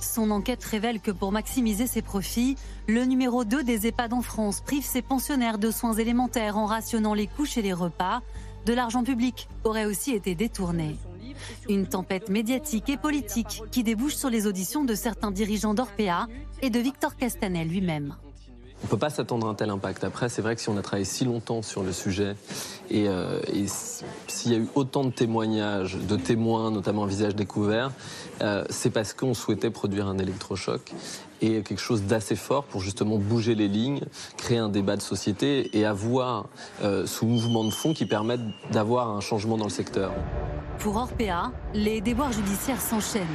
Son 0.01 0.31
enquête 0.31 0.63
révèle 0.63 1.01
que 1.01 1.11
pour 1.11 1.31
maximiser 1.31 1.85
ses 1.85 2.01
profits, 2.01 2.55
le 2.87 3.03
numéro 3.03 3.43
2 3.43 3.63
des 3.63 3.85
EHPAD 3.87 4.13
en 4.13 4.21
France 4.21 4.61
prive 4.61 4.85
ses 4.85 5.01
pensionnaires 5.01 5.59
de 5.59 5.69
soins 5.69 5.93
élémentaires 5.93 6.57
en 6.57 6.65
rationnant 6.65 7.13
les 7.13 7.27
couches 7.27 7.57
et 7.57 7.61
les 7.61 7.73
repas. 7.73 8.21
De 8.65 8.73
l'argent 8.73 9.03
public 9.03 9.47
aurait 9.65 9.85
aussi 9.85 10.13
été 10.13 10.33
détourné. 10.33 10.95
Une 11.69 11.87
tempête 11.87 12.29
médiatique 12.29 12.89
et 12.89 12.97
politique 12.97 13.63
qui 13.71 13.83
débouche 13.83 14.15
sur 14.15 14.29
les 14.29 14.47
auditions 14.47 14.83
de 14.83 14.95
certains 14.95 15.31
dirigeants 15.31 15.73
d'Orpea 15.73 16.27
et 16.61 16.69
de 16.69 16.79
Victor 16.79 17.15
Castanet 17.15 17.65
lui-même. 17.65 18.15
On 18.81 18.87
ne 18.87 18.89
peut 18.89 18.97
pas 18.97 19.09
s'attendre 19.09 19.47
à 19.47 19.49
un 19.49 19.55
tel 19.55 19.69
impact. 19.69 20.03
Après, 20.03 20.29
c'est 20.29 20.41
vrai 20.41 20.55
que 20.55 20.61
si 20.61 20.69
on 20.69 20.77
a 20.77 20.81
travaillé 20.81 21.05
si 21.05 21.25
longtemps 21.25 21.61
sur 21.61 21.81
le 21.81 21.91
sujet 21.91 22.35
et, 22.91 23.07
euh, 23.07 23.39
s'il 24.27 24.51
y 24.51 24.55
a 24.55 24.59
eu 24.59 24.67
autant 24.75 25.05
de 25.05 25.09
témoignages, 25.09 25.97
de 25.97 26.15
témoins, 26.17 26.71
notamment 26.71 27.05
un 27.05 27.07
visage 27.07 27.35
découvert, 27.35 27.91
euh, 28.41 28.63
c'est 28.69 28.91
parce 28.91 29.13
qu'on 29.13 29.33
souhaitait 29.33 29.71
produire 29.71 30.07
un 30.07 30.17
électrochoc 30.17 30.93
et 31.41 31.61
quelque 31.61 31.81
chose 31.81 32.03
d'assez 32.03 32.35
fort 32.35 32.63
pour 32.65 32.81
justement 32.81 33.17
bouger 33.17 33.55
les 33.55 33.67
lignes, 33.67 34.01
créer 34.37 34.57
un 34.57 34.69
débat 34.69 34.95
de 34.95 35.01
société 35.01 35.77
et 35.77 35.85
avoir 35.85 36.47
euh, 36.81 37.05
sous 37.05 37.25
mouvement 37.25 37.63
de 37.63 37.71
fond 37.71 37.93
qui 37.93 38.05
permettent 38.05 38.41
d'avoir 38.71 39.09
un 39.09 39.21
changement 39.21 39.57
dans 39.57 39.65
le 39.65 39.69
secteur. 39.69 40.11
Pour 40.79 40.97
Orpea, 40.97 41.51
les 41.73 42.01
déboires 42.01 42.31
judiciaires 42.31 42.81
s'enchaînent. 42.81 43.25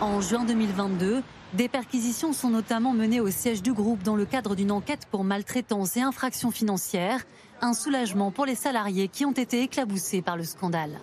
En 0.00 0.20
juin 0.20 0.44
2022, 0.44 1.22
des 1.54 1.68
perquisitions 1.68 2.32
sont 2.32 2.50
notamment 2.50 2.92
menées 2.92 3.20
au 3.20 3.30
siège 3.30 3.62
du 3.62 3.72
groupe 3.72 4.02
dans 4.02 4.16
le 4.16 4.26
cadre 4.26 4.54
d'une 4.54 4.70
enquête 4.70 5.06
pour 5.10 5.24
maltraitance 5.24 5.96
et 5.96 6.02
infraction 6.02 6.50
financière, 6.50 7.24
un 7.62 7.72
soulagement 7.72 8.30
pour 8.30 8.46
les 8.46 8.54
salariés 8.54 9.08
qui 9.08 9.24
ont 9.24 9.32
été 9.32 9.62
éclaboussés 9.62 10.22
par 10.22 10.36
le 10.36 10.44
scandale. 10.44 11.00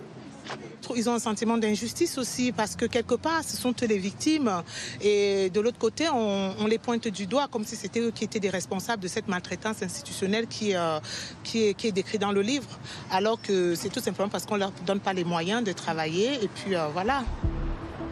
Ils 0.94 1.08
ont 1.10 1.14
un 1.14 1.18
sentiment 1.18 1.58
d'injustice 1.58 2.16
aussi 2.18 2.52
parce 2.52 2.76
que 2.76 2.86
quelque 2.86 3.16
part, 3.16 3.42
ce 3.42 3.56
sont 3.56 3.74
eux 3.82 3.86
les 3.86 3.98
victimes 3.98 4.62
et 5.00 5.50
de 5.50 5.60
l'autre 5.60 5.78
côté, 5.78 6.08
on, 6.08 6.66
les 6.66 6.78
pointe 6.78 7.08
du 7.08 7.26
doigt 7.26 7.48
comme 7.48 7.64
si 7.64 7.76
c'était 7.76 8.00
eux 8.00 8.10
qui 8.10 8.24
étaient 8.24 8.40
des 8.40 8.50
responsables 8.50 9.02
de 9.02 9.08
cette 9.08 9.28
maltraitance 9.28 9.82
institutionnelle 9.82 10.46
qui, 10.46 10.74
euh, 10.74 10.98
qui, 11.44 11.68
est, 11.68 11.74
qui 11.74 11.92
décrite 11.92 12.20
dans 12.20 12.32
le 12.32 12.42
livre, 12.42 12.68
alors 13.10 13.40
que 13.40 13.74
c'est 13.74 13.88
tout 13.88 14.00
simplement 14.00 14.28
parce 14.28 14.46
qu'on 14.46 14.54
ne 14.54 14.60
leur 14.60 14.72
donne 14.86 15.00
pas 15.00 15.12
les 15.12 15.24
moyens 15.24 15.64
de 15.64 15.72
travailler 15.72 16.42
et 16.42 16.48
puis 16.48 16.74
euh, 16.74 16.88
voilà. 16.92 17.24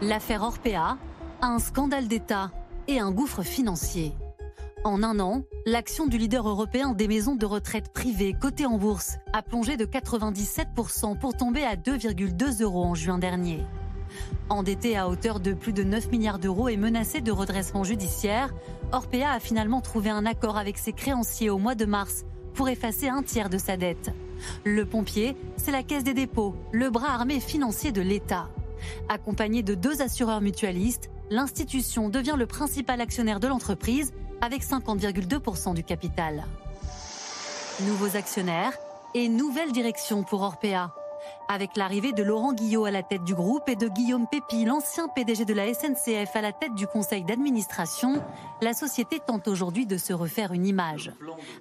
L'affaire 0.01 0.43
Orpea 0.43 0.97
un 1.41 1.59
scandale 1.59 2.07
d'État 2.07 2.51
et 2.87 2.99
un 2.99 3.11
gouffre 3.11 3.43
financier. 3.43 4.13
En 4.85 5.01
un 5.01 5.19
an, 5.19 5.41
l'action 5.65 6.05
du 6.05 6.19
leader 6.19 6.47
européen 6.47 6.93
des 6.93 7.07
maisons 7.07 7.35
de 7.35 7.47
retraite 7.47 7.91
privées 7.91 8.35
cotées 8.39 8.67
en 8.67 8.77
bourse 8.77 9.15
a 9.33 9.41
plongé 9.41 9.77
de 9.77 9.85
97% 9.85 11.17
pour 11.17 11.35
tomber 11.35 11.63
à 11.63 11.75
2,2 11.75 12.61
euros 12.61 12.83
en 12.83 12.93
juin 12.93 13.17
dernier. 13.17 13.63
Endetté 14.47 14.95
à 14.95 15.09
hauteur 15.09 15.39
de 15.39 15.53
plus 15.53 15.73
de 15.73 15.83
9 15.83 16.11
milliards 16.11 16.37
d'euros 16.37 16.69
et 16.69 16.77
menacé 16.77 17.21
de 17.21 17.31
redressement 17.31 17.83
judiciaire, 17.83 18.53
Orpea 18.91 19.31
a 19.31 19.39
finalement 19.39 19.81
trouvé 19.81 20.11
un 20.11 20.23
accord 20.23 20.55
avec 20.55 20.77
ses 20.77 20.93
créanciers 20.93 21.49
au 21.49 21.57
mois 21.57 21.73
de 21.73 21.85
mars 21.85 22.23
pour 22.53 22.69
effacer 22.69 23.07
un 23.07 23.23
tiers 23.23 23.49
de 23.49 23.57
sa 23.57 23.77
dette. 23.77 24.11
Le 24.65 24.85
pompier, 24.85 25.35
c'est 25.57 25.71
la 25.71 25.81
Caisse 25.81 26.03
des 26.03 26.13
dépôts, 26.13 26.55
le 26.71 26.91
bras 26.91 27.11
armé 27.11 27.39
financier 27.39 27.91
de 27.91 28.01
l'État. 28.01 28.49
Accompagné 29.09 29.63
de 29.63 29.73
deux 29.73 30.03
assureurs 30.03 30.41
mutualistes, 30.41 31.09
l'institution 31.31 32.09
devient 32.09 32.35
le 32.37 32.45
principal 32.45 33.01
actionnaire 33.01 33.39
de 33.39 33.47
l'entreprise 33.47 34.13
avec 34.41 34.63
50,2% 34.63 35.73
du 35.73 35.83
capital. 35.83 36.45
Nouveaux 37.81 38.15
actionnaires 38.15 38.73
et 39.13 39.29
nouvelle 39.29 39.71
direction 39.71 40.23
pour 40.23 40.41
Orpea. 40.41 40.93
Avec 41.47 41.77
l'arrivée 41.77 42.11
de 42.11 42.23
Laurent 42.23 42.53
Guillot 42.53 42.85
à 42.85 42.91
la 42.91 43.03
tête 43.03 43.23
du 43.23 43.35
groupe 43.35 43.69
et 43.69 43.75
de 43.75 43.87
Guillaume 43.87 44.25
Pépi, 44.29 44.65
l'ancien 44.65 45.07
PDG 45.07 45.45
de 45.45 45.53
la 45.53 45.71
SNCF, 45.73 46.35
à 46.35 46.41
la 46.41 46.51
tête 46.51 46.73
du 46.73 46.87
conseil 46.87 47.23
d'administration, 47.23 48.23
la 48.61 48.73
société 48.73 49.19
tente 49.25 49.47
aujourd'hui 49.47 49.85
de 49.85 49.97
se 49.97 50.11
refaire 50.11 50.53
une 50.53 50.65
image. 50.65 51.11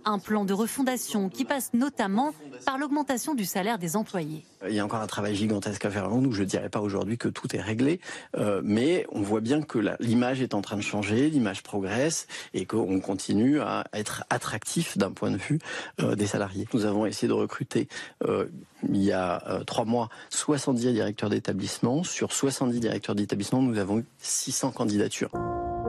Un 0.05 0.19
plan 0.19 0.45
de 0.45 0.55
refondation 0.55 1.29
qui 1.29 1.45
passe 1.45 1.75
notamment 1.75 2.33
par 2.65 2.79
l'augmentation 2.79 3.35
du 3.35 3.45
salaire 3.45 3.79
des 3.79 3.97
employés. 3.97 4.45
Il 4.67 4.75
y 4.75 4.81
a 4.81 4.85
encore 4.85 5.01
un 5.01 5.07
travail 5.07 5.35
gigantesque 5.35 5.85
à 5.85 5.91
faire 5.91 6.05
avant 6.05 6.21
nous. 6.21 6.33
Je 6.33 6.43
ne 6.43 6.47
dirais 6.49 6.71
pas 6.71 6.81
aujourd'hui 6.81 7.19
que 7.19 7.29
tout 7.29 7.55
est 7.55 7.61
réglé, 7.61 8.01
euh, 8.37 8.63
mais 8.65 9.07
on 9.13 9.21
voit 9.21 9.41
bien 9.41 9.61
que 9.61 9.79
l'image 10.01 10.41
est 10.41 10.55
en 10.55 10.63
train 10.63 10.77
de 10.77 10.83
changer, 10.83 11.29
l'image 11.29 11.63
progresse 11.63 12.27
et 12.55 12.65
qu'on 12.65 13.01
continue 13.01 13.61
à 13.61 13.85
être 13.93 14.25
attractif 14.31 14.97
d'un 14.97 15.11
point 15.11 15.31
de 15.31 15.37
vue 15.37 15.59
euh, 16.01 16.15
des 16.15 16.27
salariés. 16.27 16.67
Nous 16.73 16.87
avons 16.87 17.05
essayé 17.05 17.29
de 17.29 17.35
recruter 17.35 17.89
euh, 18.25 18.47
il 18.93 19.03
y 19.03 19.13
a 19.13 19.43
trois 19.67 19.85
mois 19.85 20.09
70 20.31 20.93
directeurs 20.93 21.31
d'établissement. 21.31 22.05
Sur 22.05 22.33
70 22.33 22.81
directeurs 22.81 23.15
d'établissement, 23.15 23.63
nous 23.63 23.79
avons 23.79 23.99
eu 23.99 24.07
600 24.19 24.73
candidatures. 24.73 25.31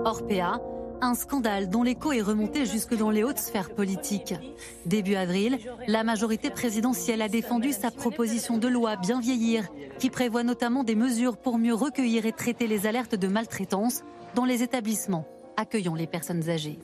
Orpea 0.05 0.59
un 1.01 1.13
scandale 1.13 1.69
dont 1.69 1.83
l'écho 1.83 2.11
est 2.11 2.21
remonté 2.21 2.65
jusque 2.65 2.95
dans 2.95 3.09
les 3.09 3.23
hautes 3.23 3.37
sphères 3.37 3.73
politiques. 3.73 4.33
Début 4.85 5.15
avril, 5.15 5.59
la 5.87 6.03
majorité 6.03 6.49
présidentielle 6.49 7.21
a 7.21 7.29
défendu 7.29 7.71
sa 7.73 7.91
proposition 7.91 8.57
de 8.57 8.67
loi 8.67 8.95
Bien 8.95 9.19
vieillir, 9.19 9.67
qui 9.99 10.09
prévoit 10.09 10.43
notamment 10.43 10.83
des 10.83 10.95
mesures 10.95 11.37
pour 11.37 11.57
mieux 11.57 11.73
recueillir 11.73 12.25
et 12.25 12.31
traiter 12.31 12.67
les 12.67 12.87
alertes 12.87 13.15
de 13.15 13.27
maltraitance 13.27 14.03
dans 14.35 14.45
les 14.45 14.63
établissements 14.63 15.27
accueillant 15.57 15.95
les 15.95 16.07
personnes 16.07 16.49
âgées. 16.49 16.79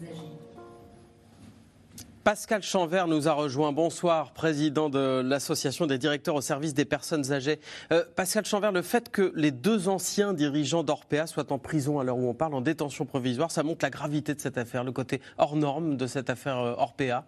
Pascal 2.24 2.62
Chanvert 2.62 3.08
nous 3.08 3.28
a 3.28 3.34
rejoint. 3.34 3.72
Bonsoir, 3.72 4.32
président 4.34 4.90
de 4.90 5.22
l'Association 5.22 5.88
des 5.88 5.98
directeurs 5.98 6.36
au 6.36 6.42
service 6.42 6.76
des 6.76 6.86
personnes 6.86 7.32
âgées. 7.32 7.60
Euh, 7.92 8.06
Pascal 8.16 8.46
Chanvert, 8.46 8.72
le 8.72 8.84
fait 8.84 9.10
que 9.10 9.34
les 9.36 9.50
deux 9.50 9.88
anciens 9.88 10.34
dirigeants 10.34 10.84
d'Orpea 10.84 11.26
soient 11.26 11.52
en 11.52 11.58
prison 11.58 12.00
à 12.00 12.04
l'heure 12.04 12.18
où 12.18 12.30
on 12.30 12.36
parle, 12.36 12.54
en 12.54 12.62
détention 12.62 13.06
provisoire, 13.06 13.50
ça 13.50 13.64
montre 13.64 13.84
la 13.84 13.90
gravité 13.90 14.36
de 14.36 14.40
cette 14.40 14.60
affaire, 14.60 14.84
le 14.84 14.92
côté 14.92 15.20
hors 15.40 15.56
norme 15.56 15.98
de 15.98 16.06
cette 16.06 16.30
affaire 16.30 16.60
euh, 16.60 16.76
Orpea 16.78 17.26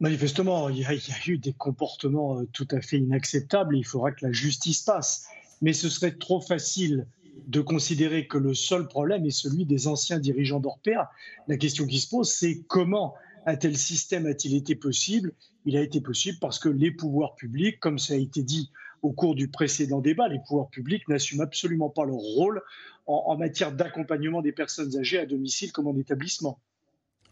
Manifestement, 0.00 0.68
il 0.68 0.78
y, 0.78 0.84
a, 0.84 0.92
eu 1.26 1.38
des 1.38 1.54
comportements 1.54 2.40
euh, 2.40 2.48
tout 2.52 2.68
à 2.70 2.82
fait 2.82 2.98
inacceptables 2.98 3.76
il 3.76 3.84
faudra 3.84 4.12
que 4.12 4.26
la 4.26 4.32
justice 4.32 4.82
passe. 4.82 5.26
Mais 5.62 5.72
ce 5.72 5.88
serait 5.88 6.12
trop 6.12 6.40
facile 6.40 7.06
de 7.46 7.60
considérer 7.60 8.26
que 8.26 8.38
le 8.38 8.54
seul 8.54 8.86
problème 8.86 9.26
est 9.26 9.30
celui 9.30 9.64
des 9.64 9.86
anciens 9.86 10.18
dirigeants 10.18 10.60
d'Orpea. 10.60 11.10
La 11.48 11.56
question 11.56 11.86
qui 11.86 12.00
se 12.00 12.08
pose, 12.08 12.30
c'est 12.30 12.62
comment 12.68 13.14
un 13.46 13.56
tel 13.56 13.76
système 13.76 14.26
a-t-il 14.26 14.54
été 14.54 14.74
possible? 14.74 15.32
Il 15.64 15.76
a 15.76 15.80
été 15.80 16.00
possible 16.00 16.38
parce 16.40 16.58
que 16.58 16.68
les 16.68 16.90
pouvoirs 16.90 17.34
publics, 17.34 17.80
comme 17.80 17.98
ça 17.98 18.14
a 18.14 18.16
été 18.16 18.42
dit 18.42 18.70
au 19.02 19.12
cours 19.12 19.34
du 19.34 19.48
précédent 19.48 20.00
débat, 20.00 20.28
les 20.28 20.40
pouvoirs 20.46 20.68
publics 20.68 21.08
n'assument 21.08 21.42
absolument 21.42 21.88
pas 21.88 22.04
leur 22.04 22.16
rôle 22.16 22.62
en, 23.06 23.36
matière 23.36 23.72
d'accompagnement 23.72 24.40
des 24.40 24.52
personnes 24.52 24.96
âgées 24.96 25.18
à 25.18 25.26
domicile 25.26 25.72
comme 25.72 25.88
en 25.88 25.96
établissement. 25.96 26.60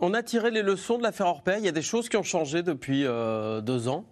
On 0.00 0.14
a 0.14 0.22
tiré 0.22 0.50
les 0.50 0.62
leçons 0.62 0.98
de 0.98 1.02
l'affaire 1.02 1.26
Orpea. 1.26 1.58
Il 1.58 1.64
y 1.64 1.68
a 1.68 1.72
des 1.72 1.82
choses 1.82 2.08
qui 2.08 2.16
ont 2.16 2.22
changé 2.22 2.62
depuis 2.62 3.04
euh, 3.04 3.60
deux 3.60 3.88
ans 3.88 4.04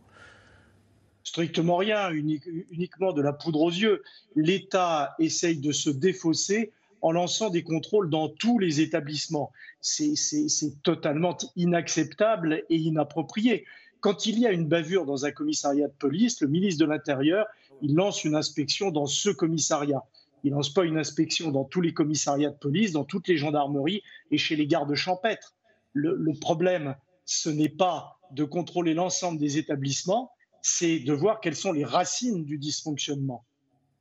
strictement 1.26 1.76
rien, 1.76 2.10
uniquement 2.12 3.12
de 3.12 3.20
la 3.20 3.32
poudre 3.32 3.60
aux 3.60 3.70
yeux. 3.70 4.04
L'État 4.36 5.16
essaye 5.18 5.58
de 5.58 5.72
se 5.72 5.90
défausser 5.90 6.70
en 7.02 7.10
lançant 7.10 7.50
des 7.50 7.64
contrôles 7.64 8.08
dans 8.10 8.28
tous 8.28 8.60
les 8.60 8.80
établissements. 8.80 9.50
C'est 9.80 10.82
totalement 10.84 11.36
inacceptable 11.56 12.62
et 12.70 12.76
inapproprié. 12.76 13.64
Quand 13.98 14.26
il 14.26 14.38
y 14.38 14.46
a 14.46 14.52
une 14.52 14.68
bavure 14.68 15.04
dans 15.04 15.24
un 15.24 15.32
commissariat 15.32 15.88
de 15.88 15.94
police, 15.98 16.40
le 16.40 16.46
ministre 16.46 16.84
de 16.84 16.88
l'Intérieur, 16.88 17.46
il 17.82 17.96
lance 17.96 18.22
une 18.22 18.36
inspection 18.36 18.92
dans 18.92 19.06
ce 19.06 19.30
commissariat. 19.30 20.04
Il 20.44 20.52
lance 20.52 20.72
pas 20.72 20.84
une 20.84 20.96
inspection 20.96 21.50
dans 21.50 21.64
tous 21.64 21.80
les 21.80 21.92
commissariats 21.92 22.50
de 22.50 22.56
police, 22.56 22.92
dans 22.92 23.04
toutes 23.04 23.26
les 23.26 23.36
gendarmeries 23.36 24.04
et 24.30 24.38
chez 24.38 24.54
les 24.54 24.68
gardes 24.68 24.94
champêtres. 24.94 25.56
le 25.92 26.32
problème, 26.38 26.94
ce 27.24 27.50
n'est 27.50 27.68
pas 27.68 28.20
de 28.30 28.44
contrôler 28.44 28.94
l'ensemble 28.94 29.40
des 29.40 29.58
établissements, 29.58 30.30
c'est 30.66 30.98
de 30.98 31.12
voir 31.12 31.40
quelles 31.40 31.54
sont 31.54 31.72
les 31.72 31.84
racines 31.84 32.44
du 32.44 32.58
dysfonctionnement. 32.58 33.44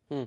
Hmm. 0.09 0.23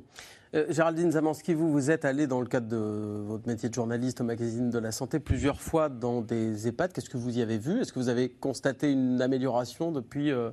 Euh, 0.54 0.66
Géraldine 0.70 1.10
Zamanski, 1.10 1.52
vous, 1.52 1.70
vous 1.70 1.90
êtes 1.90 2.04
allée 2.04 2.26
dans 2.26 2.40
le 2.40 2.46
cadre 2.46 2.68
de 2.68 3.22
votre 3.26 3.46
métier 3.48 3.68
de 3.68 3.74
journaliste 3.74 4.20
au 4.20 4.24
magazine 4.24 4.70
de 4.70 4.78
la 4.78 4.92
santé 4.92 5.18
plusieurs 5.18 5.60
fois 5.60 5.88
dans 5.88 6.22
des 6.22 6.68
EHPAD. 6.68 6.92
Qu'est-ce 6.92 7.10
que 7.10 7.16
vous 7.16 7.38
y 7.38 7.42
avez 7.42 7.58
vu? 7.58 7.80
Est-ce 7.80 7.92
que 7.92 7.98
vous 7.98 8.08
avez 8.08 8.30
constaté 8.30 8.90
une 8.92 9.20
amélioration 9.20 9.90
depuis 9.90 10.30
euh, 10.30 10.50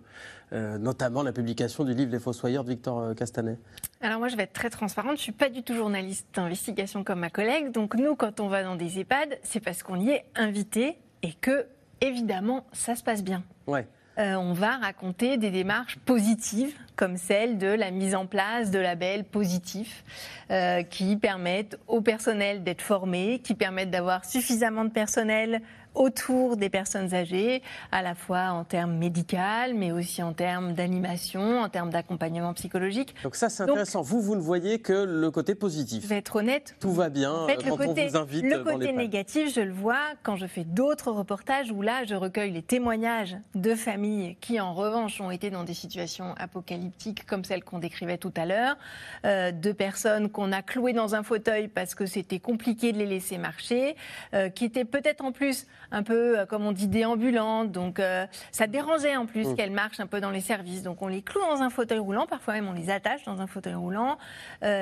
euh, 0.54 0.80
notamment 0.80 1.22
la 1.22 1.32
publication 1.32 1.84
du 1.84 1.94
livre 1.94 2.12
Les 2.12 2.20
Fossoyeurs 2.20 2.64
de 2.64 2.70
Victor 2.70 3.14
Castanet? 3.16 3.58
Alors 4.02 4.18
moi, 4.18 4.28
je 4.28 4.36
vais 4.36 4.44
être 4.44 4.54
très 4.54 4.72
transparente. 4.72 5.12
Je 5.12 5.22
ne 5.22 5.24
suis 5.24 5.32
pas 5.32 5.50
du 5.50 5.62
tout 5.62 5.76
journaliste 5.76 6.28
d'investigation 6.34 7.04
comme 7.04 7.20
ma 7.20 7.30
collègue. 7.30 7.72
Donc 7.72 7.96
nous, 7.96 8.16
quand 8.16 8.40
on 8.40 8.48
va 8.48 8.64
dans 8.64 8.76
des 8.76 9.00
EHPAD, 9.00 9.40
c'est 9.44 9.60
parce 9.60 9.84
qu'on 9.84 10.00
y 10.00 10.10
est 10.10 10.26
invité 10.36 10.98
et 11.22 11.34
que, 11.34 11.68
évidemment, 12.02 12.66
ça 12.74 12.96
se 12.96 13.04
passe 13.04 13.24
bien. 13.24 13.44
Ouais. 13.68 13.88
Euh, 14.18 14.36
on 14.36 14.54
va 14.54 14.78
raconter 14.78 15.38
des 15.38 15.52
démarches 15.52 15.98
positives 16.06 16.74
comme 16.96 17.18
celle 17.18 17.58
de 17.58 17.68
la 17.68 17.92
mise 17.92 18.16
en 18.16 18.26
place 18.26 18.72
de 18.72 18.80
labels 18.80 19.24
positifs 19.24 20.04
euh, 20.52 20.84
qui 20.84 21.18
permettent 21.18 21.78
au 21.88 22.02
personnel 22.02 22.64
d'être 22.64 22.82
formé, 22.82 23.40
qui 23.44 23.56
permettent 23.56 23.92
d'avoir 23.92 24.26
suffisamment 24.26 24.86
de 24.86 24.92
personnel 24.92 25.62
autour 25.96 26.58
des 26.58 26.70
personnes 26.70 27.14
âgées, 27.14 27.64
à 27.92 28.02
la 28.02 28.16
fois 28.16 28.50
en 28.50 28.64
termes 28.64 28.98
médicaux, 28.98 29.16
mais 29.74 29.92
aussi 29.92 30.22
en 30.22 30.34
termes 30.34 30.74
d'animation, 30.74 31.62
en 31.62 31.70
termes 31.70 31.90
d'accompagnement 31.90 32.54
psychologique. 32.54 33.16
Donc 33.24 33.36
ça, 33.36 33.50
c'est 33.50 33.64
intéressant. 33.64 34.02
vous, 34.02 34.22
vous 34.22 34.36
ne 34.36 34.42
voyez 34.42 34.80
que 34.80 34.94
le 34.94 35.32
côté 35.32 35.56
positif. 35.56 36.04
Je 36.04 36.08
vais 36.10 36.18
être 36.18 36.36
honnête. 36.36 36.76
Tout 36.80 36.92
va 36.92 37.10
bien 37.10 37.32
en 37.32 37.48
fait, 37.48 37.56
quand 37.56 37.78
le 37.78 37.88
côté, 37.88 38.06
on 38.06 38.10
vous 38.10 38.18
invite 38.18 38.44
Le 38.44 38.64
côté 38.64 38.92
dans 38.92 38.98
négatif, 38.98 39.54
je 39.54 39.62
le 39.62 39.72
vois 39.72 40.02
quand 40.22 40.36
je 40.36 40.46
fais 40.46 40.64
d'autres 40.64 41.12
reportages 41.12 41.72
où 41.72 41.82
là, 41.82 42.04
je 42.04 42.14
recueille 42.14 42.52
les 42.52 42.62
témoignages 42.62 43.38
de 43.56 43.74
familles 43.74 44.38
qui, 44.42 44.60
en 44.60 44.74
revanche, 44.74 45.20
ont 45.22 45.32
été 45.32 45.50
dans 45.50 45.64
des 45.64 45.74
situations 45.74 46.36
apocalyptiques 46.38 46.85
comme 47.28 47.44
celles 47.44 47.64
qu'on 47.64 47.80
décrivait 47.80 48.18
tout 48.18 48.34
à 48.36 48.46
l'heure, 48.46 48.78
euh, 49.26 49.52
de 49.52 49.72
personnes 49.72 50.30
qu'on 50.30 50.52
a 50.52 50.62
clouées 50.62 50.94
dans 50.94 51.16
un 51.16 51.24
fauteuil 51.24 51.68
parce 51.68 51.96
que 51.96 52.06
c'était 52.06 52.40
compliqué 52.40 52.92
de 52.92 52.98
les 52.98 53.06
laisser 53.06 53.38
marcher, 53.38 53.96
euh, 54.34 54.50
qui 54.50 54.66
étaient 54.66 54.86
peut-être 54.86 55.24
en 55.24 55.32
plus 55.32 55.68
un 55.92 56.04
peu, 56.04 56.40
euh, 56.40 56.46
comme 56.46 56.66
on 56.66 56.72
dit, 56.72 56.88
déambulantes. 56.88 57.72
Donc, 57.72 58.02
ça 58.52 58.68
dérangeait 58.68 59.16
en 59.16 59.26
plus 59.26 59.48
mm. 59.48 59.56
qu'elles 59.56 59.72
marchent 59.72 60.00
un 60.00 60.08
peu 60.08 60.20
dans 60.20 60.32
les 60.32 60.42
services. 60.42 60.84
Donc, 60.84 61.02
on 61.02 61.08
les 61.08 61.22
cloue 61.22 61.42
dans 61.42 61.62
un 61.62 61.70
fauteuil 61.70 62.00
roulant. 62.00 62.26
Parfois 62.26 62.56
même, 62.56 62.68
on 62.68 62.74
les 62.74 62.90
attache 62.90 63.24
dans 63.24 63.42
un 63.42 63.48
fauteuil 63.48 63.76
roulant. 63.76 64.18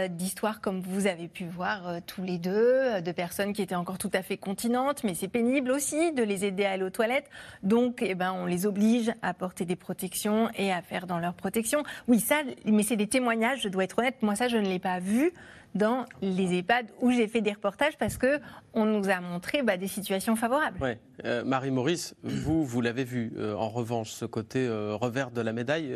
D'histoires 0.09 0.61
comme 0.61 0.81
vous 0.81 1.07
avez 1.07 1.27
pu 1.27 1.45
voir 1.45 2.01
tous 2.07 2.23
les 2.23 2.37
deux, 2.37 3.01
de 3.01 3.11
personnes 3.11 3.53
qui 3.53 3.61
étaient 3.61 3.75
encore 3.75 3.97
tout 3.97 4.11
à 4.13 4.21
fait 4.21 4.37
continentes. 4.37 5.03
Mais 5.03 5.13
c'est 5.13 5.27
pénible 5.27 5.71
aussi 5.71 6.11
de 6.13 6.23
les 6.23 6.45
aider 6.45 6.65
à 6.65 6.71
aller 6.71 6.83
aux 6.83 6.89
toilettes. 6.89 7.29
Donc, 7.61 8.01
eh 8.01 8.15
ben, 8.15 8.33
on 8.33 8.45
les 8.45 8.65
oblige 8.65 9.11
à 9.21 9.33
porter 9.33 9.65
des 9.65 9.75
protections 9.75 10.49
et 10.55 10.71
à 10.71 10.81
faire 10.81 11.07
dans 11.07 11.19
leur 11.19 11.33
protection. 11.33 11.83
Oui, 12.07 12.19
ça, 12.19 12.41
mais 12.65 12.83
c'est 12.83 12.95
des 12.95 13.07
témoignages, 13.07 13.61
je 13.61 13.69
dois 13.69 13.83
être 13.83 13.99
honnête. 13.99 14.21
Moi, 14.21 14.35
ça, 14.35 14.47
je 14.47 14.57
ne 14.57 14.67
l'ai 14.67 14.79
pas 14.79 14.99
vu 14.99 15.33
dans 15.75 16.05
les 16.21 16.53
EHPAD 16.53 16.87
où 17.01 17.11
j'ai 17.11 17.27
fait 17.27 17.41
des 17.41 17.51
reportages 17.51 17.97
parce 17.97 18.17
que 18.17 18.39
on 18.73 18.85
nous 18.85 19.09
a 19.09 19.19
montré 19.21 19.63
bah, 19.63 19.77
des 19.77 19.87
situations 19.87 20.35
favorables. 20.35 20.79
Ouais. 20.81 20.99
Euh, 21.25 21.43
Marie-Maurice, 21.43 22.15
vous, 22.23 22.63
vous 22.63 22.81
l'avez 22.81 23.03
vu, 23.03 23.33
euh, 23.37 23.55
en 23.55 23.69
revanche, 23.69 24.11
ce 24.11 24.25
côté 24.25 24.65
euh, 24.67 24.95
revers 24.95 25.31
de 25.31 25.41
la 25.41 25.53
médaille, 25.53 25.93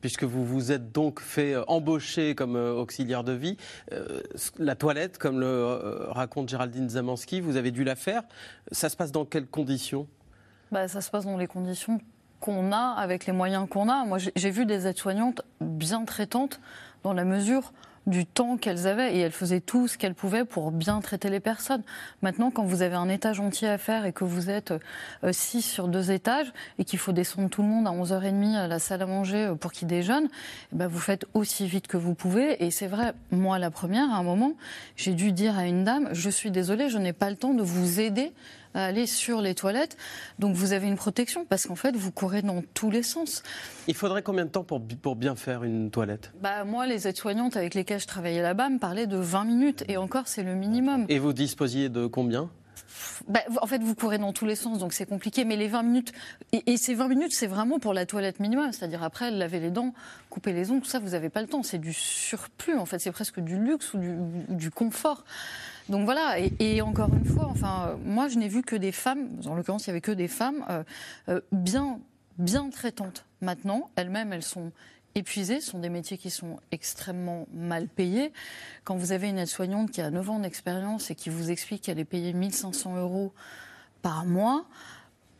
puisque 0.00 0.24
vous 0.24 0.44
vous 0.44 0.72
êtes 0.72 0.92
donc 0.92 1.20
fait 1.20 1.56
embaucher 1.66 2.34
comme 2.34 2.56
auxiliaire 2.56 3.24
de 3.24 3.32
vie. 3.32 3.56
la 4.58 4.74
toilette, 4.74 5.18
comme 5.18 5.40
le 5.40 6.06
raconte 6.10 6.48
Géraldine 6.48 6.88
Zamanski, 6.88 7.40
vous 7.40 7.56
avez 7.56 7.70
dû 7.70 7.84
la 7.84 7.96
faire. 7.96 8.22
Ça 8.72 8.88
se 8.88 8.96
passe 8.96 9.12
dans 9.12 9.24
quelles 9.24 9.46
conditions? 9.46 10.06
Bah, 10.70 10.88
Ça 10.88 11.00
se 11.00 11.10
passe 11.10 11.24
dans 11.24 11.36
les 11.36 11.46
conditions 11.46 12.00
qu'on 12.40 12.72
a, 12.72 12.94
avec 12.96 13.26
les 13.26 13.32
moyens 13.32 13.68
qu'on 13.68 13.88
a. 13.88 14.04
Moi, 14.04 14.18
j'ai 14.18 14.50
vu 14.50 14.66
des 14.66 14.86
aides-soignantes 14.86 15.42
bien 15.60 16.04
traitantes, 16.04 16.60
dans 17.02 17.12
la 17.12 17.24
mesure 17.24 17.72
du 18.06 18.24
temps 18.24 18.56
qu'elles 18.56 18.86
avaient 18.86 19.16
et 19.16 19.18
elles 19.18 19.32
faisaient 19.32 19.60
tout 19.60 19.88
ce 19.88 19.98
qu'elles 19.98 20.14
pouvaient 20.14 20.44
pour 20.44 20.70
bien 20.70 21.00
traiter 21.00 21.28
les 21.28 21.40
personnes. 21.40 21.82
Maintenant, 22.22 22.50
quand 22.52 22.62
vous 22.64 22.82
avez 22.82 22.94
un 22.94 23.08
étage 23.08 23.40
entier 23.40 23.68
à 23.68 23.78
faire 23.78 24.06
et 24.06 24.12
que 24.12 24.24
vous 24.24 24.48
êtes 24.48 24.72
6 25.28 25.62
sur 25.62 25.88
deux 25.88 26.12
étages 26.12 26.52
et 26.78 26.84
qu'il 26.84 27.00
faut 27.00 27.12
descendre 27.12 27.48
tout 27.48 27.62
le 27.62 27.68
monde 27.68 27.86
à 27.88 27.90
11h30 27.90 28.54
à 28.54 28.68
la 28.68 28.78
salle 28.78 29.02
à 29.02 29.06
manger 29.06 29.52
pour 29.60 29.72
qu'ils 29.72 29.88
déjeunent, 29.88 30.28
eh 30.72 30.76
ben 30.76 30.86
vous 30.86 31.00
faites 31.00 31.26
aussi 31.34 31.66
vite 31.66 31.88
que 31.88 31.96
vous 31.96 32.14
pouvez. 32.14 32.64
Et 32.64 32.70
c'est 32.70 32.86
vrai, 32.86 33.12
moi 33.32 33.58
la 33.58 33.70
première, 33.70 34.08
à 34.12 34.18
un 34.18 34.22
moment, 34.22 34.52
j'ai 34.94 35.14
dû 35.14 35.32
dire 35.32 35.58
à 35.58 35.66
une 35.66 35.82
dame, 35.82 36.08
je 36.12 36.30
suis 36.30 36.52
désolée, 36.52 36.88
je 36.88 36.98
n'ai 36.98 37.12
pas 37.12 37.28
le 37.28 37.36
temps 37.36 37.54
de 37.54 37.62
vous 37.62 37.98
aider 37.98 38.32
à 38.76 38.84
aller 38.84 39.06
sur 39.06 39.40
les 39.40 39.54
toilettes. 39.54 39.96
Donc 40.38 40.54
vous 40.54 40.72
avez 40.72 40.86
une 40.86 40.96
protection 40.96 41.44
parce 41.44 41.66
qu'en 41.66 41.74
fait, 41.74 41.96
vous 41.96 42.12
courez 42.12 42.42
dans 42.42 42.62
tous 42.74 42.90
les 42.90 43.02
sens. 43.02 43.42
Il 43.88 43.94
faudrait 43.94 44.22
combien 44.22 44.44
de 44.44 44.50
temps 44.50 44.64
pour, 44.64 44.80
pour 44.80 45.16
bien 45.16 45.34
faire 45.34 45.64
une 45.64 45.90
toilette? 45.90 46.32
Bah, 46.40 46.64
Moi, 46.64 46.86
les 46.86 47.08
aides-soignantes 47.08 47.56
avec 47.56 47.74
lesquelles 47.74 48.00
je 48.00 48.06
travaillais 48.06 48.42
là-bas 48.42 48.68
me 48.68 48.78
parlaient 48.78 49.06
de 49.06 49.16
20 49.16 49.44
minutes. 49.44 49.84
Et 49.88 49.96
encore, 49.96 50.28
c'est 50.28 50.42
le 50.42 50.54
minimum. 50.54 51.06
Et 51.08 51.18
vous 51.18 51.32
disposiez 51.32 51.88
de 51.88 52.06
combien? 52.06 52.50
Bah, 53.28 53.40
en 53.60 53.66
fait, 53.66 53.82
vous 53.82 53.94
courez 53.94 54.18
dans 54.18 54.32
tous 54.32 54.46
les 54.46 54.54
sens, 54.54 54.78
donc 54.78 54.92
c'est 54.92 55.06
compliqué. 55.06 55.44
Mais 55.44 55.56
les 55.56 55.68
20 55.68 55.82
minutes, 55.82 56.12
et, 56.52 56.76
ces 56.76 56.94
20 56.94 57.08
minutes, 57.08 57.32
c'est 57.32 57.46
vraiment 57.46 57.78
pour 57.78 57.94
la 57.94 58.06
toilette 58.06 58.40
minimum. 58.40 58.72
C'est-à-dire 58.72 59.02
après, 59.02 59.30
laver 59.30 59.60
les 59.60 59.70
dents, 59.70 59.94
couper 60.30 60.52
les 60.52 60.70
ongles, 60.70 60.82
tout 60.82 60.88
ça, 60.88 60.98
vous 60.98 61.10
n'avez 61.10 61.28
pas 61.28 61.40
le 61.40 61.48
temps. 61.48 61.62
C'est 61.62 61.78
du 61.78 61.92
surplus, 61.92 62.76
en 62.76 62.86
fait. 62.86 62.98
C'est 62.98 63.12
presque 63.12 63.40
du 63.40 63.56
luxe 63.56 63.94
ou 63.94 63.98
du, 63.98 64.70
confort. 64.70 65.24
Donc 65.88 66.04
voilà, 66.04 66.36
et, 66.38 66.82
encore 66.82 67.10
une 67.14 67.24
fois, 67.24 67.46
enfin, 67.46 67.96
moi, 68.04 68.28
je 68.28 68.38
n'ai 68.38 68.48
vu 68.48 68.62
que 68.62 68.74
des 68.74 68.92
femmes, 68.92 69.28
en 69.46 69.54
l'occurrence, 69.54 69.86
il 69.86 69.90
n'y 69.90 69.92
avait 69.92 70.00
que 70.00 70.12
des 70.12 70.26
femmes 70.26 70.64
euh, 70.68 70.82
euh, 71.28 71.40
bien, 71.52 72.00
bien 72.38 72.70
traitantes. 72.70 73.24
Maintenant, 73.40 73.90
elles-mêmes, 73.94 74.32
elles 74.32 74.42
sont 74.42 74.72
épuisés. 75.14 75.60
Ce 75.60 75.70
sont 75.70 75.78
des 75.78 75.88
métiers 75.88 76.18
qui 76.18 76.30
sont 76.30 76.58
extrêmement 76.72 77.46
mal 77.52 77.86
payés. 77.86 78.32
Quand 78.84 78.96
vous 78.96 79.12
avez 79.12 79.28
une 79.28 79.38
aide-soignante 79.38 79.92
qui 79.92 80.00
a 80.00 80.10
9 80.10 80.30
ans 80.30 80.38
d'expérience 80.40 81.10
et 81.10 81.14
qui 81.14 81.30
vous 81.30 81.50
explique 81.50 81.82
qu'elle 81.82 82.00
est 82.00 82.04
payée 82.04 82.32
1500 82.32 82.96
euros 82.96 83.32
par 84.02 84.24
mois, 84.24 84.66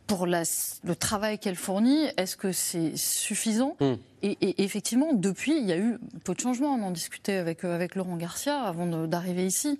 pour 0.07 0.25
le 0.25 0.93
travail 0.95 1.37
qu'elle 1.37 1.55
fournit, 1.55 2.05
est-ce 2.17 2.37
que 2.37 2.51
c'est 2.51 2.95
suffisant? 2.95 3.75
Hmm. 3.79 3.95
et, 4.23 4.63
effectivement, 4.63 5.13
depuis, 5.13 5.57
il 5.57 5.65
y 5.65 5.73
a 5.73 5.77
eu 5.77 5.99
peu 6.23 6.33
de 6.33 6.39
changements. 6.39 6.73
On 6.73 6.83
en 6.83 6.91
discutait 6.91 7.35
avec, 7.35 7.63
euh, 7.63 7.75
avec 7.75 7.95
Laurent 7.95 8.15
Garcia 8.15 8.59
avant 8.61 8.87
d'arriver 9.07 9.45
ici. 9.45 9.77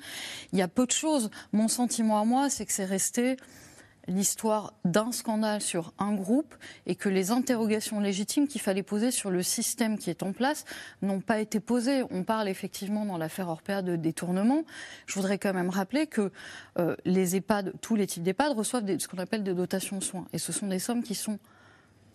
Il 0.51 0.59
y 0.59 0.61
a 0.61 0.67
peu 0.67 0.85
de 0.85 0.91
choses. 0.91 1.31
Mon 1.53 1.67
sentiment 1.67 2.19
à 2.19 2.25
moi, 2.25 2.49
c'est 2.49 2.65
que 2.65 2.73
c'est 2.73 2.85
resté 2.85 3.37
l'histoire 4.07 4.73
d'un 4.85 5.11
scandale 5.11 5.61
sur 5.61 5.93
un 5.99 6.13
groupe 6.13 6.55
et 6.85 6.95
que 6.95 7.09
les 7.09 7.31
interrogations 7.31 7.99
légitimes 7.99 8.47
qu'il 8.47 8.61
fallait 8.61 8.83
poser 8.83 9.11
sur 9.11 9.31
le 9.31 9.43
système 9.43 9.97
qui 9.97 10.09
est 10.09 10.23
en 10.23 10.31
place 10.31 10.65
n'ont 11.01 11.21
pas 11.21 11.39
été 11.39 11.59
posées. 11.59 12.03
On 12.11 12.23
parle 12.23 12.47
effectivement 12.47 13.05
dans 13.05 13.17
l'affaire 13.17 13.49
Orpea 13.49 13.81
de 13.81 13.95
détournement. 13.95 14.63
Je 15.05 15.15
voudrais 15.15 15.37
quand 15.37 15.53
même 15.53 15.69
rappeler 15.69 16.07
que 16.07 16.31
euh, 16.79 16.95
les 17.05 17.35
EHPAD, 17.35 17.73
tous 17.81 17.95
les 17.95 18.07
types 18.07 18.23
d'EHPAD 18.23 18.57
reçoivent 18.57 18.85
ce 18.97 19.07
qu'on 19.07 19.17
appelle 19.17 19.43
des 19.43 19.53
dotations 19.53 20.01
soins. 20.01 20.25
Et 20.33 20.37
ce 20.37 20.51
sont 20.51 20.67
des 20.67 20.79
sommes 20.79 21.03
qui 21.03 21.15
sont 21.15 21.39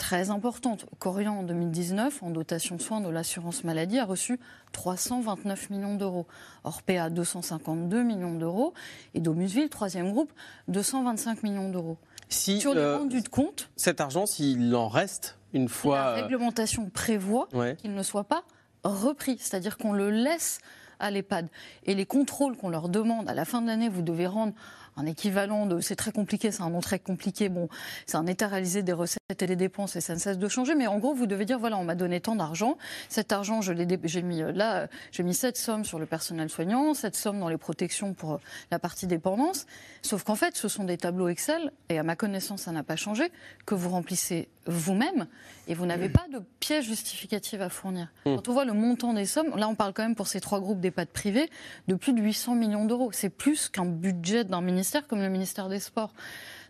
très 0.03 0.31
importante. 0.31 0.85
Corian, 0.99 1.39
en 1.39 1.43
2019, 1.45 2.25
en 2.25 2.31
dotation 2.31 2.81
soins 2.81 3.01
de 3.01 3.09
l'assurance 3.09 3.63
maladie, 3.63 4.01
a 4.01 4.05
reçu 4.05 4.41
329 4.73 5.71
millions 5.71 5.95
d'euros. 5.95 6.27
Orpea, 6.65 7.09
252 7.09 8.03
millions 8.03 8.35
d'euros. 8.35 8.75
Et 9.15 9.21
Domusville, 9.21 9.69
troisième 9.69 10.11
groupe, 10.11 10.33
225 10.67 11.45
millions 11.45 11.71
d'euros. 11.71 11.99
Si, 12.29 12.61
Sur 12.61 12.75
les 12.75 12.95
rendus 12.95 13.19
euh, 13.19 13.23
de 13.23 13.29
compte. 13.29 13.71
Cet 13.77 14.01
argent, 14.01 14.27
s'il 14.27 14.75
en 14.75 14.89
reste 14.89 15.39
une 15.53 15.69
fois. 15.69 15.99
La 15.99 16.09
euh, 16.09 16.15
réglementation 16.23 16.91
prévoit 16.91 17.47
qu'il 17.79 17.95
ne 17.95 18.03
soit 18.03 18.25
pas 18.25 18.43
repris. 18.83 19.37
C'est-à-dire 19.39 19.79
qu'on 19.79 19.93
le 19.93 20.11
laisse 20.11 20.59
à 20.99 21.13
l'EHPAD. 21.13 21.49
Et 21.85 21.95
les 21.95 22.07
contrôles 22.07 22.57
qu'on 22.57 22.71
leur 22.71 22.89
demande 22.89 23.29
à 23.29 23.35
la 23.35 23.45
fin 23.45 23.63
de 23.63 23.69
l'année, 23.69 23.89
vous 23.89 24.03
devez 24.03 24.27
rendre 24.27 24.53
un 24.97 25.07
équivalent 25.07 25.67
de. 25.67 25.81
C'est 25.81 25.97
très 25.97 26.13
compliqué, 26.13 26.51
c'est 26.51 26.63
un 26.63 26.71
nom 26.71 26.81
très 26.81 26.99
compliqué. 26.99 27.49
Bon, 27.49 27.69
c'est 28.07 28.17
un 28.17 28.27
état 28.27 28.49
réalisé 28.49 28.83
des 28.83 28.93
recettes 28.93 29.21
et 29.41 29.47
des 29.47 29.57
dépenses 29.57 29.97
et 29.97 30.01
ça 30.01 30.15
ne 30.15 30.19
cesse 30.19 30.39
de 30.39 30.49
changer. 30.49 30.75
Mais 30.75 30.87
en 30.87 30.99
gros, 30.99 31.15
vous 31.15 31.27
devez 31.27 31.45
dire 31.45 31.59
voilà, 31.59 31.79
on 31.79 31.85
m'a 31.85 31.95
donné 31.95 32.21
tant 32.21 32.37
d'argent. 32.37 32.77
Cet 33.09 33.33
argent, 33.33 33.61
je 33.61 33.73
l'ai, 33.73 33.87
j'ai 34.05 34.23
mis 34.23 34.43
euh, 34.43 34.53
là, 34.53 34.89
j'ai 35.11 35.23
mis 35.23 35.35
cette 35.35 35.57
somme 35.57 35.85
sur 35.85 35.99
le 35.99 36.07
personnel 36.07 36.49
soignant, 36.49 36.95
cette 36.95 37.17
somme 37.17 37.41
dans 37.41 37.49
les 37.49 37.59
protections 37.59 38.15
pour 38.15 38.35
euh, 38.35 38.39
la 38.71 38.79
partie 38.79 39.07
dépendance. 39.07 39.67
Sauf 40.03 40.25
qu'en 40.25 40.35
fait, 40.35 40.57
ce 40.57 40.69
sont 40.69 40.85
des 40.85 40.99
tableaux 40.99 41.29
Excel 41.29 41.73
et 41.89 41.99
à 41.99 42.03
ma 42.03 42.17
connaissance, 42.17 42.63
ça 42.63 42.73
n'a 42.73 42.83
pas 42.83 42.97
changé 42.97 43.31
que 43.67 43.75
vous 43.75 43.89
remplissez 43.89 44.49
vous-même 44.67 45.27
et 45.69 45.75
vous 45.75 45.87
n'avez 45.87 46.09
pas 46.09 46.27
de 46.33 46.41
pièce 46.61 46.85
justificative 46.85 47.63
à 47.63 47.69
fournir. 47.69 48.09
Mmh. 48.27 48.37
Quand 48.37 48.49
on 48.49 48.53
voit 48.53 48.65
le 48.65 48.73
montant 48.73 49.15
des 49.15 49.27
sommes, 49.27 49.57
là, 49.57 49.69
on 49.69 49.75
parle 49.75 49.93
quand 49.93 50.03
même 50.03 50.15
pour 50.15 50.27
ces 50.27 50.41
trois 50.41 50.61
groupes 50.61 50.81
d'EHPAD 50.81 51.09
privés 51.09 51.51
de 51.89 51.95
plus 51.95 52.13
de 52.13 52.21
800 52.21 52.55
millions 52.55 52.85
d'euros. 52.85 53.11
C'est 53.13 53.29
plus 53.29 53.69
qu'un 53.69 53.87
budget 53.87 54.45
d'un 54.45 54.61
ministère 54.61 55.07
comme 55.07 55.21
le 55.21 55.29
ministère 55.29 55.69
des 55.69 55.81
Sports. 55.81 56.13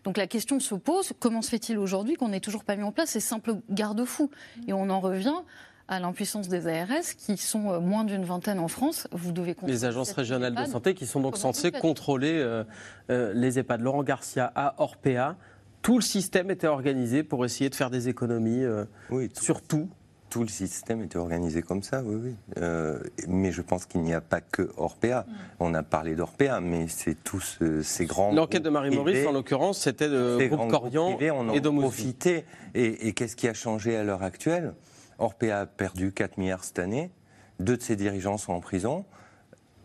Donc 0.03 0.17
la 0.17 0.27
question 0.27 0.59
se 0.59 0.75
pose, 0.75 1.13
comment 1.19 1.41
se 1.41 1.49
fait-il 1.49 1.77
aujourd'hui 1.77 2.15
qu'on 2.15 2.29
n'ait 2.29 2.39
toujours 2.39 2.63
pas 2.63 2.75
mis 2.75 2.83
en 2.83 2.91
place 2.91 3.11
ces 3.11 3.19
simples 3.19 3.55
garde-fous? 3.69 4.29
Et 4.67 4.73
on 4.73 4.89
en 4.89 4.99
revient 4.99 5.41
à 5.87 5.99
l'impuissance 5.99 6.47
des 6.47 6.67
ARS, 6.67 7.15
qui 7.17 7.37
sont 7.37 7.71
euh, 7.71 7.79
moins 7.79 8.03
d'une 8.03 8.23
vingtaine 8.23 8.59
en 8.59 8.67
France. 8.67 9.07
Vous 9.11 9.31
devez 9.31 9.55
les 9.63 9.85
agences 9.85 10.13
régionales 10.13 10.55
de 10.55 10.65
santé 10.65 10.93
qui 10.93 11.05
sont 11.05 11.19
donc 11.19 11.37
censées 11.37 11.71
contrôler 11.71 12.33
euh, 12.33 12.63
euh, 13.09 13.33
les 13.33 13.59
EHPAD. 13.59 13.81
Laurent 13.81 14.03
Garcia 14.03 14.51
à 14.55 14.75
Orpea, 14.81 15.35
tout 15.83 15.97
le 15.97 16.01
système 16.01 16.49
était 16.49 16.67
organisé 16.67 17.21
pour 17.21 17.45
essayer 17.45 17.69
de 17.69 17.75
faire 17.75 17.91
des 17.91 18.09
économies 18.09 18.65
oui, 19.11 19.29
sur 19.33 19.61
tout 19.61 19.89
tout 20.33 20.41
le 20.41 20.47
système 20.47 21.03
était 21.03 21.19
organisé 21.19 21.61
comme 21.61 21.83
ça, 21.83 22.01
oui, 22.03 22.15
oui. 22.19 22.35
Euh, 22.57 22.97
mais 23.27 23.51
je 23.51 23.61
pense 23.61 23.85
qu'il 23.85 24.01
n'y 24.01 24.15
a 24.15 24.21
pas 24.21 24.41
que 24.41 24.71
Orpea. 24.77 25.27
Mm. 25.27 25.33
On 25.59 25.73
a 25.75 25.83
parlé 25.83 26.15
d'Orpea, 26.15 26.59
mais 26.59 26.87
c'est 26.87 27.23
tous 27.23 27.59
ces 27.83 28.05
grands. 28.07 28.31
L'enquête 28.31 28.63
de 28.63 28.71
Marie-Maurice, 28.71 29.27
en 29.27 29.31
l'occurrence, 29.31 29.79
c'était 29.79 30.07
le 30.07 30.47
groupe 30.47 30.71
Corian 30.71 31.19
et 31.53 31.61
de 31.61 31.69
profité. 31.69 32.45
Et, 32.73 33.09
et 33.09 33.13
qu'est-ce 33.13 33.35
qui 33.35 33.47
a 33.47 33.53
changé 33.53 33.95
à 33.95 34.03
l'heure 34.03 34.23
actuelle? 34.23 34.73
Orpea 35.19 35.51
a 35.51 35.65
perdu 35.67 36.11
4 36.11 36.39
milliards 36.39 36.63
cette 36.63 36.79
année. 36.79 37.11
Deux 37.59 37.77
de 37.77 37.83
ses 37.83 37.95
dirigeants 37.95 38.37
sont 38.37 38.53
en 38.53 38.59
prison. 38.59 39.05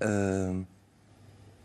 Euh, 0.03 0.55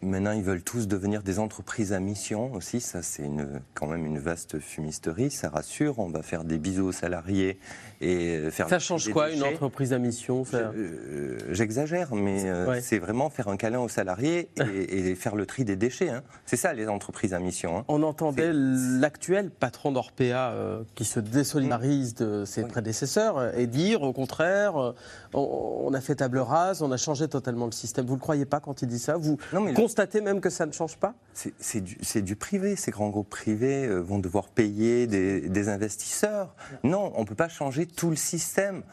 Maintenant, 0.04 0.34
ils 0.34 0.44
veulent 0.44 0.64
tous 0.64 0.88
devenir 0.88 1.24
des 1.24 1.40
entreprises 1.40 1.94
à 1.94 2.00
mission 2.00 2.54
aussi. 2.54 2.82
Ça, 2.82 3.02
c'est 3.02 3.30
quand 3.74 3.88
même 3.88 4.06
une 4.06 4.20
vaste 4.20 4.60
fumisterie. 4.60 5.32
Ça 5.32 5.50
rassure. 5.50 6.00
On 6.00 6.10
va 6.10 6.22
faire 6.22 6.44
des 6.44 6.58
bisous 6.58 6.88
aux 6.88 6.92
salariés 6.92 7.58
et 8.04 8.52
faire. 8.52 8.70
Ça 8.70 8.80
change 8.80 9.10
quoi 9.12 9.32
une 9.32 9.44
entreprise 9.44 9.94
à 9.94 10.00
mission 10.00 10.44
euh, 10.54 11.38
J'exagère, 11.52 12.14
mais 12.14 12.46
euh, 12.46 12.80
c'est 12.82 13.00
vraiment 13.00 13.30
faire 13.30 13.48
un 13.48 13.58
câlin 13.58 13.80
aux 13.80 13.90
salariés 13.90 14.50
et, 14.58 15.16
faire 15.16 15.36
le 15.36 15.46
tri 15.46 15.66
des 15.66 15.76
déchets. 15.76 16.10
Hein. 16.10 16.24
C'est 16.46 16.58
ça 16.58 16.74
les 16.74 16.88
entreprises 16.88 17.34
à 17.34 17.40
mission. 17.40 17.78
Hein. 17.78 17.86
On 17.88 18.04
entendait 18.04 18.52
l'actuel 18.54 19.50
patron 19.50 19.92
d'Orpea 19.92 20.22
euh, 20.22 20.84
qui 20.96 21.06
se 21.06 21.20
désolidarise 21.20 22.16
de 22.16 22.46
ses 22.46 22.64
prédécesseurs 22.64 23.56
et 23.58 23.68
dire 23.68 24.02
au 24.02 24.14
contraire, 24.14 24.94
on, 25.34 25.94
a 25.94 26.02
fait 26.02 26.16
table 26.16 26.40
rase, 26.40 26.82
on 26.82 26.92
a 26.92 26.98
changé 26.98 27.28
totalement 27.28 27.66
le 27.66 27.72
système. 27.72 28.06
Vous 28.06 28.16
le 28.16 28.20
croyez 28.20 28.46
pas 28.46 28.60
quand 28.60 28.82
il 28.82 28.88
dit 28.88 29.00
ça? 29.00 29.18
Vous 29.18 29.38
non, 29.54 29.62
mais 29.62 29.74
constatez 29.74 30.22
même 30.22 30.42
que 30.42 30.50
ça 30.50 30.66
ne 30.66 30.72
change 30.72 30.98
pas? 30.98 31.14
C'est 31.34 31.82
du, 31.82 31.98
du, 32.22 32.36
privé. 32.36 32.76
Ces 32.76 32.92
grands 32.92 33.10
groupes 33.10 33.30
privés 33.30 33.86
euh, 33.86 34.00
vont 34.00 34.20
devoir 34.20 34.50
payer 34.50 35.08
des, 35.08 35.70
investisseurs. 35.70 36.54
Non, 36.84 37.14
on 37.16 37.22
ne 37.22 37.26
peut 37.26 37.36
pas 37.36 37.48
changer 37.48 37.86
tout 37.96 38.10
le 38.10 38.16
système. 38.16 38.84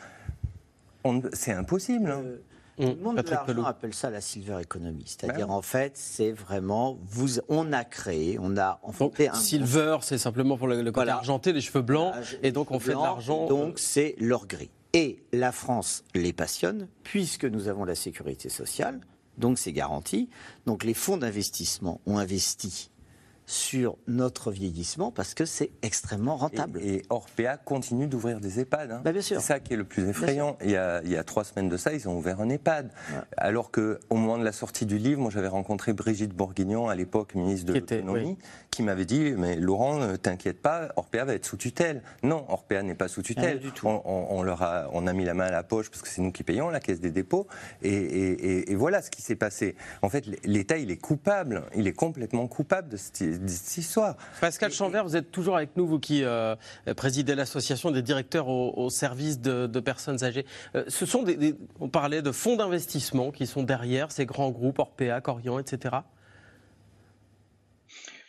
C'est 1.32 1.52
impossible. 1.52 2.10
Hein. 2.10 2.22
Euh, 2.80 2.94
le 2.94 2.94
monde 2.96 3.16
de 3.18 3.30
l'argent 3.30 3.64
appelle 3.64 3.94
ça 3.94 4.10
la 4.10 4.20
silver 4.20 4.58
economy. 4.60 5.04
C'est-à-dire, 5.06 5.48
ben 5.48 5.54
en 5.54 5.62
fait, 5.62 5.92
c'est 5.96 6.32
vraiment, 6.32 6.98
vous, 7.08 7.40
on 7.48 7.72
a 7.72 7.84
créé, 7.84 8.38
on 8.40 8.56
a 8.56 8.80
enfanté 8.82 9.28
un. 9.28 9.34
Silver, 9.34 9.98
c'est 10.00 10.18
simplement 10.18 10.56
pour 10.56 10.66
le, 10.66 10.90
côté 10.90 11.10
argenté, 11.10 11.52
les 11.52 11.60
cheveux 11.60 11.82
blancs, 11.82 12.14
et 12.42 12.52
donc 12.52 12.70
on 12.70 12.80
fait 12.80 12.94
de 12.94 12.98
l'argent. 12.98 13.46
Donc, 13.46 13.78
c'est 13.78 14.14
l'or 14.18 14.46
gris. 14.46 14.70
Et 14.92 15.22
la 15.32 15.52
France 15.52 16.04
les 16.14 16.32
passionne, 16.32 16.88
puisque 17.04 17.44
nous 17.44 17.68
avons 17.68 17.84
la 17.84 17.94
sécurité 17.94 18.48
sociale, 18.48 19.00
donc 19.38 19.58
c'est 19.58 19.72
garanti. 19.72 20.28
Donc 20.66 20.82
les 20.82 20.94
fonds 20.94 21.16
d'investissement 21.16 22.00
ont 22.06 22.18
investi 22.18 22.90
sur 23.50 23.96
notre 24.06 24.52
vieillissement 24.52 25.10
parce 25.10 25.34
que 25.34 25.44
c'est 25.44 25.70
extrêmement 25.82 26.36
rentable. 26.36 26.80
Et, 26.82 27.02
Orpea 27.10 27.56
continue 27.64 28.06
d'ouvrir 28.06 28.38
des 28.38 28.60
EHPAD. 28.60 28.92
Hein. 28.92 29.00
Bah, 29.04 29.10
c'est 29.20 29.40
ça 29.40 29.58
qui 29.58 29.74
est 29.74 29.76
le 29.76 29.84
plus 29.84 30.08
effrayant. 30.08 30.56
Il 30.62 30.70
y, 30.70 30.76
a, 30.76 31.24
trois 31.24 31.42
semaines 31.42 31.68
de 31.68 31.76
ça, 31.76 31.92
ils 31.92 32.08
ont 32.08 32.16
ouvert 32.16 32.40
un 32.40 32.48
EHPAD. 32.48 32.90
Alors 33.36 33.72
qu'au 33.72 33.96
moment 34.10 34.38
de 34.38 34.44
la 34.44 34.52
sortie 34.52 34.86
du 34.86 34.98
livre, 34.98 35.20
moi 35.20 35.30
j'avais 35.30 35.48
rencontré 35.48 35.92
Brigitte 35.92 36.32
Bourguignon, 36.32 36.88
à 36.88 36.94
l'époque 36.94 37.34
ministre 37.34 37.66
de 37.66 37.74
l'Autonomie, 37.74 38.38
qui 38.70 38.84
m'avait 38.84 39.04
dit 39.04 39.32
Mais 39.36 39.56
Laurent, 39.56 39.98
ne 39.98 40.16
t'inquiète 40.16 40.62
pas, 40.62 40.92
Orpea 40.94 41.24
va 41.24 41.34
être 41.34 41.44
sous 41.44 41.56
tutelle. 41.56 42.02
Non, 42.22 42.44
Orpea 42.48 42.82
n'est 42.82 42.94
pas 42.94 43.08
sous 43.08 43.22
tutelle. 43.22 43.58
du 43.58 43.72
tout. 43.72 43.88
On, 43.88 44.42
leur 44.44 44.62
a, 44.62 44.88
on 44.92 45.08
a 45.08 45.12
mis 45.12 45.24
la 45.24 45.34
main 45.34 45.46
à 45.46 45.50
la 45.50 45.64
poche 45.64 45.90
parce 45.90 46.02
que 46.02 46.08
c'est 46.08 46.22
nous 46.22 46.30
qui 46.30 46.44
payons, 46.44 46.70
la 46.70 46.80
caisse 46.80 47.00
des 47.00 47.10
dépôts. 47.10 47.48
Et, 47.82 48.74
voilà 48.76 49.02
ce 49.02 49.10
qui 49.10 49.22
s'est 49.22 49.36
passé. 49.36 49.74
En 50.02 50.08
fait, 50.08 50.24
l'État, 50.44 50.78
il 50.78 50.90
est 50.90 50.96
coupable. 50.96 51.64
Il 51.74 51.88
est 51.88 51.92
complètement 51.92 52.46
coupable 52.46 52.88
de, 52.88 52.96
histoires. 53.46 54.16
Pascal 54.40 54.72
Chanvert, 54.72 55.04
vous 55.04 55.16
êtes 55.16 55.30
toujours 55.30 55.56
avec 55.56 55.76
nous, 55.76 55.86
vous 55.86 55.98
qui 55.98 56.24
euh, 56.24 56.54
présidez 56.96 57.34
l'association 57.34 57.90
des 57.90 58.02
directeurs 58.02 58.48
au, 58.48 58.90
service 58.90 59.40
de, 59.40 59.80
personnes 59.80 60.22
âgées. 60.24 60.44
Euh, 60.74 60.84
ce 60.88 61.06
sont 61.06 61.22
des, 61.22 61.54
on 61.80 61.88
parlait 61.88 62.22
de 62.22 62.32
fonds 62.32 62.56
d'investissement 62.56 63.30
qui 63.30 63.46
sont 63.46 63.62
derrière 63.62 64.12
ces 64.12 64.26
grands 64.26 64.50
groupes, 64.50 64.78
Orpea, 64.78 65.20
Corian, 65.20 65.58
etc. 65.58 65.98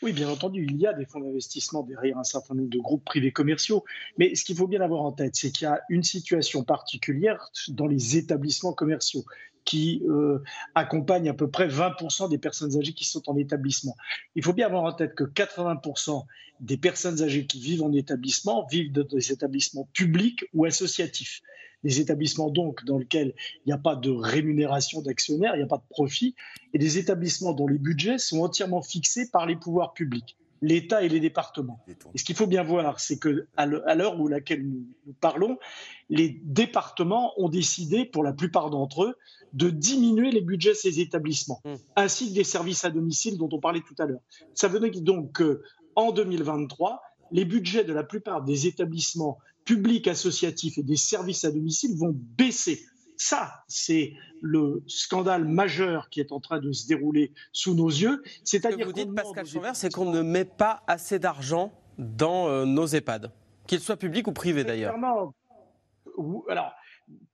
Oui, 0.02 0.14
bien 0.14 0.30
entendu, 0.30 0.66
il 0.68 0.78
y 0.78 0.88
a 0.88 0.94
des 0.94 1.06
fonds 1.06 1.20
d'investissement 1.20 1.84
derrière 1.84 2.18
un 2.18 2.24
certain 2.24 2.56
nombre 2.56 2.70
de 2.70 2.80
groupes 2.80 3.06
privés 3.06 3.32
commerciaux. 3.32 3.84
Mais 4.18 4.34
ce 4.34 4.44
qu'il 4.44 4.56
faut 4.56 4.68
bien 4.68 4.82
avoir 4.82 5.04
en 5.04 5.12
tête, 5.12 5.36
c'est 5.36 5.52
qu'il 5.52 5.66
y 5.66 5.70
a 5.70 5.82
une 5.90 6.02
situation 6.02 6.64
particulière 6.64 7.52
dans 7.68 7.86
les 7.86 8.18
établissements 8.18 8.74
commerciaux 8.74 9.24
qui 9.66 10.02
euh, 10.08 10.44
accompagnent 10.76 11.30
à 11.30 11.34
peu 11.34 11.50
près 11.50 11.68
20% 11.68 12.30
des 12.30 12.38
personnes 12.38 12.78
âgées 12.78 12.94
qui 12.94 13.06
sont 13.06 13.30
en 13.30 13.38
établissement. 13.38 13.96
Il 14.36 14.44
faut 14.44 14.54
bien 14.54 14.68
avoir 14.68 14.84
en 14.84 14.94
tête 14.94 15.16
que 15.16 15.24
80% 15.24 16.26
des 16.60 16.78
personnes 16.78 17.22
âgées 17.22 17.46
qui 17.46 17.60
vivent 17.60 17.84
en 17.84 17.92
établissement 17.94 18.66
vivent 18.72 18.92
dans 18.92 19.04
des 19.04 19.32
établissements 19.32 19.88
publics 19.94 20.46
ou 20.54 20.66
associatifs 20.66 21.42
des 21.84 22.00
établissements 22.00 22.50
donc 22.50 22.86
dans 22.86 22.98
lesquels 22.98 23.34
il 23.66 23.70
n'y 23.70 23.74
a 23.74 23.78
pas 23.78 23.96
de 23.96 24.10
rémunération 24.10 25.02
d'actionnaires, 25.02 25.56
il 25.56 25.60
n'y 25.60 25.64
a 25.64 25.68
pas 25.68 25.78
de 25.78 25.90
profit, 25.90 26.36
et 26.74 26.78
des 26.78 26.98
établissements 26.98 27.54
dont 27.54 27.68
les 27.68 27.80
budgets 27.80 28.18
sont 28.18 28.42
entièrement 28.42 28.82
fixés 28.82 29.30
par 29.32 29.46
les 29.46 29.56
pouvoirs 29.56 29.94
publics, 29.94 30.38
l'État 30.62 31.04
et 31.04 31.10
les 31.10 31.20
départements. 31.20 31.84
Et 32.14 32.18
ce 32.18 32.24
qu'il 32.24 32.36
faut 32.36 32.48
bien 32.48 32.64
voir, 32.64 33.00
c'est 33.00 33.18
que 33.18 33.48
à 33.58 33.66
l'heure 33.66 34.20
où 34.20 34.28
laquelle 34.28 34.68
nous, 34.68 34.86
parlons, 35.20 35.58
les 36.10 36.40
départements 36.44 37.34
ont 37.38 37.50
décidé, 37.50 38.06
pour 38.06 38.24
la 38.24 38.34
plupart 38.34 38.70
d'entre 38.70 39.06
eux, 39.06 39.16
de 39.54 39.70
diminuer 39.70 40.32
les 40.32 40.42
budgets 40.42 40.72
de 40.72 40.76
ces 40.76 41.00
établissements, 41.00 41.62
mmh. 41.66 41.74
ainsi 41.96 42.30
que 42.30 42.36
des 42.36 42.44
services 42.44 42.86
à 42.86 42.90
domicile 42.90 43.38
dont 43.38 43.50
on 43.52 43.60
parlait 43.60 43.82
tout 43.82 43.96
à 44.00 44.06
l'heure. 44.06 44.22
Ça 44.54 44.68
veut 44.68 44.80
dire 44.80 45.02
donc 45.02 45.42
qu'en 45.42 46.12
2023, 46.12 47.02
les 47.32 47.46
budgets 47.46 47.84
de 47.84 47.94
la 47.94 48.04
plupart 48.04 48.44
des 48.44 48.68
établissements 48.68 49.40
publics 49.66 50.08
associatifs 50.08 50.78
et 50.78 50.84
des 50.84 50.96
services 50.96 51.46
à 51.46 51.52
domicile 51.52 51.96
vont 51.98 52.14
baisser. 52.38 52.82
Ça, 53.24 53.64
c'est 53.68 54.16
le 54.42 54.82
scandale 54.88 55.46
majeur 55.46 56.10
qui 56.10 56.20
est 56.20 56.32
en 56.32 56.40
train 56.40 56.60
de 56.60 56.72
se 56.72 56.88
dérouler 56.88 57.34
sous 57.52 57.76
nos 57.76 57.88
yeux. 57.88 58.24
C'est-à-dire 58.44 58.80
que 58.80 58.84
vous 58.86 58.94
dites, 58.94 59.14
Pascal 59.14 59.46
Chambert, 59.46 59.76
c'est 59.76 59.94
qu'on 59.94 60.10
ne 60.10 60.24
met 60.24 60.44
pas 60.44 60.82
assez 60.88 61.20
d'argent 61.20 61.72
dans 62.00 62.48
euh, 62.48 62.66
nos 62.66 62.88
EHPAD, 62.88 63.32
qu'ils 63.68 63.80
soient 63.80 63.96
publics 63.96 64.28
ou 64.28 64.32
privés 64.32 64.64
d'ailleurs. 64.64 64.96
Alors, 66.50 66.74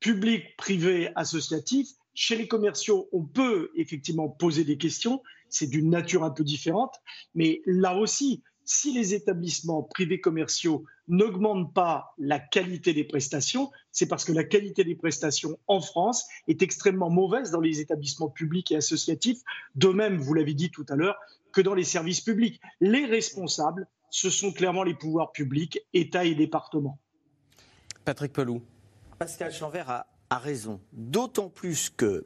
public, 0.02 0.58
privé, 0.58 1.10
associatif, 1.16 1.88
chez 2.14 2.36
les 2.36 2.50
commerciaux, 2.50 3.08
on 3.14 3.24
peut 3.24 3.72
effectivement 3.78 4.28
poser 4.28 4.66
des 4.66 4.78
questions. 4.78 5.24
C'est 5.48 5.68
d'une 5.68 5.90
nature 5.90 6.26
un 6.26 6.32
peu 6.32 6.44
différente. 6.44 6.96
Mais 7.34 7.62
là 7.66 7.96
aussi, 7.96 8.44
si 8.68 8.92
les 8.92 9.14
établissements 9.14 9.82
privés 9.82 10.20
commerciaux 10.20 10.84
n'augmentent 11.08 11.74
pas 11.74 12.14
la 12.18 12.38
qualité 12.38 12.94
des 12.94 13.06
prestations, 13.06 13.72
c'est 13.92 14.08
parce 14.08 14.26
que 14.26 14.34
la 14.34 14.44
qualité 14.44 14.84
des 14.84 14.96
prestations 14.96 15.58
en 15.68 15.80
France 15.80 16.28
est 16.48 16.62
extrêmement 16.62 17.10
mauvaise 17.10 17.50
dans 17.50 17.62
les 17.62 17.80
établissements 17.80 18.30
publics 18.30 18.72
et 18.72 18.76
associatifs, 18.76 19.40
de 19.76 19.88
même, 19.88 20.18
vous 20.18 20.34
l'avez 20.34 20.54
dit 20.54 20.70
tout 20.70 20.86
à 20.90 20.96
l'heure, 20.96 21.18
que 21.54 21.62
dans 21.62 21.74
les 21.74 21.86
services 21.86 22.22
publics. 22.22 22.60
Les 22.82 23.06
responsables, 23.06 23.88
ce 24.10 24.30
sont 24.30 24.52
clairement 24.52 24.84
les 24.84 24.94
pouvoirs 24.94 25.32
publics, 25.32 25.80
État 25.94 26.26
et 26.26 26.36
départements. 26.36 27.00
Patrick 28.04 28.34
Pelou. 28.34 28.62
Pascal 29.18 29.54
Chanvert 29.54 29.90
a, 29.90 30.08
a 30.30 30.38
raison, 30.38 30.82
d'autant 30.92 31.50
plus 31.50 31.90
que 31.90 32.26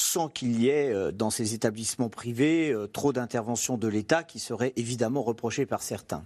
sans 0.00 0.28
qu'il 0.28 0.60
y 0.60 0.68
ait 0.68 0.92
euh, 0.92 1.12
dans 1.12 1.30
ces 1.30 1.54
établissements 1.54 2.08
privés 2.08 2.70
euh, 2.70 2.86
trop 2.86 3.12
d'intervention 3.12 3.76
de 3.76 3.86
l'État 3.86 4.22
qui 4.22 4.38
serait 4.38 4.72
évidemment 4.76 5.22
reproché 5.22 5.66
par 5.66 5.82
certains. 5.82 6.24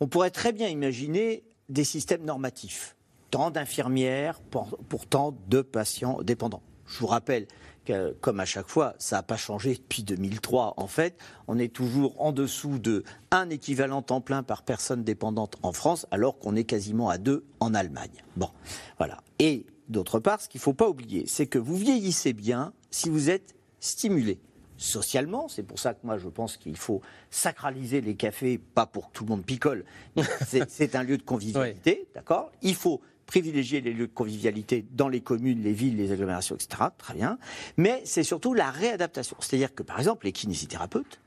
On 0.00 0.06
pourrait 0.06 0.30
très 0.30 0.52
bien 0.52 0.68
imaginer 0.68 1.42
des 1.68 1.84
systèmes 1.84 2.24
normatifs, 2.24 2.96
tant 3.30 3.50
d'infirmières 3.50 4.40
pour, 4.40 5.06
tant 5.08 5.34
de 5.48 5.62
patients 5.62 6.22
dépendants. 6.22 6.62
Je 6.86 6.98
vous 6.98 7.06
rappelle 7.06 7.46
que, 7.84 8.12
comme 8.20 8.40
à 8.40 8.44
chaque 8.44 8.68
fois, 8.68 8.94
ça 8.98 9.16
n'a 9.16 9.22
pas 9.22 9.36
changé 9.36 9.74
depuis 9.74 10.02
2003. 10.02 10.74
En 10.76 10.86
fait, 10.86 11.18
on 11.46 11.58
est 11.58 11.72
toujours 11.72 12.20
en 12.22 12.32
dessous 12.32 12.78
de 12.78 13.04
un 13.30 13.50
équivalent 13.50 14.02
temps 14.02 14.20
plein 14.20 14.42
par 14.42 14.62
personne 14.62 15.02
dépendante 15.02 15.56
en 15.62 15.72
France, 15.72 16.06
alors 16.10 16.38
qu'on 16.38 16.56
est 16.56 16.64
quasiment 16.64 17.08
à 17.08 17.18
deux 17.18 17.44
en 17.60 17.74
Allemagne. 17.74 18.22
Bon, 18.36 18.50
voilà. 18.98 19.18
Et 19.38 19.66
d'autre 19.88 20.20
part, 20.20 20.40
ce 20.40 20.48
qu'il 20.48 20.58
ne 20.58 20.62
faut 20.62 20.74
pas 20.74 20.88
oublier, 20.88 21.24
c'est 21.26 21.46
que 21.46 21.58
vous 21.58 21.76
vieillissez 21.76 22.32
bien 22.32 22.72
si 22.90 23.08
vous 23.08 23.30
êtes 23.30 23.54
stimulé 23.80 24.40
socialement. 24.76 25.48
C'est 25.48 25.62
pour 25.62 25.78
ça 25.78 25.94
que 25.94 26.06
moi 26.06 26.18
je 26.18 26.28
pense 26.28 26.56
qu'il 26.56 26.76
faut 26.76 27.02
sacraliser 27.30 28.00
les 28.00 28.14
cafés, 28.14 28.58
pas 28.58 28.86
pour 28.86 29.08
que 29.08 29.18
tout 29.18 29.24
le 29.24 29.30
monde 29.30 29.44
picole. 29.44 29.84
C'est 30.68 30.94
un 30.94 31.02
lieu 31.02 31.18
de 31.18 31.22
convivialité, 31.22 32.06
d'accord? 32.14 32.52
Il 32.62 32.74
faut 32.74 33.00
privilégier 33.26 33.82
les 33.82 33.92
lieux 33.92 34.06
de 34.06 34.12
convivialité 34.12 34.86
dans 34.92 35.08
les 35.08 35.20
communes, 35.20 35.62
les 35.62 35.74
villes, 35.74 35.96
les 35.96 36.12
agglomérations, 36.12 36.54
etc. 36.54 36.84
Très 36.96 37.14
bien. 37.14 37.38
Mais 37.76 38.00
c'est 38.04 38.22
surtout 38.22 38.54
la 38.54 38.70
réadaptation. 38.70 39.36
C'est-à-dire 39.40 39.74
que 39.74 39.82
par 39.82 39.98
exemple 39.98 40.24
les 40.24 40.32
kinésithérapeutes, 40.32 41.20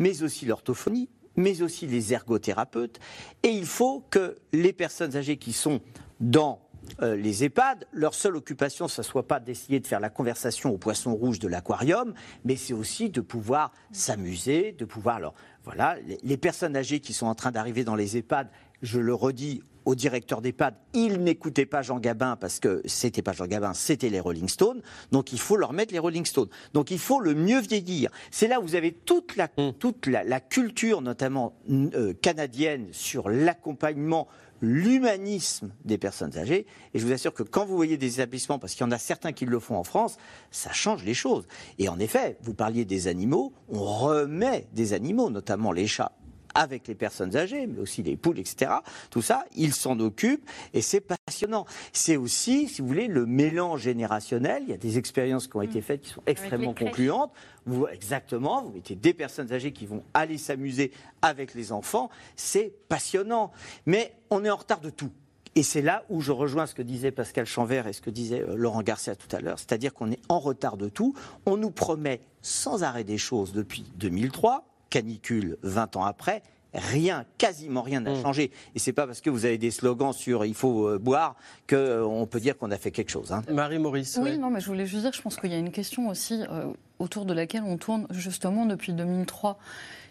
mais 0.00 0.22
aussi 0.22 0.46
l'orthophonie, 0.46 1.08
mais 1.36 1.62
aussi 1.62 1.86
les 1.86 2.12
ergothérapeutes, 2.12 2.98
et 3.44 3.50
il 3.50 3.66
faut 3.66 4.04
que 4.10 4.36
les 4.52 4.72
personnes 4.72 5.16
âgées 5.16 5.36
qui 5.36 5.52
sont 5.52 5.80
dans 6.18 6.60
euh, 7.02 7.16
les 7.16 7.44
EHPAD, 7.44 7.86
leur 7.92 8.14
seule 8.14 8.36
occupation, 8.36 8.88
ce 8.88 9.00
ne 9.00 9.04
soit 9.04 9.26
pas 9.26 9.40
d'essayer 9.40 9.80
de 9.80 9.86
faire 9.86 10.00
la 10.00 10.10
conversation 10.10 10.70
au 10.70 10.78
poisson 10.78 11.14
rouge 11.14 11.38
de 11.38 11.48
l'aquarium, 11.48 12.14
mais 12.44 12.56
c'est 12.56 12.74
aussi 12.74 13.10
de 13.10 13.20
pouvoir 13.20 13.72
s'amuser, 13.92 14.72
de 14.72 14.84
pouvoir. 14.84 15.16
Alors, 15.16 15.34
voilà, 15.64 15.96
les, 16.22 16.36
personnes 16.36 16.76
âgées 16.76 17.00
qui 17.00 17.12
sont 17.12 17.26
en 17.26 17.34
train 17.34 17.50
d'arriver 17.50 17.84
dans 17.84 17.94
les 17.94 18.16
EHPAD, 18.16 18.48
je 18.82 18.98
le 18.98 19.14
redis 19.14 19.62
au 19.88 19.94
directeur 19.94 20.42
d'EHPAD, 20.42 20.74
ils 20.92 21.18
n'écoutaient 21.22 21.64
pas 21.64 21.80
Jean 21.80 21.98
Gabin 21.98 22.36
parce 22.36 22.60
que 22.60 22.82
c'était 22.84 23.22
pas 23.22 23.32
Jean 23.32 23.46
Gabin, 23.46 23.72
c'était 23.72 24.10
les 24.10 24.20
Rolling 24.20 24.48
Stones. 24.48 24.82
Donc 25.12 25.32
il 25.32 25.40
faut 25.40 25.56
leur 25.56 25.72
mettre 25.72 25.94
les 25.94 25.98
Rolling 25.98 26.26
Stones. 26.26 26.50
Donc 26.74 26.90
il 26.90 26.98
faut 26.98 27.20
le 27.20 27.34
mieux 27.34 27.60
vieillir. 27.60 28.10
C'est 28.30 28.48
là 28.48 28.60
où 28.60 28.64
vous 28.64 28.74
avez 28.74 28.92
toute 28.92 29.36
la, 29.36 29.48
mm. 29.56 30.26
la, 30.26 30.40
culture, 30.40 31.00
notamment 31.00 31.54
euh, 31.70 32.12
canadienne, 32.20 32.88
sur 32.92 33.30
l'accompagnement 33.30 34.28
l'humanisme 34.60 35.72
des 35.84 35.98
personnes 35.98 36.36
âgées. 36.36 36.66
Et 36.94 36.98
je 36.98 37.06
vous 37.06 37.12
assure 37.12 37.34
que 37.34 37.42
quand 37.42 37.64
vous 37.64 37.76
voyez 37.76 37.96
des 37.96 38.14
établissements, 38.14 38.58
parce 38.58 38.74
qu'il 38.74 38.84
y 38.84 38.88
en 38.88 38.92
a 38.92 38.98
certains 38.98 39.32
qui 39.32 39.46
le 39.46 39.58
font 39.60 39.76
en 39.76 39.84
France, 39.84 40.16
ça 40.50 40.72
change 40.72 41.04
les 41.04 41.14
choses. 41.14 41.46
Et 41.78 41.88
en 41.88 41.98
effet, 41.98 42.38
vous 42.42 42.54
parliez 42.54 42.84
des 42.84 43.08
animaux, 43.08 43.52
on 43.68 43.84
remet 43.84 44.66
des 44.72 44.92
animaux, 44.92 45.30
notamment 45.30 45.72
les 45.72 45.86
chats 45.86 46.12
avec 46.58 46.88
les 46.88 46.96
personnes 46.96 47.36
âgées, 47.36 47.68
mais 47.68 47.78
aussi 47.78 48.02
les 48.02 48.16
poules, 48.16 48.40
etc. 48.40 48.72
Tout 49.10 49.22
ça, 49.22 49.44
ils 49.54 49.72
s'en 49.72 50.00
occupent 50.00 50.44
et 50.74 50.82
c'est 50.82 51.00
passionnant. 51.00 51.66
C'est 51.92 52.16
aussi, 52.16 52.66
si 52.66 52.82
vous 52.82 52.88
voulez, 52.88 53.06
le 53.06 53.26
mélange 53.26 53.82
générationnel. 53.82 54.64
Il 54.64 54.70
y 54.70 54.74
a 54.74 54.76
des 54.76 54.98
expériences 54.98 55.46
qui 55.46 55.56
ont 55.56 55.62
été 55.62 55.78
mm. 55.78 55.82
faites 55.82 56.00
qui 56.00 56.10
sont 56.10 56.22
extrêmement 56.26 56.74
concluantes. 56.74 57.32
Vous, 57.64 57.86
exactement, 57.86 58.64
vous 58.64 58.72
mettez 58.72 58.96
des 58.96 59.14
personnes 59.14 59.52
âgées 59.52 59.72
qui 59.72 59.86
vont 59.86 60.02
aller 60.14 60.36
s'amuser 60.36 60.90
avec 61.22 61.54
les 61.54 61.70
enfants. 61.70 62.10
C'est 62.34 62.72
passionnant. 62.88 63.52
Mais 63.86 64.12
on 64.30 64.44
est 64.44 64.50
en 64.50 64.56
retard 64.56 64.80
de 64.80 64.90
tout. 64.90 65.12
Et 65.54 65.62
c'est 65.62 65.82
là 65.82 66.04
où 66.08 66.20
je 66.20 66.32
rejoins 66.32 66.66
ce 66.66 66.74
que 66.74 66.82
disait 66.82 67.12
Pascal 67.12 67.46
Chanvert 67.46 67.86
et 67.86 67.92
ce 67.92 68.00
que 68.00 68.10
disait 68.10 68.42
euh, 68.42 68.56
Laurent 68.56 68.82
Garcia 68.82 69.14
tout 69.14 69.34
à 69.34 69.40
l'heure, 69.40 69.58
c'est-à-dire 69.58 69.94
qu'on 69.94 70.10
est 70.10 70.20
en 70.28 70.38
retard 70.38 70.76
de 70.76 70.88
tout. 70.88 71.14
On 71.46 71.56
nous 71.56 71.70
promet 71.70 72.20
sans 72.42 72.82
arrêt 72.82 73.04
des 73.04 73.18
choses 73.18 73.52
depuis 73.52 73.84
2003 73.96 74.67
canicule 74.90 75.56
20 75.62 75.96
ans 75.96 76.04
après, 76.04 76.42
rien, 76.74 77.24
quasiment 77.38 77.82
rien 77.82 78.00
n'a 78.00 78.14
mm. 78.14 78.22
changé. 78.22 78.50
Et 78.74 78.78
c'est 78.78 78.92
pas 78.92 79.06
parce 79.06 79.20
que 79.20 79.30
vous 79.30 79.44
avez 79.44 79.58
des 79.58 79.70
slogans 79.70 80.12
sur 80.12 80.44
il 80.44 80.54
faut 80.54 80.88
euh, 80.88 80.98
boire 80.98 81.36
qu'on 81.68 81.76
euh, 81.76 82.26
peut 82.26 82.40
dire 82.40 82.56
qu'on 82.56 82.70
a 82.70 82.76
fait 82.76 82.90
quelque 82.90 83.10
chose. 83.10 83.32
Hein. 83.32 83.42
Marie-Maurice. 83.50 84.18
Oui, 84.22 84.38
non, 84.38 84.50
mais 84.50 84.60
je 84.60 84.66
voulais 84.66 84.86
juste 84.86 85.02
dire, 85.02 85.12
je 85.12 85.22
pense 85.22 85.36
qu'il 85.36 85.50
y 85.50 85.54
a 85.54 85.58
une 85.58 85.72
question 85.72 86.08
aussi 86.08 86.42
euh, 86.50 86.66
autour 86.98 87.24
de 87.24 87.32
laquelle 87.32 87.62
on 87.64 87.76
tourne 87.76 88.06
justement 88.10 88.66
depuis 88.66 88.92
2003 88.92 89.58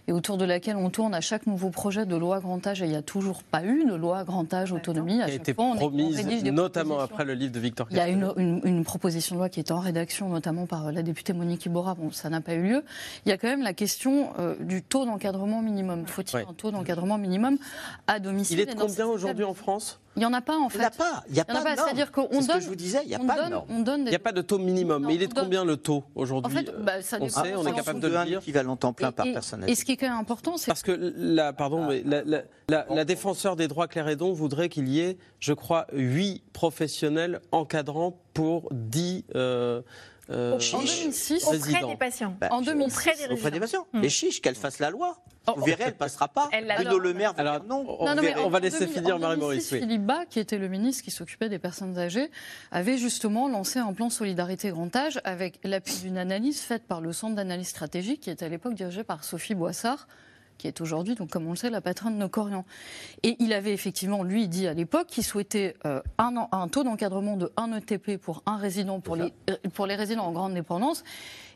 et 0.08 0.14
autour 0.14 0.38
de 0.38 0.45
laquelle 0.45 0.78
on 0.78 0.89
tourne 0.89 1.14
à 1.14 1.22
chaque 1.22 1.47
nouveau 1.47 1.70
projet 1.70 2.05
de 2.05 2.16
loi 2.16 2.39
grand 2.39 2.66
âge. 2.66 2.82
Et 2.82 2.86
il 2.86 2.91
n'y 2.91 2.95
a 2.95 3.01
toujours 3.01 3.43
pas 3.43 3.64
eu 3.64 3.86
de 3.86 3.93
loi 3.93 4.24
grand 4.24 4.53
âge 4.53 4.72
autonomie. 4.72 5.22
À 5.22 5.26
qui 5.26 5.32
a 5.32 5.36
été 5.36 5.53
promise, 5.53 6.43
notamment 6.45 6.99
après 6.99 7.26
le 7.26 7.34
livre 7.34 7.51
de 7.51 7.60
Victor 7.60 7.88
Il 7.91 7.97
y 7.97 7.99
a 7.99 8.08
une, 8.08 8.84
proposition 8.84 9.36
de 9.36 9.39
loi 9.39 9.49
qui 9.49 9.60
est 9.60 9.72
en 9.72 9.80
rédaction, 9.80 10.30
notamment 10.30 10.66
par 10.66 10.91
la 10.91 11.03
députée 11.03 11.34
Monique 11.34 11.66
Iborra. 11.66 11.95
Bon, 11.95 12.12
ça 12.12 12.30
n'a 12.30 12.41
pas 12.41 12.53
eu 12.53 12.64
lieu. 12.64 12.84
Il 13.26 13.30
y 13.30 13.32
a 13.32 13.38
quand 13.38 13.47
même 13.47 13.64
la 13.64 13.74
question 13.74 14.30
euh, 14.39 14.55
du 14.62 14.82
taux 14.82 15.05
d'encadrement 15.05 15.62
minimum. 15.62 16.05
Faut-il 16.08 16.38
un 16.38 16.53
taux 16.53 16.72
d'encadrement 16.72 17.18
minimum 17.18 17.58
à 18.08 18.20
domicile 18.20 18.60
Il 18.60 18.62
est 18.62 18.74
de 18.74 18.80
combien 18.80 19.08
aujourd'hui 19.08 19.43
en 19.43 19.53
France? 19.53 19.99
Il 20.18 20.22
n'y 20.22 20.26
en 20.26 20.34
a 20.34 20.41
pas 20.41 20.57
en 20.57 20.68
fait. 20.68 20.80
Il 20.80 20.82
n'y 20.82 20.86
a 20.86 20.89
pas. 20.89 21.24
Il 21.28 21.34
n'y 21.34 21.39
a, 21.39 21.45
pas. 21.45 21.76
C'est-à-dire 21.76 22.11
qu'on 22.11 22.28
donne. 22.28 22.41
Ce 22.41 22.53
que 22.53 22.59
je 22.59 22.68
vous 22.68 22.76
disais, 22.76 23.01
il 23.03 23.09
n'y 23.09 23.15
a 23.15 23.20
pas 23.20 23.63
on 23.70 23.82
donne, 23.82 24.01
Il 24.05 24.09
n'y 24.09 24.15
a 24.15 24.20
pas 24.20 24.32
de 24.32 24.41
taux 24.41 24.57
minimum. 24.57 25.05
mais 25.05 25.13
il 25.13 25.22
est 25.22 25.28
de 25.28 25.34
combien 25.34 25.63
le 25.63 25.78
taux 25.78 26.03
aujourd'hui 26.15 26.51
en 26.51 26.59
fait, 26.59 26.74
bah, 26.80 26.93
On 27.22 27.30
sait, 27.30 27.55
on 27.55 27.65
est 27.68 27.74
capable 27.74 27.99
de 27.99 28.07
le 28.07 28.26
dire. 28.26 28.39
équivalent 28.39 28.76
temps 28.76 28.93
plein 28.93 29.11
par 29.11 29.26
personne. 29.26 29.63
Et 29.68 29.76
ce 29.76 29.86
qui 29.86 29.91
est 29.91 29.97
quand 29.97 30.09
même 30.09 30.18
important, 30.18 30.57
c'est 30.57 30.68
parce 30.68 30.82
que 30.82 31.13
la, 31.15 31.53
pardon, 31.53 31.88
mais 31.88 32.03
la, 32.03 32.24
la, 32.68 33.05
défenseur 33.05 33.55
des 33.55 33.68
droits 33.68 33.88
Claire 33.88 34.07
Edon 34.07 34.34
voudrait 34.34 34.70
qu'il 34.70 34.89
y 34.89 34.99
ait, 34.99 35.18
je 35.39 35.53
crois, 35.53 35.86
8 35.93 36.43
professionnels 36.51 37.39
encadrants 37.51 38.20
pour 38.34 38.70
10 38.72 39.26
euh, 39.36 39.82
en 40.30 40.58
2006, 40.58 41.44
auprès 41.48 41.82
des 41.86 41.96
patients. 41.96 42.36
Bah, 42.40 42.50
En 42.52 42.62
2006, 42.62 42.98
auprès 42.98 43.16
des 43.28 43.34
auprès 43.34 43.52
des 43.52 43.60
résidents. 43.60 43.60
patients. 43.60 44.02
Les 44.02 44.10
chiches, 44.10 44.42
qu'elle 44.42 44.56
fasse 44.56 44.80
la 44.80 44.90
loi. 44.90 45.18
Vous 45.56 45.64
verrez, 45.64 45.84
elle 45.88 45.96
passera 45.96 46.28
pas. 46.28 46.50
Elle 46.52 46.68
Bruno 46.76 47.00
Le 47.00 47.14
Maire 47.14 47.34
Alors, 47.38 47.64
non. 47.64 47.86
on, 48.00 48.06
Non, 48.06 48.16
non, 48.16 48.22
mais 48.22 48.30
verra- 48.34 48.42
on 48.42 48.48
en- 48.48 48.50
va 48.50 48.60
laisser 48.60 48.80
2000 48.86 48.94
finir 48.96 49.18
Marie-Maurice. 49.20 49.70
2006, 49.70 49.74
oui. 49.76 49.80
Philippe 49.80 50.06
Bas, 50.06 50.26
qui 50.30 50.40
était 50.42 50.58
le 50.58 50.68
ministre 50.68 51.04
qui 51.04 51.12
s'occupait 51.12 51.48
des 51.48 51.58
personnes 51.60 51.98
âgées, 51.98 52.30
avait 52.72 52.98
justement 52.98 53.48
lancé 53.48 53.80
un 53.80 53.94
plan 53.94 54.10
solidarité 54.10 54.72
grand 54.72 54.94
âge 54.94 55.22
avec 55.24 55.60
l'appui 55.64 55.96
d'une 56.02 56.18
analyse 56.18 56.60
faite 56.60 56.84
par 56.86 57.00
le 57.00 57.14
Centre 57.14 57.36
d'analyse 57.36 57.70
stratégique, 57.70 58.20
qui 58.22 58.30
était 58.30 58.44
à 58.46 58.50
l'époque 58.50 58.74
dirigé 58.74 59.06
par 59.06 59.24
Sophie 59.24 59.56
Boissard 59.56 60.08
qui 60.58 60.68
est 60.68 60.82
aujourd'hui, 60.82 61.16
donc 61.16 61.30
comme 61.30 61.45
on 61.47 61.51
le 61.51 61.55
sait, 61.55 61.70
la 61.70 61.82
patronne 61.82 62.14
de 62.16 62.20
nos 62.20 62.30
Corians. 62.30 62.66
Et 63.24 63.36
il 63.39 63.53
avait 63.53 63.74
effectivement, 63.74 64.24
lui, 64.24 64.47
dit 64.47 64.68
à 64.68 64.74
l'époque 64.74 65.08
qu'il 65.08 65.24
souhaitait 65.24 65.76
euh, 65.86 66.01
un, 66.18 66.36
an- 66.38 66.49
un 66.51 66.68
taux 66.68 66.84
d'encadrement 66.84 67.38
de 67.38 67.51
1 67.58 67.74
ETP 67.74 68.18
pour 68.18 68.41
un 68.45 68.58
résident 68.58 68.99
pour 68.99 69.16
les, 69.16 69.34
euh, 69.49 69.55
pour 69.74 69.86
les 69.86 69.95
résidents 69.95 70.26
en 70.26 70.32
grande 70.32 70.53
dépendance. 70.53 71.03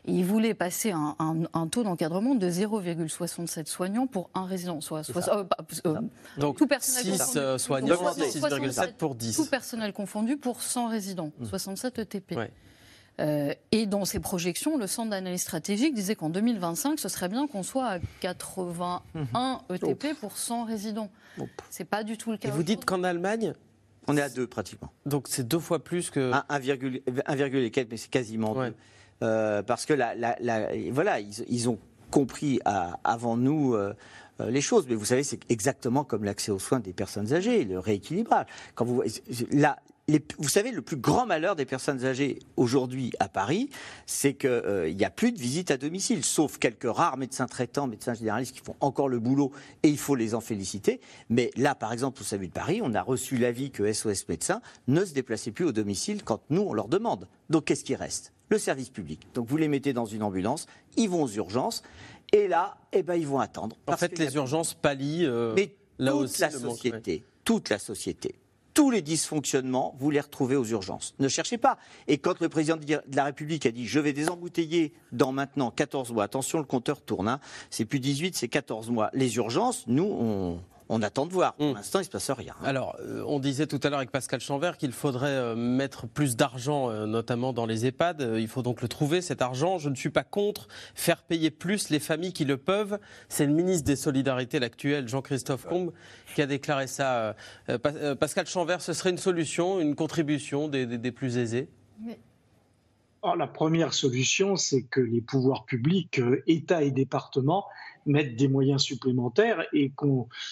Et 0.04 0.12
il 0.12 0.24
voulait 0.24 0.54
passer 0.54 0.90
un, 0.90 1.14
un- 1.20 1.42
un 1.52 1.66
taux 1.68 1.84
d'encadrement 1.84 2.34
de 2.34 2.48
0,67 2.50 3.66
soignants 3.66 4.06
pour 4.06 4.30
un 4.34 4.44
résident, 4.46 4.80
soit, 4.80 5.02
soit 5.04 5.28
euh, 5.36 5.44
pas- 5.44 5.56
euh, 5.86 6.00
Donc, 6.38 6.58
tout 6.58 6.66
personnel 6.66 7.04
6 7.04 7.18
confondu. 7.18 7.38
euh, 7.38 7.58
soignants, 7.58 7.96
Donc, 7.96 8.08
c'est 8.16 8.38
6,7 8.40 8.94
pour 8.94 9.14
10. 9.14 9.36
Tout 9.36 9.46
personnel 9.46 9.92
confondu 9.92 10.36
pour 10.36 10.60
100 10.62 10.88
résidents, 10.88 11.30
Mmh. 11.38 11.44
67 11.46 11.98
ETP. 12.00 12.32
Ouais. 12.36 12.50
Euh, 13.20 13.52
et 13.72 13.86
dans 13.86 14.04
ses 14.04 14.20
projections, 14.20 14.78
le 14.78 14.86
Centre 14.86 15.10
d'analyse 15.10 15.42
stratégique 15.42 15.94
disait 15.94 16.14
qu'en 16.16 16.30
2025, 16.30 16.98
ce 16.98 17.08
serait 17.08 17.28
bien 17.28 17.46
qu'on 17.46 17.62
soit 17.62 17.86
à 17.86 17.98
81 18.20 19.60
ETP 19.72 20.14
pour 20.18 20.36
100 20.36 20.64
résidents. 20.64 21.10
C'est 21.70 21.84
pas 21.84 22.04
du 22.04 22.16
tout 22.16 22.30
le 22.30 22.36
cas. 22.38 22.48
Et 22.48 22.50
vous 22.50 22.62
dites 22.62 22.84
qu'en 22.84 23.04
Allemagne, 23.04 23.52
On 24.08 24.16
est 24.16 24.22
à 24.22 24.28
deux 24.28 24.46
pratiquement. 24.46 24.90
donc 25.06 25.26
c'est 25.28 25.46
deux 25.46 25.58
fois 25.58 25.78
plus 25.84 26.10
que. 26.10 26.32
Un- 26.32 26.44
1,1 26.48 27.56
et 27.64 27.70
quelques, 27.70 27.90
mais 27.90 27.96
c'est 27.96 28.10
quasiment 28.10 28.52
Ouais. 28.54 28.70
deux. 28.70 28.76
Euh, 29.22 29.62
parce 29.62 29.86
que 29.86 29.92
la, 29.94 30.14
la- 30.16 30.36
la- 30.40 30.68
voilà, 30.90 31.20
ils, 31.20 31.44
ils 31.48 31.68
ont 31.68 31.78
compris 32.10 32.60
à- 32.64 32.98
avant 33.04 33.36
nous 33.36 33.74
euh, 33.74 33.94
les 34.48 34.60
choses. 34.60 34.86
Mais 34.88 34.94
vous 34.96 35.04
savez, 35.04 35.22
c'est 35.22 35.38
exactement 35.50 36.02
comme 36.02 36.24
l'accès 36.24 36.50
aux 36.50 36.58
soins 36.58 36.80
des 36.80 36.92
personnes 36.92 37.32
âgées, 37.32 37.64
le 37.64 37.78
rééquilibrage. 37.78 38.46
Quand 38.74 38.84
vous, 38.84 39.02
là, 39.52 39.78
les- 40.12 40.24
vous 40.38 40.48
savez, 40.48 40.70
le 40.70 40.82
plus 40.82 40.96
grand 40.96 41.26
malheur 41.26 41.56
des 41.56 41.64
personnes 41.64 42.04
âgées 42.04 42.38
aujourd'hui 42.56 43.12
à 43.18 43.28
Paris, 43.28 43.68
c'est 44.06 44.34
qu'il 44.34 44.94
n'y 44.96 45.04
a 45.04 45.10
plus 45.10 45.32
de 45.32 45.38
visite 45.38 45.70
à 45.70 45.76
domicile, 45.76 46.24
sauf 46.24 46.58
quelques 46.58 46.84
rares 46.90 47.16
médecins 47.16 47.46
traitants, 47.46 47.86
médecins 47.86 48.14
généralistes 48.14 48.54
qui 48.54 48.62
font 48.62 48.76
encore 48.80 49.08
le 49.08 49.18
boulot 49.18 49.52
et 49.82 49.88
il 49.88 49.98
faut 49.98 50.14
les 50.14 50.34
en 50.34 50.40
féliciter. 50.40 51.00
Mais 51.30 51.50
là, 51.56 51.74
par 51.74 51.92
exemple, 51.92 52.20
au 52.20 52.24
SAMU 52.24 52.48
de 52.48 52.52
Paris, 52.52 52.80
on 52.82 52.94
a 52.94 53.02
reçu 53.02 53.36
l'avis 53.36 53.70
que 53.70 53.84
SOS 53.92 54.28
Médecins 54.28 54.60
ne 54.88 55.04
se 55.04 55.12
déplaçaient 55.14 55.50
plus 55.52 55.64
au 55.64 55.72
domicile 55.72 56.22
quand 56.22 56.40
nous, 56.50 56.62
on 56.62 56.72
leur 56.74 56.88
demande. 56.88 57.28
Donc, 57.50 57.64
qu'est-ce 57.64 57.84
qui 57.84 57.94
reste? 57.94 58.32
Le 58.50 58.58
service 58.58 58.90
public. 58.90 59.20
Donc, 59.34 59.48
vous 59.48 59.56
les 59.56 59.68
mettez 59.68 59.92
dans 59.92 60.04
une 60.06 60.22
ambulance, 60.22 60.66
ils 60.96 61.08
vont 61.08 61.22
aux 61.22 61.30
urgences, 61.30 61.82
et 62.32 62.48
là, 62.48 62.76
eh 62.92 63.02
ben, 63.02 63.14
ils 63.14 63.26
vont 63.26 63.40
attendre. 63.40 63.76
En 63.86 63.96
fait, 63.96 64.18
les 64.18 64.34
urgences 64.36 64.74
pallient 64.74 65.24
euh, 65.26 65.54
mais 65.56 65.74
là 65.98 66.12
toute 66.12 66.20
aussi 66.22 66.40
la 66.42 66.50
manque, 66.50 66.60
société, 66.76 67.24
toute 67.44 67.68
la 67.70 67.78
société, 67.78 68.34
tous 68.74 68.90
les 68.90 69.02
dysfonctionnements, 69.02 69.94
vous 69.98 70.10
les 70.10 70.20
retrouvez 70.20 70.56
aux 70.56 70.64
urgences. 70.64 71.14
Ne 71.18 71.28
cherchez 71.28 71.58
pas. 71.58 71.78
Et 72.08 72.18
quand 72.18 72.40
le 72.40 72.48
président 72.48 72.76
de 72.76 73.00
la 73.14 73.24
République 73.24 73.66
a 73.66 73.70
dit 73.70 73.86
je 73.86 74.00
vais 74.00 74.12
désembouteiller 74.12 74.92
dans 75.12 75.32
maintenant 75.32 75.70
14 75.70 76.12
mois, 76.12 76.24
attention, 76.24 76.58
le 76.58 76.64
compteur 76.64 77.02
tourne, 77.02 77.28
hein, 77.28 77.40
c'est 77.70 77.84
plus 77.84 78.00
18, 78.00 78.36
c'est 78.36 78.48
14 78.48 78.90
mois. 78.90 79.10
Les 79.12 79.36
urgences, 79.36 79.84
nous, 79.86 80.04
on, 80.04 80.60
on 80.94 81.00
attend 81.02 81.24
de 81.26 81.32
voir. 81.32 81.54
Pour 81.54 81.74
l'instant, 81.74 81.98
il 81.98 82.02
ne 82.02 82.06
se 82.06 82.10
passe 82.10 82.30
rien. 82.30 82.54
hein. 82.60 82.64
Alors, 82.64 82.96
euh, 83.00 83.24
on 83.26 83.40
disait 83.40 83.66
tout 83.66 83.80
à 83.82 83.88
l'heure 83.88 83.98
avec 83.98 84.10
Pascal 84.10 84.40
Chanvert 84.40 84.76
qu'il 84.76 84.92
faudrait 84.92 85.28
euh, 85.28 85.54
mettre 85.56 86.06
plus 86.06 86.36
d'argent, 86.36 86.90
euh, 86.90 87.06
notamment 87.06 87.52
dans 87.52 87.64
les 87.66 87.86
EHPAD. 87.86 88.34
Il 88.38 88.46
faut 88.48 88.62
donc 88.62 88.82
le 88.82 88.88
trouver, 88.88 89.22
cet 89.22 89.40
argent. 89.40 89.78
Je 89.78 89.88
ne 89.88 89.94
suis 89.94 90.10
pas 90.10 90.24
contre 90.24 90.68
faire 90.94 91.22
payer 91.22 91.50
plus 91.50 91.88
les 91.88 91.98
familles 91.98 92.32
qui 92.34 92.44
le 92.44 92.58
peuvent. 92.58 92.98
C'est 93.28 93.46
le 93.46 93.52
ministre 93.52 93.84
des 93.84 93.96
Solidarités, 93.96 94.58
l'actuel 94.60 95.08
Jean-Christophe 95.08 95.64
Combe, 95.66 95.92
qui 96.34 96.42
a 96.42 96.46
déclaré 96.46 96.86
ça. 96.86 97.14
Euh, 97.16 97.32
euh, 97.70 97.78
Pa- 97.78 97.92
euh, 97.94 98.14
Pascal 98.14 98.46
Chanvert, 98.46 98.80
ce 98.82 98.92
serait 98.92 99.10
une 99.10 99.18
solution, 99.18 99.80
une 99.80 99.94
contribution 99.94 100.68
des, 100.68 100.84
des- 100.86 100.98
des 100.98 101.12
plus 101.12 101.38
aisés? 101.38 101.68
Alors, 103.24 103.36
la 103.36 103.46
première 103.46 103.94
solution, 103.94 104.56
c'est 104.56 104.82
que 104.82 105.00
les 105.00 105.20
pouvoirs 105.20 105.64
publics, 105.64 106.18
euh, 106.18 106.42
État 106.48 106.82
et 106.82 106.90
départements, 106.90 107.66
mettent 108.04 108.34
des 108.34 108.48
moyens 108.48 108.82
supplémentaires 108.82 109.64
et 109.72 109.92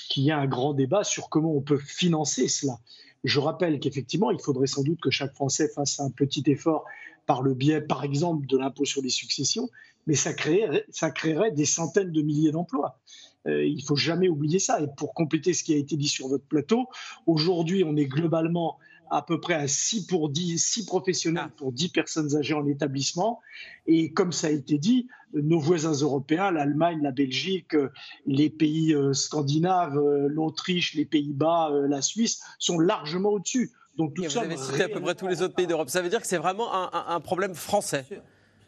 qu'il 0.08 0.22
y 0.22 0.28
ait 0.28 0.32
un 0.32 0.46
grand 0.46 0.72
débat 0.72 1.02
sur 1.02 1.28
comment 1.28 1.52
on 1.52 1.62
peut 1.62 1.78
financer 1.78 2.46
cela. 2.46 2.78
Je 3.24 3.40
rappelle 3.40 3.80
qu'effectivement, 3.80 4.30
il 4.30 4.40
faudrait 4.40 4.68
sans 4.68 4.84
doute 4.84 5.00
que 5.00 5.10
chaque 5.10 5.34
Français 5.34 5.68
fasse 5.68 5.98
un 5.98 6.10
petit 6.10 6.44
effort 6.46 6.84
par 7.26 7.42
le 7.42 7.54
biais, 7.54 7.80
par 7.80 8.04
exemple, 8.04 8.46
de 8.46 8.56
l'impôt 8.56 8.84
sur 8.84 9.02
les 9.02 9.10
successions, 9.10 9.68
mais 10.06 10.14
ça 10.14 10.32
créerait, 10.32 11.50
des 11.50 11.64
centaines 11.64 12.12
de 12.12 12.22
milliers 12.22 12.52
d'emplois. 12.52 13.00
Euh, 13.48 13.64
il 13.64 13.82
faut 13.82 13.96
jamais 13.96 14.28
oublier 14.28 14.60
ça. 14.60 14.80
Et 14.80 14.86
pour 14.96 15.12
compléter 15.12 15.54
ce 15.54 15.64
qui 15.64 15.74
a 15.74 15.76
été 15.76 15.96
dit 15.96 16.08
sur 16.08 16.28
votre 16.28 16.44
plateau, 16.44 16.86
aujourd'hui, 17.26 17.82
on 17.84 17.96
est 17.96 18.06
globalement 18.06 18.78
à 19.10 19.22
peu 19.22 19.40
près 19.40 19.54
à 19.54 19.66
6 19.68 20.06
pour 20.06 20.28
10, 20.30 20.58
6 20.58 20.86
professionnels 20.86 21.50
pour 21.56 21.72
10 21.72 21.88
personnes 21.90 22.36
âgées 22.36 22.54
en 22.54 22.66
établissement. 22.66 23.40
Et 23.86 24.12
comme 24.12 24.32
ça 24.32 24.46
a 24.46 24.50
été 24.50 24.78
dit, 24.78 25.08
nos 25.34 25.58
voisins 25.58 25.92
européens, 25.92 26.50
l'Allemagne, 26.50 27.00
la 27.02 27.10
Belgique, 27.12 27.74
euh, 27.74 27.90
les 28.26 28.50
pays 28.50 28.94
euh, 28.94 29.12
scandinaves, 29.12 29.96
euh, 29.98 30.28
l'Autriche, 30.28 30.94
les 30.94 31.04
Pays-Bas, 31.04 31.70
la 31.88 32.02
Suisse 32.02 32.40
sont 32.58 32.78
largement 32.78 33.30
au-dessus. 33.30 33.72
Donc 33.96 34.14
tout 34.14 34.22
Vous 34.22 34.30
ça 34.30 34.42
avez 34.42 34.56
cité 34.56 34.84
à 34.84 34.88
peu 34.88 35.00
près 35.00 35.14
tous 35.14 35.26
les 35.26 35.42
autres 35.42 35.54
pays 35.54 35.66
d'Europe. 35.66 35.90
Ça 35.90 36.00
veut 36.02 36.08
dire 36.08 36.20
que 36.20 36.26
c'est 36.26 36.38
vraiment 36.38 36.72
un, 36.72 36.90
un- 36.92 37.14
un 37.16 37.20
problème 37.20 37.54
français. 37.54 38.06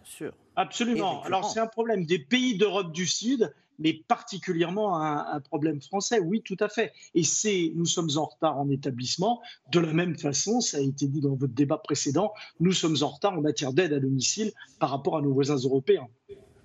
sûr. 0.04 0.32
Absolument. 0.56 1.22
Alors 1.22 1.50
c'est 1.50 1.60
un 1.60 1.66
problème 1.66 2.04
des 2.04 2.18
pays 2.18 2.58
d'Europe 2.58 2.92
du 2.92 3.06
Sud, 3.06 3.52
mais 3.82 3.94
particulièrement 4.08 4.96
un, 4.96 5.26
un 5.32 5.40
problème 5.40 5.80
français. 5.80 6.20
Oui, 6.20 6.42
tout 6.42 6.56
à 6.60 6.68
fait. 6.68 6.92
Et 7.14 7.24
c'est, 7.24 7.72
nous 7.74 7.86
sommes 7.86 8.10
en 8.16 8.24
retard 8.24 8.58
en 8.58 8.68
établissement. 8.70 9.40
De 9.70 9.80
la 9.80 9.92
même 9.92 10.16
façon, 10.16 10.60
ça 10.60 10.78
a 10.78 10.80
été 10.80 11.06
dit 11.06 11.20
dans 11.20 11.34
votre 11.34 11.54
débat 11.54 11.78
précédent, 11.78 12.32
nous 12.60 12.72
sommes 12.72 12.96
en 13.02 13.08
retard 13.08 13.34
en 13.34 13.40
matière 13.40 13.72
d'aide 13.72 13.92
à 13.92 14.00
domicile 14.00 14.52
par 14.78 14.90
rapport 14.90 15.16
à 15.16 15.22
nos 15.22 15.32
voisins 15.32 15.56
européens. 15.56 16.08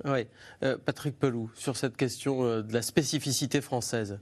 Oui. 0.05 0.27
Euh, 0.63 0.77
Patrick 0.77 1.17
Pelou, 1.17 1.49
sur 1.55 1.75
cette 1.75 1.97
question 1.97 2.43
euh, 2.43 2.61
de 2.61 2.71
la 2.73 2.81
spécificité 2.81 3.61
française. 3.61 4.19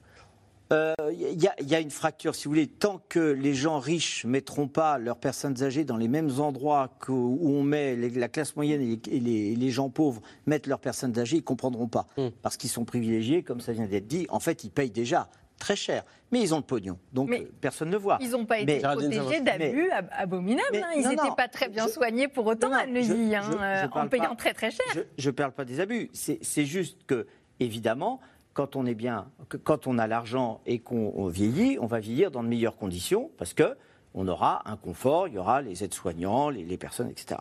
Il 0.72 1.42
y, 1.42 1.48
a- 1.48 1.56
il 1.60 1.68
y 1.70 1.76
a 1.76 1.80
une 1.80 1.92
fracture, 1.92 2.34
si 2.36 2.46
vous 2.46 2.52
voulez, 2.52 2.68
tant 2.68 3.00
que 3.10 3.20
les 3.20 3.54
gens 3.54 3.80
riches 3.80 4.26
mettront 4.26 4.68
pas 4.68 4.98
leurs 4.98 5.18
personnes 5.18 5.62
âgées 5.64 5.84
dans 5.86 5.98
les 5.98 6.08
mêmes 6.08 6.32
endroits 6.40 6.90
que- 7.00 7.12
où 7.12 7.50
on 7.50 7.64
met 7.64 7.96
les- 7.96 8.10
la 8.10 8.28
classe 8.28 8.56
moyenne 8.56 8.82
et 8.82 8.86
les, 9.06 9.16
et 9.16 9.20
les- 9.20 9.52
et 9.52 9.56
les 9.56 9.70
gens 9.70 9.90
pauvres 9.90 10.22
mettent 10.48 10.68
leurs 10.68 10.80
personnes 10.80 11.18
âgées, 11.20 11.38
ils 11.38 11.44
comprendront 11.44 11.88
pas. 11.88 12.08
Parce 12.42 12.58
qu'ils 12.58 12.70
sont 12.70 12.86
privilégiés, 12.86 13.44
comme 13.44 13.62
ça 13.62 13.74
vient 13.74 13.86
d'être 13.88 14.08
dit. 14.08 14.26
En 14.30 14.40
fait, 14.40 14.64
ils 14.64 14.72
payent 14.72 14.90
déjà 14.92 15.30
très 15.60 15.76
cher, 15.76 16.04
mais 16.32 16.42
ils 16.42 16.54
ont 16.54 16.58
le 16.58 16.64
pognon. 16.64 16.98
Donc 17.14 17.30
Mais 17.30 17.42
euh, 17.44 17.52
personne 17.62 17.90
ne 17.90 17.96
voit. 17.98 18.18
Ils 18.20 18.32
n'ont 18.32 18.46
pas 18.46 18.60
été 18.60 18.76
Mais- 18.76 18.82
protégés 18.82 19.40
d'abus 19.42 19.90
ab- 19.92 20.10
abominables. 20.12 20.68
Mais- 20.74 20.82
hein. 20.82 20.88
Ils 20.98 21.04
non, 21.04 21.10
n'étaient 21.12 21.24
non, 21.30 21.36
pas 21.36 21.48
très 21.48 21.70
bien 21.70 21.88
soignés 21.88 22.28
pour 22.28 22.46
autant, 22.48 22.70
je- 22.70 22.74
Anne-Levy, 22.84 23.36
hein, 23.36 23.42
je- 23.46 23.52
je 23.52 23.58
euh, 23.62 23.88
en 23.92 24.08
payant 24.08 24.30
pas- 24.32 24.36
très 24.36 24.54
très 24.54 24.72
cher. 24.72 24.86
Je 25.18 25.30
ne 25.30 25.34
parle 25.36 25.52
pas 25.54 25.64
des 25.64 25.80
abus. 25.80 26.10
C'est 26.12 26.40
c'est 26.42 26.66
juste 26.66 27.06
que, 27.08 27.26
évidemment, 27.62 28.20
quand 28.56 28.78
on 28.78 28.86
est 28.86 28.96
bien, 28.96 29.28
quand 29.66 29.86
on 29.86 30.00
a 30.00 30.08
l'argent 30.08 30.62
et 30.66 30.80
qu'on 30.80 31.14
on 31.16 31.28
vieillit, 31.28 31.78
on 31.80 31.88
va 31.88 32.00
vieillir 32.00 32.32
dans 32.32 32.42
de 32.42 32.48
meilleures 32.48 32.78
conditions 32.78 33.30
parce 33.38 33.54
que 33.54 33.76
on 34.18 34.28
aura 34.28 34.62
un 34.66 34.78
confort, 34.78 35.28
il 35.28 35.36
y 35.36 35.38
aura 35.38 35.62
les 35.62 35.84
aides-soignants, 35.84 36.50
les, 36.50 36.64
les 36.64 36.78
personnes, 36.78 37.10
etc. 37.10 37.40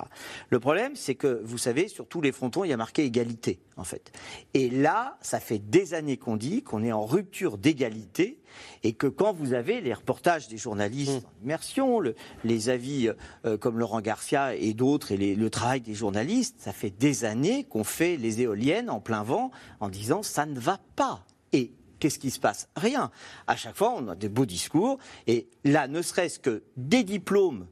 Le 0.50 0.60
problème, 0.60 0.96
c'est 0.96 1.14
que, 1.14 1.40
vous 1.44 1.56
savez, 1.56 1.88
sur 1.88 2.06
tous 2.06 2.20
les 2.20 2.32
frontons, 2.32 2.64
il 2.64 2.68
y 2.68 2.72
a 2.72 2.76
marqué 2.76 3.04
égalité, 3.04 3.60
en 3.76 3.84
fait. 3.84 4.12
Et 4.54 4.68
là, 4.68 5.16
ça 5.22 5.38
fait 5.40 5.58
des 5.60 5.94
années 5.94 6.16
qu'on 6.16 6.36
dit 6.36 6.62
qu'on 6.62 6.82
est 6.82 6.92
en 6.92 7.06
rupture 7.06 7.58
d'égalité 7.58 8.40
et 8.82 8.92
que 8.92 9.06
quand 9.06 9.32
vous 9.32 9.52
avez 9.54 9.80
les 9.80 9.94
reportages 9.94 10.48
des 10.48 10.58
journalistes 10.58 11.24
en 11.40 11.44
immersion, 11.44 12.00
le- 12.00 12.14
les 12.44 12.68
avis 12.68 13.08
euh, 13.44 13.56
comme 13.56 13.78
Laurent 13.78 14.00
Garcia 14.00 14.54
et 14.54 14.74
d'autres, 14.74 15.12
et 15.12 15.16
les- 15.16 15.34
le 15.36 15.50
travail 15.50 15.80
des 15.80 15.94
journalistes, 15.94 16.56
ça 16.58 16.72
fait 16.72 16.90
des 16.90 17.24
années 17.24 17.64
qu'on 17.64 17.84
fait 17.84 18.16
les 18.16 18.42
éoliennes 18.42 18.90
en 18.90 19.00
plein 19.00 19.22
vent 19.22 19.50
en 19.80 19.88
disant 19.88 20.22
ça 20.22 20.44
ne 20.44 20.58
va 20.58 20.78
pas. 20.96 21.24
Et 21.52 21.72
qu'est-ce 22.04 22.18
qui 22.18 22.30
se 22.30 22.38
passe 22.38 22.68
Rien. 22.76 23.10
À 23.46 23.56
chaque 23.56 23.76
fois, 23.76 23.94
on 23.96 24.08
a 24.08 24.14
des 24.14 24.28
beaux 24.28 24.44
discours. 24.44 24.98
Et 25.26 25.48
là, 25.64 25.88
ne 25.88 26.02
serait-ce 26.02 26.38
que 26.38 26.62
des 26.76 27.02
diplômes 27.02 27.66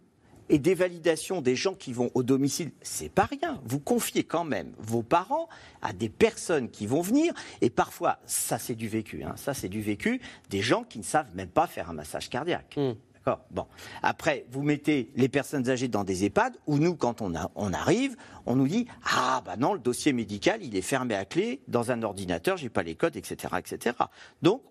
et 0.49 0.59
des 0.59 0.75
validations 0.75 1.43
des 1.43 1.55
gens 1.55 1.75
qui 1.75 1.93
vont 1.93 2.11
au 2.15 2.23
domicile, 2.23 2.73
c'est 2.81 3.11
pas 3.11 3.27
rien. 3.27 3.61
Vous 3.67 3.79
confiez 3.79 4.25
quand 4.25 4.45
même 4.45 4.73
vos 4.79 5.03
parents 5.03 5.51
à 5.83 5.93
des 5.93 6.09
personnes 6.09 6.71
qui 6.71 6.87
vont 6.87 7.03
venir. 7.03 7.35
Et 7.61 7.69
parfois, 7.69 8.21
ça 8.25 8.59
c'est 8.59 8.75
du 8.75 8.89
vécu. 8.89 9.23
hein, 9.23 9.35
ça 9.37 9.53
c'est 9.53 9.69
du 9.69 9.83
vécu 9.83 10.23
des 10.49 10.63
gens 10.63 10.83
qui 10.83 10.99
ne 10.99 11.05
savent 11.05 11.35
même 11.35 11.51
pas 11.51 11.67
faire 11.67 11.91
un 11.91 11.95
massage 11.95 12.31
cardiaque. 12.31 12.73
D'accord 12.77 12.97
Bon. 13.51 13.67
Après, 14.03 14.47
vous 14.51 14.63
mettez 14.63 15.11
les 15.17 15.29
personnes 15.29 15.69
âgées 15.71 15.89
dans 15.89 16.05
des 16.05 16.25
EHPAD 16.25 16.57
où 16.67 16.79
nous, 16.79 16.97
quand 16.97 17.23
on, 17.23 17.35
a- 17.35 17.51
on 17.55 17.73
arrive, 17.73 18.17
on 18.47 18.57
nous 18.57 18.67
dit 18.69 18.87
Ah, 19.05 19.43
bah 19.45 19.57
non, 19.57 19.75
le 19.75 19.79
dossier 19.81 20.13
médical, 20.13 20.61
il 20.63 20.75
est 20.77 20.83
fermé 20.83 21.15
à 21.15 21.25
clé 21.25 21.61
dans 21.69 21.91
un 21.93 22.03
ordinateur, 22.03 22.57
j'ai 22.57 22.69
pas 22.69 22.83
les 22.83 22.95
codes, 22.95 23.17
etc. 23.17 23.55
etc. 23.59 23.97
Donc, 24.43 24.63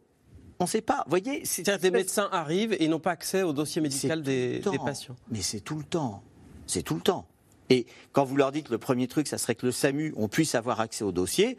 on 0.60 0.66
ne 0.66 0.70
sait 0.70 0.82
pas. 0.82 1.04
Vous 1.06 1.10
voyez 1.12 1.46
c'est- 1.46 1.64
que 1.64 1.72
les 1.82 1.92
médecins 1.92 2.30
arrivent 2.32 2.76
et 2.80 2.88
n'ont 2.88 3.00
pas 3.00 3.12
accès 3.12 3.42
au 3.42 3.54
dossier 3.54 3.82
médical 3.82 4.22
des, 4.22 4.60
des 4.60 4.78
patients. 4.86 5.16
Mais 5.32 5.42
c'est 5.42 5.62
tout 5.62 5.78
le 5.78 5.84
temps. 5.84 6.22
C'est 6.68 6.84
tout 6.84 6.96
le 6.96 7.02
temps. 7.02 7.26
Et 7.70 7.86
quand 8.12 8.26
vous 8.26 8.36
leur 8.36 8.52
dites 8.52 8.70
le 8.70 8.78
premier 8.78 9.08
truc, 9.08 9.28
ça 9.28 9.38
serait 9.38 9.56
que 9.56 9.66
le 9.66 9.72
SAMU, 9.72 10.14
on 10.18 10.28
puisse 10.28 10.56
avoir 10.56 10.82
accès 10.82 11.04
au 11.06 11.14
dossier, 11.14 11.58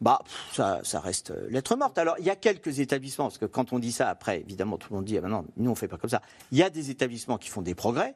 bah, 0.00 0.20
ça, 0.52 0.80
ça 0.82 1.00
reste 1.00 1.30
euh, 1.30 1.46
lettre 1.50 1.76
morte. 1.76 1.98
Alors, 1.98 2.16
il 2.18 2.24
y 2.24 2.30
a 2.30 2.36
quelques 2.36 2.80
établissements, 2.80 3.24
parce 3.24 3.38
que 3.38 3.46
quand 3.46 3.72
on 3.72 3.78
dit 3.78 3.92
ça, 3.92 4.08
après, 4.08 4.40
évidemment, 4.40 4.76
tout 4.76 4.88
le 4.90 4.96
monde 4.96 5.04
dit, 5.04 5.16
ah 5.16 5.20
ben 5.20 5.28
non, 5.28 5.44
nous, 5.56 5.70
on 5.70 5.74
fait 5.74 5.88
pas 5.88 5.96
comme 5.96 6.10
ça. 6.10 6.22
Il 6.52 6.58
y 6.58 6.62
a 6.62 6.70
des 6.70 6.90
établissements 6.90 7.38
qui 7.38 7.48
font 7.48 7.62
des 7.62 7.74
progrès, 7.74 8.14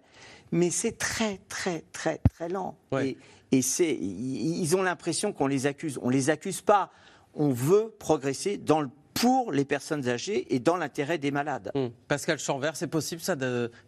mais 0.53 0.71
c'est 0.71 0.99
très, 0.99 1.39
très, 1.49 1.85
très, 1.93 2.19
très 2.19 2.49
lent. 2.49 2.77
Et, 3.01 3.17
et 3.53 3.63
c'est, 3.63 3.95
ils 3.95 4.77
ont 4.77 4.83
l'impression 4.83 5.33
qu'on 5.33 5.47
les 5.47 5.67
accuse. 5.67 5.99
On 6.03 6.11
les 6.11 6.31
accuse 6.31 6.61
pas. 6.61 6.91
On 7.35 7.51
veut 7.51 7.95
progresser 7.99 8.57
dans 8.59 8.81
le 8.81 8.89
pour 9.13 9.53
les 9.53 9.65
personnes 9.65 10.09
âgées 10.09 10.55
et 10.55 10.61
dans 10.61 10.77
l'intérêt 10.77 11.19
des 11.19 11.31
malades. 11.31 11.71
Hum. 11.75 11.91
Pascal 12.09 12.39
Chanvert, 12.39 12.77
c'est 12.77 12.87
possible 12.87 13.21
ça 13.21 13.37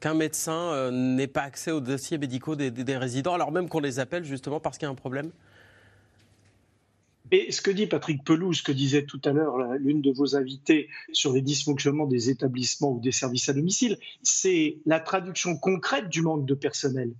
qu'un 0.00 0.14
médecin 0.14 0.52
euh, 0.52 0.90
n'ait 0.90 1.28
pas 1.28 1.42
accès 1.42 1.70
aux 1.70 1.80
dossiers 1.80 2.18
médicaux 2.18 2.54
des, 2.54 2.70
des 2.70 2.96
résidents, 2.96 3.32
alors 3.34 3.50
même 3.50 3.68
qu'on 3.68 3.80
les 3.80 3.98
appelle 3.98 4.24
justement 4.24 4.60
parce 4.60 4.76
qu'il 4.76 4.86
y 4.86 4.88
a 4.88 4.92
un 4.92 4.96
problème? 4.96 5.30
Et 7.32 7.50
ce 7.50 7.62
que 7.62 7.70
dit 7.70 7.86
Patrick 7.86 8.22
Pelouse, 8.24 8.58
ce 8.58 8.62
que 8.62 8.72
disait 8.72 9.06
tout 9.06 9.20
à 9.24 9.32
l'heure 9.32 9.56
l'une 9.78 10.02
de 10.02 10.12
vos 10.12 10.36
invités 10.36 10.90
sur 11.14 11.32
les 11.32 11.40
dysfonctionnements 11.40 12.06
des 12.06 12.28
établissements 12.28 12.92
ou 12.92 13.00
des 13.00 13.10
services 13.10 13.48
à 13.48 13.54
domicile, 13.54 13.96
c'est 14.22 14.76
la 14.84 15.00
traduction 15.00 15.56
concrète 15.56 16.10
du 16.10 16.20
manque 16.20 16.44
de 16.44 16.54
personnel. 16.54 17.14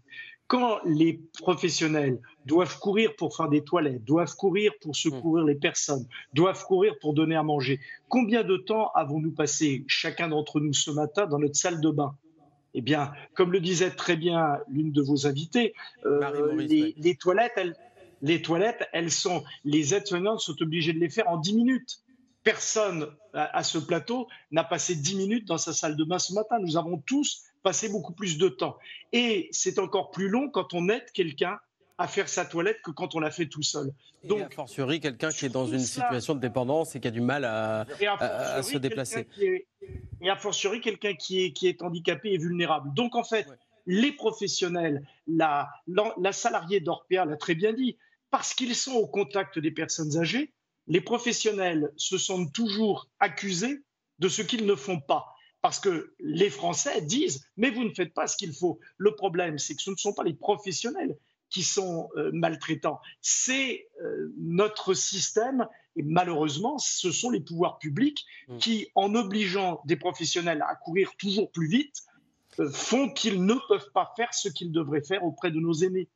Quand 0.49 0.81
les 0.85 1.19
professionnels 1.41 2.21
doivent 2.45 2.79
courir 2.79 3.17
pour 3.17 3.35
faire 3.35 3.49
des 3.49 3.65
toilettes, 3.65 4.05
doivent 4.05 4.37
courir 4.37 4.73
pour 4.83 4.95
secourir 4.95 5.47
les 5.47 5.55
personnes, 5.55 6.07
doivent 6.35 6.63
courir 6.67 6.93
pour 7.01 7.15
donner 7.15 7.37
à 7.37 7.43
manger, 7.43 7.81
combien 8.09 8.45
de 8.45 8.59
temps 8.59 8.91
avons-nous 8.95 9.33
passé, 9.33 9.83
chacun 9.87 10.29
d'entre 10.29 10.61
nous 10.61 10.75
ce 10.75 10.91
matin, 10.91 11.27
dans 11.27 11.39
notre 11.39 11.57
salle 11.57 11.81
de 11.81 11.89
bain? 11.89 12.15
Eh 12.75 12.83
bien, 12.83 13.13
comme 13.35 13.51
le 13.51 13.61
disait 13.61 13.91
très 13.91 14.17
bien 14.17 14.59
l'une 14.69 14.93
de 14.93 15.01
vos 15.01 15.27
invités, 15.27 15.73
euh, 16.05 16.55
les, 16.57 16.95
les, 16.99 17.15
toilettes, 17.15 17.53
elles, 17.57 17.77
les 18.23 18.41
toilettes, 18.41 18.89
elles 18.93 19.11
sont, 19.11 19.45
les 19.65 19.95
aides-soignantes 19.95 20.41
sont 20.41 20.61
obligées 20.63 20.93
de 20.93 21.01
les 21.01 21.11
faire 21.11 21.29
en 21.29 21.37
10 21.37 21.55
minutes. 21.55 21.99
Personne 22.45 23.09
à, 23.35 23.63
ce 23.63 23.79
plateau 23.79 24.27
n'a 24.51 24.65
passé 24.65 24.97
10 24.97 25.17
minutes 25.17 25.47
dans 25.47 25.59
sa 25.59 25.73
salle 25.73 25.97
de 25.97 26.05
bain 26.05 26.19
ce 26.19 26.33
matin. 26.33 26.59
Nous 26.61 26.77
avons 26.77 26.99
tous 26.99 27.43
passé 27.63 27.89
beaucoup 27.89 28.13
plus 28.13 28.39
de 28.39 28.49
temps. 28.49 28.77
Et 29.13 29.49
c'est 29.53 29.79
encore 29.79 30.11
plus 30.11 30.29
long 30.29 30.49
quand 30.49 30.75
on 30.75 30.89
aide 30.89 31.05
quelqu'un 31.13 31.59
à 31.99 32.09
faire 32.09 32.29
sa 32.29 32.45
toilette 32.45 32.81
que 32.83 32.91
quand 32.91 33.15
on 33.15 33.21
l'a 33.21 33.31
fait 33.31 33.47
tout 33.47 33.63
seul. 33.63 33.93
Donc, 34.25 34.41
et 34.41 34.43
a 34.43 34.51
fortiori, 34.51 34.99
quelqu'un 34.99 35.31
qui 35.31 35.47
est 35.47 35.51
dans 35.51 35.67
une 35.67 35.79
situation 35.79 36.35
de 36.35 36.41
dépendance 36.41 36.97
et 36.97 37.01
qui 37.01 37.07
a 37.07 37.13
du 37.13 37.21
mal 37.21 37.45
à, 37.45 37.87
se 38.63 38.79
déplacer. 38.79 39.29
et 40.21 40.31
a 40.31 40.37
fortiori, 40.37 40.81
quelqu'un 40.81 41.15
qui 41.15 41.45
est, 41.45 41.53
qui 41.53 41.69
est 41.69 41.83
handicapé 41.83 42.33
et 42.33 42.39
vulnérable. 42.39 42.93
Donc, 42.95 43.15
en 43.15 43.25
fait, 43.25 43.47
les 43.87 44.13
professionnels, 44.13 45.07
la, 45.29 45.69
la, 45.87 46.15
la 46.21 46.33
salariée 46.33 46.81
d'Orpea 46.81 47.25
l'a 47.25 47.37
très 47.37 47.55
bien 47.55 47.73
dit, 47.73 47.97
parce 48.33 48.55
qu'ils 48.55 48.75
sont 48.75 48.95
au 48.95 49.07
contact 49.07 49.59
des 49.59 49.71
personnes 49.71 50.17
âgées, 50.17 50.53
les 50.89 51.03
professionnels 51.03 51.93
se 51.97 52.17
sentent 52.17 52.53
toujours 52.53 53.09
accusés 53.21 53.85
de 54.19 54.29
ce 54.29 54.41
qu'ils 54.41 54.67
ne 54.67 54.75
font 54.75 55.01
pas. 55.01 55.27
Parce 55.61 55.79
que 55.79 56.15
les 56.19 56.49
Français 56.51 57.03
disent, 57.03 57.45
mais 57.57 57.71
vous 57.71 57.85
ne 57.85 57.95
faites 57.95 58.15
pas 58.15 58.27
ce 58.27 58.37
qu'il 58.37 58.55
faut. 58.55 58.81
Le 58.97 59.15
problème, 59.15 59.59
c'est 59.59 59.77
que 59.77 59.83
ce 59.83 59.91
ne 59.91 59.97
sont 59.97 60.15
pas 60.15 60.25
les 60.25 60.33
professionnels 60.33 61.17
qui 61.51 61.63
sont 61.63 62.09
euh, 62.17 62.31
maltraitants, 62.33 62.99
c'est 63.21 63.87
euh, 64.03 64.33
notre 64.39 64.95
système, 64.95 65.69
et 65.97 66.03
malheureusement, 66.03 66.79
ce 66.79 67.13
sont 67.13 67.29
les 67.29 67.41
pouvoirs 67.41 67.79
publics 67.79 68.25
mmh. 68.49 68.57
qui, 68.57 68.89
en 68.95 69.15
obligeant 69.15 69.83
des 69.85 69.97
professionnels 69.97 70.65
à 70.67 70.75
courir 70.75 71.13
toujours 71.19 71.53
plus 71.53 71.69
vite, 71.69 72.05
euh, 72.59 72.71
font 72.71 73.11
qu'ils 73.11 73.45
ne 73.45 73.55
peuvent 73.69 73.91
pas 73.93 74.15
faire 74.17 74.33
ce 74.33 74.49
qu'ils 74.49 74.73
devraient 74.73 75.03
faire 75.03 75.23
auprès 75.23 75.51
de 75.51 75.61
nos 75.61 75.75
aînés. 75.75 76.09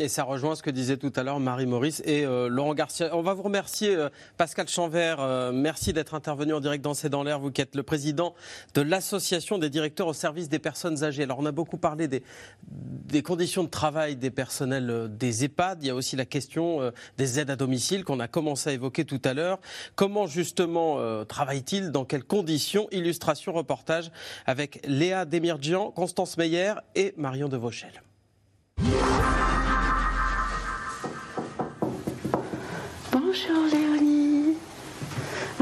Et 0.00 0.06
ça 0.06 0.22
rejoint 0.22 0.54
ce 0.54 0.62
que 0.62 0.70
disait 0.70 0.96
tout 0.96 1.12
à 1.16 1.24
l'heure 1.24 1.40
Marie-Maurice 1.40 2.02
et 2.04 2.24
euh, 2.24 2.48
Laurent 2.48 2.74
Garcia. 2.74 3.10
On 3.16 3.22
va 3.22 3.34
vous 3.34 3.42
remercier, 3.42 3.96
euh, 3.96 4.08
Pascal 4.36 4.68
Chanvert. 4.68 5.18
Euh, 5.18 5.50
merci 5.50 5.92
d'être 5.92 6.14
intervenu 6.14 6.54
en 6.54 6.60
direct 6.60 6.84
dans 6.84 6.94
C'est 6.94 7.08
dans 7.08 7.24
l'air. 7.24 7.40
Vous 7.40 7.50
qui 7.50 7.60
êtes 7.60 7.74
le 7.74 7.82
président 7.82 8.36
de 8.74 8.80
l'Association 8.80 9.58
des 9.58 9.70
directeurs 9.70 10.06
au 10.06 10.12
service 10.12 10.48
des 10.48 10.60
personnes 10.60 11.02
âgées. 11.02 11.24
Alors, 11.24 11.40
on 11.40 11.46
a 11.46 11.50
beaucoup 11.50 11.78
parlé 11.78 12.06
des, 12.06 12.22
des 12.70 13.22
conditions 13.22 13.64
de 13.64 13.68
travail 13.68 14.14
des 14.14 14.30
personnels 14.30 15.08
des 15.10 15.44
EHPAD. 15.44 15.82
Il 15.82 15.88
y 15.88 15.90
a 15.90 15.96
aussi 15.96 16.14
la 16.14 16.26
question 16.26 16.92
des 17.16 17.40
aides 17.40 17.50
à 17.50 17.56
domicile 17.56 18.04
qu'on 18.04 18.20
a 18.20 18.28
commencé 18.28 18.70
à 18.70 18.72
évoquer 18.74 19.04
tout 19.04 19.20
à 19.24 19.34
l'heure. 19.34 19.58
Comment, 19.96 20.28
justement, 20.28 21.24
travaillent-ils 21.24 21.90
Dans 21.90 22.04
quelles 22.04 22.24
conditions? 22.24 22.86
Illustration, 22.92 23.52
reportage 23.52 24.12
avec 24.46 24.80
Léa 24.86 25.24
Demirjian, 25.24 25.90
Constance 25.90 26.38
Meyer 26.38 26.74
et 26.94 27.14
Marion 27.16 27.48
Devauchel. 27.48 28.00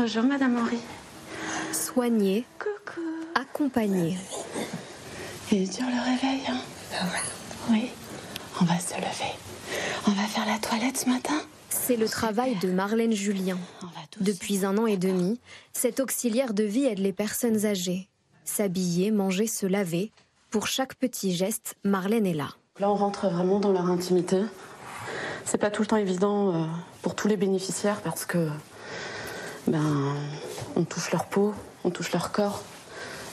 Bonjour 0.06 0.22
Madame 0.22 0.56
Henri. 0.56 0.78
Soigner. 1.72 2.44
Coucou. 2.60 3.00
Accompagner. 3.34 4.16
Il 5.50 5.62
est 5.62 5.76
dur 5.76 5.84
le 5.84 6.00
réveil, 6.00 6.42
hein 6.48 6.60
Oui. 7.68 7.90
On 8.60 8.64
va 8.66 8.78
se 8.78 8.94
lever. 8.94 9.34
On 10.06 10.12
va 10.12 10.22
faire 10.28 10.46
la 10.46 10.60
toilette 10.60 10.98
ce 10.98 11.08
matin. 11.08 11.34
C'est 11.70 11.96
le 11.96 12.08
travail 12.08 12.54
de 12.60 12.70
Marlène 12.70 13.14
Julien. 13.14 13.58
Depuis 14.20 14.64
un 14.64 14.78
an 14.78 14.86
et 14.86 14.96
demi, 14.96 15.40
cette 15.72 15.98
auxiliaire 15.98 16.54
de 16.54 16.62
vie 16.62 16.84
aide 16.84 17.00
les 17.00 17.12
personnes 17.12 17.66
âgées. 17.66 18.08
S'habiller, 18.44 19.10
manger, 19.10 19.48
se 19.48 19.66
laver. 19.66 20.12
Pour 20.50 20.68
chaque 20.68 20.94
petit 20.94 21.34
geste, 21.34 21.74
Marlène 21.82 22.26
est 22.26 22.32
là. 22.32 22.50
Là, 22.78 22.92
on 22.92 22.94
rentre 22.94 23.28
vraiment 23.28 23.58
dans 23.58 23.72
leur 23.72 23.86
intimité. 23.86 24.42
C'est 25.44 25.58
pas 25.58 25.72
tout 25.72 25.82
le 25.82 25.88
temps 25.88 25.96
évident 25.96 26.54
euh, 26.54 26.64
pour 27.02 27.16
tous 27.16 27.26
les 27.26 27.36
bénéficiaires 27.36 28.00
parce 28.02 28.24
que 28.24 28.48
ben 29.66 30.14
on 30.76 30.84
touche 30.84 31.10
leur 31.12 31.26
peau, 31.26 31.54
on 31.84 31.90
touche 31.90 32.12
leur 32.12 32.32
corps. 32.32 32.62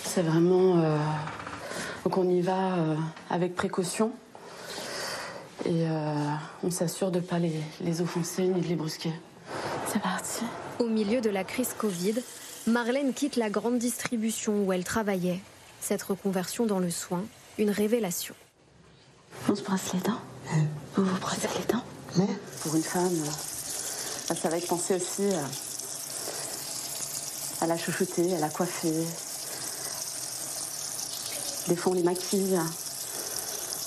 C'est 0.03 0.21
vraiment 0.21 0.77
euh, 0.77 0.97
donc 2.03 2.17
on 2.17 2.29
y 2.29 2.41
va 2.41 2.75
euh, 2.75 2.95
avec 3.29 3.55
précaution 3.55 4.11
et 5.65 5.86
on 6.61 6.71
s'assure 6.71 7.09
de 7.09 7.21
pas 7.21 7.39
les, 7.39 7.53
les 7.79 8.01
offenser 8.01 8.43
ni 8.47 8.59
de 8.59 8.67
les 8.67 8.75
brusquer. 8.75 9.13
C'est 9.88 10.01
parti. 10.01 10.43
Au 10.79 10.88
milieu 10.88 11.21
de 11.21 11.29
la 11.29 11.45
crise 11.45 11.73
Covid, 11.77 12.15
Marlène 12.67 13.13
quitte 13.13 13.38
la 13.38 13.49
grande 13.49 13.77
distribution 13.77 14.65
où 14.65 14.73
elle 14.73 14.84
travaillait. 14.84 15.39
Cette 15.79 16.03
reconversion 16.03 16.65
dans 16.65 16.79
le 16.79 16.89
soin, 16.89 17.23
une 17.57 17.69
révélation. 17.69 18.36
On 19.47 19.55
se 19.55 19.63
brosse 19.63 19.93
les 19.93 20.01
dents. 20.01 20.19
Vous 20.97 21.05
vous 21.05 21.19
brossez 21.19 21.47
les 21.57 21.73
dents 21.73 21.84
pour 22.61 22.75
une 22.75 22.84
femme, 22.84 23.11
euh, 23.11 24.36
ça 24.36 24.49
va 24.49 24.57
être 24.57 24.67
pensé 24.67 24.95
aussi 24.95 25.23
à, 25.34 25.45
la 27.68 27.78
chouchouter, 27.78 28.36
à 28.36 28.39
la 28.39 28.49
coiffer. 28.49 28.93
Des 31.68 31.76
fois, 31.76 31.93
on 31.93 31.95
les 31.95 32.03
maquille. 32.03 32.59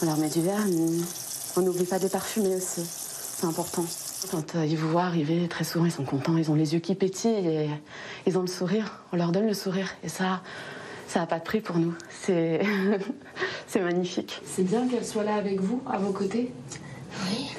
On 0.03 0.07
leur 0.07 0.17
met 0.19 0.29
du 0.29 0.43
vernis. 0.43 1.05
On 1.57 1.63
n'oublie 1.63 1.85
pas 1.85 1.99
de 1.99 2.09
parfumer 2.09 2.55
aussi. 2.55 2.85
C'est 2.85 3.47
important. 3.47 3.85
Quand 4.31 4.55
euh, 4.55 4.67
ils 4.67 4.77
vous 4.77 4.89
voient 4.89 5.05
arriver, 5.05 5.47
très 5.49 5.65
souvent, 5.65 5.85
ils 5.85 5.93
sont 5.93 6.05
contents. 6.05 6.37
Ils 6.37 6.51
ont 6.51 6.55
les 6.55 6.75
yeux 6.75 6.81
qui 6.81 6.95
pétillent 6.95 7.47
et 7.47 7.71
ils 8.27 8.39
ont 8.39 8.43
le 8.43 8.47
sourire. 8.47 9.01
On 9.13 9.17
leur 9.17 9.33
donne 9.33 9.47
le 9.47 9.55
sourire. 9.55 9.89
Et 10.03 10.09
ça, 10.09 10.43
ça 11.09 11.21
n'a 11.21 11.27
pas 11.27 11.39
de 11.39 11.45
prix 11.45 11.61
pour 11.61 11.77
nous. 11.77 11.95
C'est, 12.23 12.61
c'est 13.67 13.81
magnifique. 13.81 14.41
C'est 14.45 14.65
bien 14.65 14.89
qu'elle 14.89 15.05
soit 15.05 15.25
là 15.25 15.37
avec 15.37 15.61
vous, 15.61 15.83
à 15.87 15.99
vos 15.99 16.13
côtés. 16.13 16.53
Oui. 17.29 17.57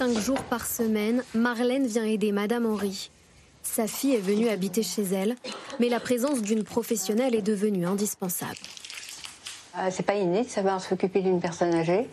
Cinq 0.00 0.18
jours 0.18 0.42
par 0.44 0.64
semaine, 0.64 1.22
Marlène 1.34 1.86
vient 1.86 2.04
aider 2.04 2.32
Madame 2.32 2.64
Henri. 2.64 3.10
Sa 3.62 3.86
fille 3.86 4.14
est 4.14 4.18
venue 4.18 4.48
habiter 4.48 4.82
chez 4.82 5.02
elle, 5.02 5.36
mais 5.78 5.90
la 5.90 6.00
présence 6.00 6.40
d'une 6.40 6.64
professionnelle 6.64 7.34
est 7.34 7.42
devenue 7.42 7.84
indispensable. 7.84 8.56
Euh, 9.76 9.88
c'est 9.90 10.06
pas 10.06 10.14
inné 10.14 10.44
de 10.44 10.48
savoir 10.48 10.80
s'occuper 10.80 11.20
d'une 11.20 11.38
personne 11.38 11.74
âgée. 11.74 12.08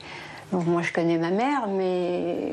moi, 0.51 0.81
je 0.81 0.91
connais 0.91 1.17
ma 1.17 1.29
mère, 1.29 1.69
mais 1.69 2.51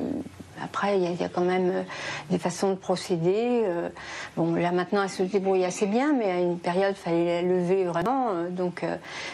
après, 0.63 1.01
il 1.01 1.21
y, 1.21 1.25
a 1.25 1.29
quand 1.29 1.45
même 1.45 1.71
euh, 1.71 1.83
des 2.31 2.39
façons 2.39 2.71
de 2.71 2.77
procéder. 2.77 3.65
Euh. 3.65 3.89
Bon, 4.37 4.55
là 4.55 4.71
maintenant, 4.71 5.03
elle 5.03 5.11
se 5.11 5.25
débrouille 5.25 5.65
assez 5.65 5.87
bien, 5.87 6.13
mais 6.13 6.31
à 6.31 6.39
une 6.39 6.61
période, 6.61 6.95
il 6.97 7.03
fallait 7.03 7.43
la 7.43 7.49
lever 7.49 7.87
vraiment. 7.87 8.45
Donc, 8.51 8.85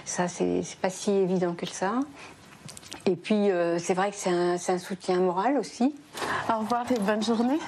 ça, 0.07 0.29
c'est 0.29 0.65
pas 0.81 0.89
si 0.89 1.11
évident 1.11 1.53
que 1.53 1.67
ça. 1.67 2.01
Et 3.07 3.17
puis, 3.17 3.49
c'est 3.79 3.95
vrai 3.95 4.11
que 4.11 4.17
c'est 4.17 4.31
un, 4.31 4.55
un, 4.55 4.79
soutien 4.79 5.17
moral 5.21 5.57
aussi. 5.57 5.95
Au 6.49 6.61
revoir 6.61 6.91
et 6.93 6.99
bonne 6.99 7.23
journée. 7.23 7.59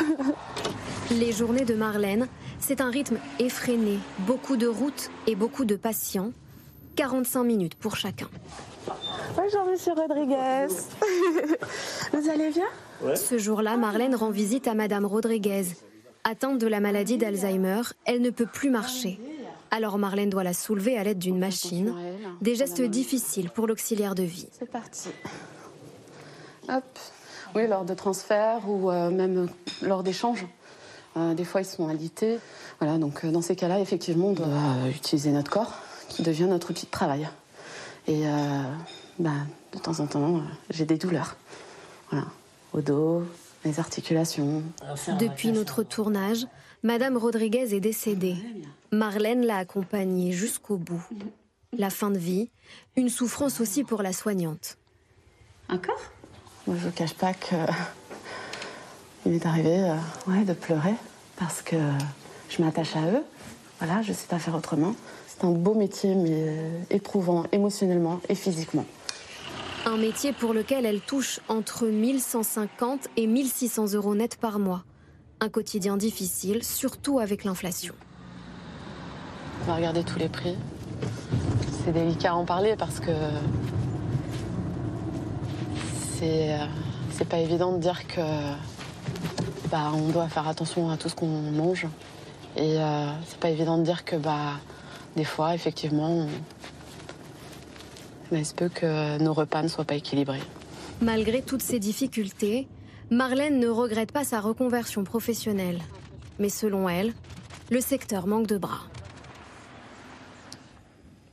Les 1.10 1.32
journées 1.32 1.64
de 1.64 1.74
Marlène, 1.74 2.28
c'est 2.58 2.80
un 2.80 2.90
rythme 2.90 3.18
effréné, 3.38 3.98
beaucoup 4.20 4.56
de 4.56 4.66
routes 4.66 5.10
et 5.26 5.34
beaucoup 5.34 5.64
de 5.64 5.76
patients. 5.76 6.32
45 6.96 7.44
minutes 7.44 7.74
pour 7.74 7.96
chacun. 7.96 8.28
Bonjour 9.36 9.64
Monsieur 9.64 9.92
Rodriguez. 9.92 10.68
Vous 12.12 12.30
allez 12.30 12.50
bien? 12.50 13.16
Ce 13.16 13.38
jour-là, 13.38 13.76
Marlène 13.76 14.14
rend 14.14 14.30
visite 14.30 14.68
à 14.68 14.74
Madame 14.74 15.06
Rodriguez. 15.06 15.64
Atteinte 16.24 16.58
de 16.58 16.66
la 16.66 16.80
maladie 16.80 17.18
d'Alzheimer, 17.18 17.82
elle 18.04 18.22
ne 18.22 18.30
peut 18.30 18.46
plus 18.46 18.70
marcher. 18.70 19.18
Alors 19.72 19.96
Marlène 19.96 20.28
doit 20.28 20.44
la 20.44 20.52
soulever 20.52 20.98
à 20.98 21.02
l'aide 21.02 21.18
d'une 21.18 21.38
machine. 21.38 21.94
Des 22.42 22.54
gestes 22.54 22.82
difficiles 22.82 23.48
pour 23.48 23.66
l'auxiliaire 23.66 24.14
de 24.14 24.22
vie. 24.22 24.46
C'est 24.52 24.70
parti. 24.70 25.08
Hop. 26.68 26.84
Oui, 27.54 27.66
lors 27.66 27.86
de 27.86 27.94
transferts 27.94 28.68
ou 28.68 28.90
euh, 28.90 29.10
même 29.10 29.48
lors 29.80 30.02
d'échanges. 30.02 30.46
Euh, 31.16 31.32
des 31.32 31.44
fois, 31.44 31.62
ils 31.62 31.66
sont 31.66 31.88
alités. 31.88 32.38
Voilà, 32.80 32.98
donc 32.98 33.24
euh, 33.24 33.30
dans 33.30 33.40
ces 33.40 33.56
cas-là, 33.56 33.80
effectivement, 33.80 34.28
on 34.28 34.32
doit 34.32 34.46
utiliser 34.90 35.30
notre 35.32 35.50
corps, 35.50 35.72
qui 36.10 36.22
devient 36.22 36.44
notre 36.44 36.70
outil 36.70 36.84
de 36.84 36.90
travail. 36.90 37.28
Et 38.08 38.24
bah, 39.18 39.30
de 39.72 39.78
temps 39.78 40.00
en 40.00 40.06
temps, 40.06 40.42
j'ai 40.70 40.84
des 40.84 40.98
douleurs. 40.98 41.36
Voilà, 42.10 42.26
au 42.74 42.80
dos, 42.80 43.22
les 43.64 43.80
articulations. 43.80 44.62
Depuis 45.18 45.52
notre 45.52 45.82
tournage, 45.82 46.46
Madame 46.84 47.16
Rodriguez 47.16 47.76
est 47.76 47.80
décédée. 47.80 48.34
Marlène 48.90 49.46
l'a 49.46 49.58
accompagnée 49.58 50.32
jusqu'au 50.32 50.76
bout. 50.76 51.06
La 51.78 51.90
fin 51.90 52.10
de 52.10 52.18
vie, 52.18 52.50
une 52.96 53.08
souffrance 53.08 53.60
aussi 53.60 53.84
pour 53.84 54.02
la 54.02 54.12
soignante. 54.12 54.78
Encore 55.68 56.00
Je 56.66 56.86
ne 56.86 56.90
cache 56.90 57.14
pas 57.14 57.34
que 57.34 57.54
il 59.26 59.34
est 59.34 59.46
arrivé 59.46 59.78
euh, 59.78 59.94
ouais, 60.26 60.44
de 60.44 60.54
pleurer 60.54 60.94
parce 61.36 61.62
que 61.62 61.76
je 62.50 62.60
m'attache 62.60 62.96
à 62.96 63.06
eux. 63.12 63.22
Voilà, 63.78 64.02
je 64.02 64.08
ne 64.08 64.16
sais 64.16 64.26
pas 64.26 64.40
faire 64.40 64.56
autrement. 64.56 64.96
C'est 65.28 65.44
un 65.44 65.52
beau 65.52 65.74
métier, 65.74 66.16
mais 66.16 66.30
euh, 66.32 66.80
éprouvant 66.90 67.44
émotionnellement 67.52 68.20
et 68.28 68.34
physiquement. 68.34 68.86
Un 69.86 69.98
métier 69.98 70.32
pour 70.32 70.52
lequel 70.52 70.84
elle 70.84 71.00
touche 71.00 71.38
entre 71.46 71.86
1150 71.86 73.08
et 73.16 73.28
1600 73.28 73.94
euros 73.94 74.16
net 74.16 74.36
par 74.36 74.58
mois. 74.58 74.82
Un 75.42 75.48
quotidien 75.48 75.96
difficile, 75.96 76.62
surtout 76.62 77.18
avec 77.18 77.42
l'inflation. 77.42 77.94
On 79.62 79.66
va 79.66 79.74
regarder 79.74 80.04
tous 80.04 80.16
les 80.20 80.28
prix. 80.28 80.54
C'est 81.84 81.90
délicat 81.90 82.30
à 82.30 82.34
en 82.34 82.44
parler 82.44 82.76
parce 82.78 83.00
que 83.00 83.10
c'est 86.14 86.52
euh, 86.52 86.64
c'est 87.10 87.26
pas 87.26 87.38
évident 87.38 87.72
de 87.72 87.78
dire 87.78 88.06
que 88.06 88.20
bah, 89.68 89.90
on 89.92 90.10
doit 90.10 90.28
faire 90.28 90.46
attention 90.46 90.90
à 90.90 90.96
tout 90.96 91.08
ce 91.08 91.16
qu'on 91.16 91.26
mange. 91.26 91.88
Et 92.56 92.78
euh, 92.78 93.06
c'est 93.26 93.40
pas 93.40 93.50
évident 93.50 93.78
de 93.78 93.82
dire 93.82 94.04
que 94.04 94.14
bah, 94.14 94.60
des 95.16 95.24
fois, 95.24 95.56
effectivement, 95.56 96.28
il 98.30 98.46
se 98.46 98.54
peut 98.54 98.68
que 98.68 99.18
nos 99.18 99.32
repas 99.32 99.64
ne 99.64 99.66
soient 99.66 99.84
pas 99.84 99.96
équilibrés. 99.96 100.42
Malgré 101.00 101.42
toutes 101.42 101.62
ces 101.62 101.80
difficultés, 101.80 102.68
Marlène 103.12 103.58
ne 103.58 103.68
regrette 103.68 104.10
pas 104.10 104.24
sa 104.24 104.40
reconversion 104.40 105.04
professionnelle. 105.04 105.80
Mais 106.38 106.48
selon 106.48 106.88
elle, 106.88 107.12
le 107.70 107.82
secteur 107.82 108.26
manque 108.26 108.46
de 108.46 108.56
bras. 108.56 108.86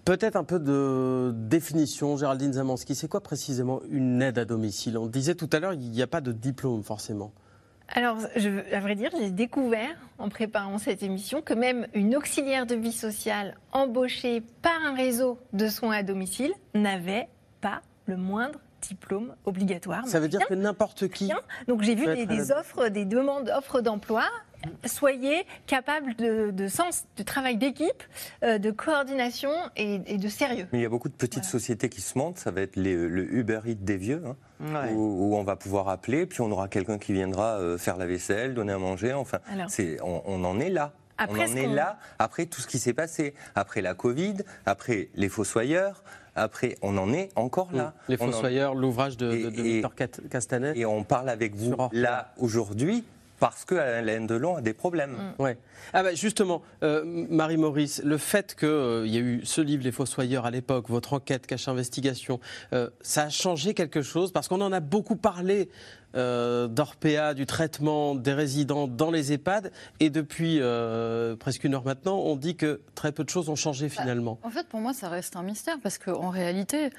Peut-être 0.03 0.35
un 0.35 0.43
peu 0.43 0.59
de 0.59 1.31
définition, 1.33 2.17
Géraldine 2.17 2.51
Zamanski. 2.51 2.95
C'est 2.95 3.07
quoi 3.07 3.21
précisément 3.21 3.79
une 3.89 4.21
aide 4.21 4.37
à 4.39 4.43
domicile? 4.43 4.97
On 4.97 5.07
disait 5.07 5.35
tout 5.35 5.49
à 5.53 5.59
l'heure, 5.59 5.71
il 5.71 5.79
n'y 5.79 6.01
a 6.01 6.07
pas 6.07 6.19
de 6.19 6.33
diplôme 6.33 6.83
forcément. 6.83 7.31
Alors, 7.87 8.17
je, 8.35 8.49
à 8.75 8.81
vrai 8.81 8.95
dire, 8.95 9.11
j'ai 9.17 9.31
découvert 9.31 9.95
en 10.17 10.27
préparant 10.27 10.79
cette 10.79 11.01
émission 11.01 11.41
que 11.41 11.53
même 11.53 11.87
une 11.93 12.13
auxiliaire 12.17 12.65
de 12.65 12.75
vie 12.75 12.91
sociale 12.91 13.55
embauchée 13.71 14.43
par 14.61 14.83
un 14.85 14.95
réseau 14.95 15.39
de 15.53 15.69
soins 15.69 15.95
à 15.95 16.03
domicile 16.03 16.51
n'avait 16.73 17.29
pas 17.61 17.81
le 18.05 18.17
moindre 18.17 18.59
diplôme 18.81 19.35
obligatoire. 19.45 20.07
Ça 20.07 20.19
veut 20.19 20.27
dire 20.27 20.45
que 20.47 20.53
n'importe 20.53 21.07
qui. 21.07 21.31
Donc 21.67 21.81
j'ai 21.81 21.95
vu 21.95 22.25
des, 22.25 22.51
offres, 22.51 22.89
des 22.89 23.05
demandes 23.05 23.45
d'offres 23.45 23.81
d'emploi. 23.81 24.23
Soyez 24.85 25.45
capable 25.67 26.15
de, 26.15 26.67
sens, 26.67 27.05
de 27.15 27.23
travail 27.23 27.55
d'équipe, 27.55 28.03
euh, 28.43 28.57
de 28.57 28.71
coordination 28.71 29.51
et, 29.77 29.99
de 29.99 30.27
sérieux. 30.27 30.67
il 30.73 30.81
y 30.81 30.85
a 30.85 30.89
beaucoup 30.89 31.07
de 31.07 31.13
petites 31.13 31.45
sociétés 31.45 31.87
qui 31.87 32.01
se 32.01 32.17
montent. 32.17 32.39
Ça 32.39 32.51
va 32.51 32.61
être 32.61 32.75
le 32.75 33.33
Uber 33.33 33.61
Eats 33.65 33.75
des 33.79 33.95
vieux, 33.95 34.21
hein, 34.25 34.35
où, 34.93 35.37
on 35.37 35.43
va 35.43 35.55
pouvoir 35.55 35.87
appeler, 35.87 36.25
puis 36.25 36.41
on 36.41 36.51
aura 36.51 36.67
quelqu'un 36.67 36.97
qui 36.97 37.13
viendra 37.13 37.57
euh, 37.57 37.77
faire 37.77 37.95
la 37.95 38.05
vaisselle, 38.05 38.53
donner 38.53 38.73
à 38.73 38.77
manger. 38.77 39.13
Enfin, 39.13 39.39
on, 40.03 40.21
on 40.25 40.43
en 40.43 40.59
est 40.59 40.69
là. 40.69 40.91
Après, 41.19 41.49
on 41.49 41.51
en 41.51 41.55
est 41.55 41.67
là 41.67 41.99
après 42.17 42.45
tout 42.45 42.61
ce 42.61 42.67
qui 42.67 42.79
s'est 42.79 42.93
passé, 42.93 43.33
après 43.53 43.81
la 43.81 43.93
Covid, 43.93 44.37
après 44.65 45.09
les 45.15 45.29
fossoyeurs, 45.29 46.03
après, 46.35 46.75
on 46.81 46.97
en 46.97 47.11
est 47.13 47.29
encore 47.35 47.69
là. 47.73 47.93
Les 48.07 48.17
Fossoyeurs, 48.17 48.75
l'ouvrage 48.75 49.17
de, 49.17 49.29
Victor 49.29 49.93
Castanet. 50.29 50.77
Et 50.77 50.85
on 50.85 51.03
parle 51.03 51.29
avec 51.29 51.55
vous 51.55 51.75
là, 51.91 52.33
aujourd'hui, 52.37 53.03
parce 53.39 53.65
que 53.65 53.75
Alain 53.75 54.25
Delon 54.25 54.57
a 54.57 54.61
des 54.61 54.73
problèmes. 54.73 55.33
Mm. 55.37 55.41
Ouais. 55.41 55.57
Ah 55.93 56.03
bah 56.03 56.13
justement, 56.13 56.61
euh, 56.83 57.03
Marie-Maurice, 57.05 58.01
le 58.03 58.17
fait 58.17 58.55
qu'il 58.55 58.67
euh, 58.67 59.07
y 59.07 59.17
a 59.17 59.21
eu 59.21 59.41
ce 59.43 59.61
livre, 59.61 59.83
Les 59.83 59.91
Fossoyeurs, 59.91 60.45
à 60.45 60.51
l'époque, 60.51 60.89
votre 60.89 61.13
enquête, 61.13 61.47
cache 61.47 61.67
investigation, 61.67 62.39
euh, 62.73 62.89
ça 63.01 63.23
a 63.23 63.29
changé 63.29 63.73
quelque 63.73 64.01
chose? 64.01 64.31
Parce 64.31 64.47
qu'on 64.47 64.61
en 64.61 64.71
a 64.71 64.79
beaucoup 64.79 65.15
parlé 65.15 65.69
d'Orpea, 66.15 67.35
du 67.35 67.45
traitement 67.45 68.15
des 68.15 68.33
résidents 68.33 68.87
dans 68.87 69.11
les 69.11 69.31
EHPAD, 69.31 69.71
et 69.99 70.09
depuis 70.09 70.59
presque 71.39 71.63
une 71.63 71.75
heure 71.75 71.85
maintenant, 71.85 72.17
on 72.17 72.35
dit 72.35 72.55
que 72.55 72.81
très 72.95 73.11
peu 73.11 73.23
de 73.23 73.29
choses 73.29 73.47
ont 73.47 73.55
changé 73.55 73.89
bah, 73.89 74.01
finalement. 74.01 74.39
En 74.41 74.49
fait, 74.49 74.65
pour 74.67 74.79
moi, 74.79 74.93
ça 74.93 75.07
reste 75.07 75.35
un 75.35 75.43
mystère, 75.43 75.77
parce 75.83 75.99
qu'en 75.99 76.29
réalité, 76.29 76.89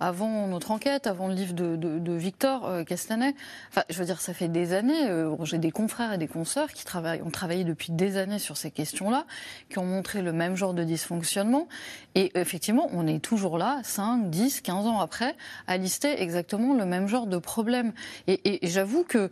avant 0.00 0.46
notre 0.46 0.70
enquête, 0.70 1.06
avant 1.06 1.28
le 1.28 1.34
livre 1.34 1.54
de, 1.54 2.12
Victor 2.12 2.66
euh, 2.66 2.84
Castanet. 2.84 3.34
Enfin, 3.70 3.82
je 3.90 3.98
veux 3.98 4.04
dire, 4.04 4.20
ça 4.20 4.34
fait 4.34 4.48
des 4.48 4.72
années. 4.72 5.08
Euh, 5.08 5.36
j'ai 5.44 5.58
des 5.58 5.70
confrères 5.70 6.12
et 6.12 6.18
des 6.18 6.28
consoeurs 6.28 6.72
qui 6.72 6.84
ont 6.96 7.30
travaillé 7.30 7.64
depuis 7.64 7.92
des 7.92 8.16
années 8.16 8.38
sur 8.38 8.56
ces 8.56 8.70
questions-là, 8.70 9.26
qui 9.70 9.78
ont 9.78 9.84
montré 9.84 10.22
le 10.22 10.32
même 10.32 10.56
genre 10.56 10.74
de 10.74 10.84
dysfonctionnement. 10.84 11.68
Et 12.14 12.32
effectivement, 12.38 12.88
on 12.92 13.06
est 13.06 13.20
toujours 13.20 13.58
là, 13.58 13.80
5, 13.82 14.30
10, 14.30 14.60
15 14.60 14.86
ans 14.86 15.00
après, 15.00 15.34
à 15.66 15.76
lister 15.76 16.22
exactement 16.22 16.74
le 16.74 16.86
même 16.86 17.08
genre 17.08 17.26
de 17.26 17.38
problème. 17.38 17.92
et 18.26 18.58
j'avoue 18.62 19.04
que 19.04 19.30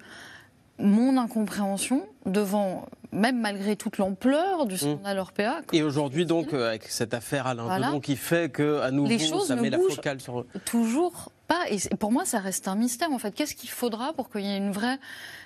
mon 0.78 1.16
incompréhension 1.16 2.06
devant, 2.26 2.86
même 3.12 3.40
malgré 3.40 3.76
toute 3.76 3.98
l'ampleur 3.98 4.66
du 4.66 4.76
scandale 4.76 5.18
Orpea. 5.18 5.60
Et 5.72 5.82
aujourd'hui, 5.82 6.26
donc, 6.26 6.52
euh, 6.52 6.68
avec 6.68 6.84
cette 6.84 7.14
affaire 7.14 7.46
Alain 7.46 7.64
voilà. 7.64 7.92
qui 8.02 8.16
fait 8.16 8.52
qu'à 8.52 8.90
nouveau, 8.90 9.08
Les 9.08 9.18
choses 9.18 9.48
ça 9.48 9.56
met 9.56 9.70
la 9.70 9.78
focale 9.78 10.20
sur. 10.20 10.44
Toujours 10.64 11.30
pas. 11.52 11.70
Et 11.70 11.78
pour 11.96 12.12
moi, 12.12 12.24
ça 12.24 12.38
reste 12.38 12.68
un 12.68 12.74
mystère, 12.74 13.10
en 13.12 13.18
fait. 13.18 13.32
Qu'est-ce 13.32 13.54
qu'il 13.54 13.70
faudra 13.70 14.12
pour 14.12 14.30
qu'il 14.30 14.42
y 14.42 14.52
ait 14.52 14.56
une 14.56 14.72
vraie 14.72 14.98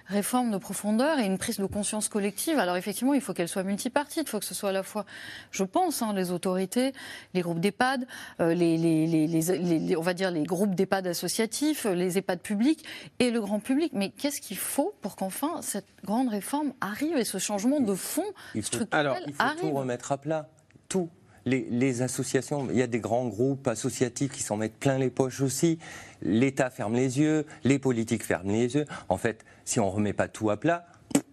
réforme 0.06 0.50
de 0.50 0.58
profondeur 0.58 1.18
et 1.18 1.26
une 1.26 1.38
prise 1.38 1.58
de 1.58 1.66
conscience 1.66 2.08
collective? 2.08 2.58
Alors 2.58 2.76
effectivement, 2.76 3.14
il 3.14 3.20
faut 3.20 3.34
qu'elle 3.34 3.48
soit 3.48 3.64
multipartite, 3.64 4.24
il 4.26 4.30
faut 4.30 4.38
que 4.38 4.44
ce 4.44 4.54
soit 4.54 4.68
à 4.68 4.72
la 4.72 4.82
fois, 4.82 5.04
je 5.50 5.64
pense, 5.64 6.02
hein, 6.02 6.12
les 6.14 6.30
autorités, 6.30 6.92
les 7.34 7.40
groupes 7.40 7.60
d'EHPAD, 7.60 8.06
euh, 8.40 8.54
les, 8.54 8.76
les, 8.78 9.96
on 9.96 10.02
va 10.02 10.14
dire 10.14 10.30
les 10.30 10.44
groupes 10.44 10.74
d'EHPAD 10.74 11.08
associatifs, 11.08 11.84
les 11.84 12.18
EHPAD 12.18 12.40
publics 12.40 12.84
et 13.18 13.30
le 13.30 13.40
grand 13.40 13.60
public. 13.60 13.92
Mais 13.94 14.10
qu'est-ce 14.10 14.40
qu'il 14.40 14.58
faut 14.58 14.94
pour 15.02 15.16
qu'enfin 15.16 15.60
cette 15.62 15.88
grande 16.04 16.28
réforme 16.28 16.72
arrive 16.80 17.16
et 17.16 17.24
ce 17.24 17.38
changement 17.38 17.80
de 17.80 17.94
fond 17.94 18.24
il 18.54 18.62
faut, 18.62 18.84
alors, 18.92 19.16
il 19.26 19.34
faut 19.34 19.44
tout 19.60 19.72
remettre 19.72 20.12
à 20.12 20.18
plat, 20.18 20.48
tout. 20.88 21.10
Les, 21.46 21.66
les, 21.70 22.02
associations, 22.02 22.66
il 22.70 22.76
y 22.76 22.82
a 22.82 22.86
des 22.86 23.00
grands 23.00 23.26
groupes 23.26 23.68
associatifs 23.68 24.32
qui 24.32 24.42
s'en 24.42 24.56
mettent 24.56 24.78
plein 24.78 24.98
les 24.98 25.10
poches 25.10 25.40
aussi. 25.40 25.78
L'État 26.20 26.70
ferme 26.70 26.94
les 26.94 27.20
yeux, 27.20 27.46
les 27.64 27.78
politiques 27.78 28.24
ferment 28.24 28.50
les 28.50 28.74
yeux. 28.74 28.84
En 29.08 29.16
fait, 29.16 29.44
si 29.64 29.80
on 29.80 29.86
ne 29.86 29.90
remet 29.90 30.12
pas 30.12 30.28
tout 30.28 30.50
à 30.50 30.56
plat, 30.56 30.86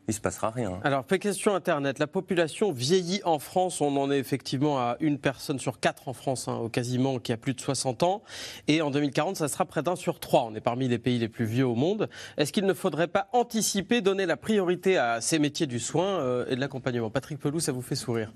il 0.08 0.12
ne 0.12 0.14
se 0.16 0.20
passera 0.20 0.50
rien. 0.50 0.82
Alors, 0.84 1.06
question 1.06 1.56
Internet. 1.56 1.98
La 1.98 2.08
population 2.08 2.74
vieillit 2.74 3.22
en 3.24 3.40
France. 3.40 3.80
On 3.80 3.96
en 3.96 4.12
est 4.12 4.20
effectivement 4.20 4.78
à 4.78 4.98
une 5.00 5.18
personne 5.18 5.60
sur 5.60 5.80
quatre 5.80 6.10
en 6.10 6.14
France, 6.14 6.50
hein, 6.50 6.70
quasiment, 6.72 7.20
qui 7.20 7.32
a 7.32 7.38
plus 7.38 7.54
de 7.54 7.62
60 7.62 8.04
ans. 8.04 8.22
Et 8.68 8.82
en 8.82 8.92
2040, 8.92 9.38
ça 9.38 9.48
sera 9.48 9.64
près 9.64 9.82
d'un 9.82 9.96
sur 9.96 10.20
trois. 10.20 10.44
On 10.44 10.56
est 10.56 10.62
parmi 10.62 10.90
les 10.90 11.00
pays 11.00 11.20
les 11.20 11.30
plus 11.30 11.46
vieux 11.46 11.66
au 11.66 11.76
monde. 11.76 12.10
Est-ce 12.36 12.52
qu'il 12.52 12.66
ne 12.66 12.74
faudrait 12.74 13.08
pas 13.08 13.30
anticiper, 13.32 14.02
donner 14.02 14.26
la 14.26 14.36
priorité 14.36 14.98
à 14.98 15.22
ces 15.22 15.40
métiers 15.40 15.68
du 15.68 15.80
soin 15.80 16.20
euh, 16.20 16.46
et 16.50 16.56
de 16.56 16.60
l'accompagnement? 16.60 17.10
Patrick 17.10 17.40
Pelou, 17.40 17.62
ça 17.62 17.72
vous 17.72 17.82
fait 17.82 17.96
sourire 17.96 18.34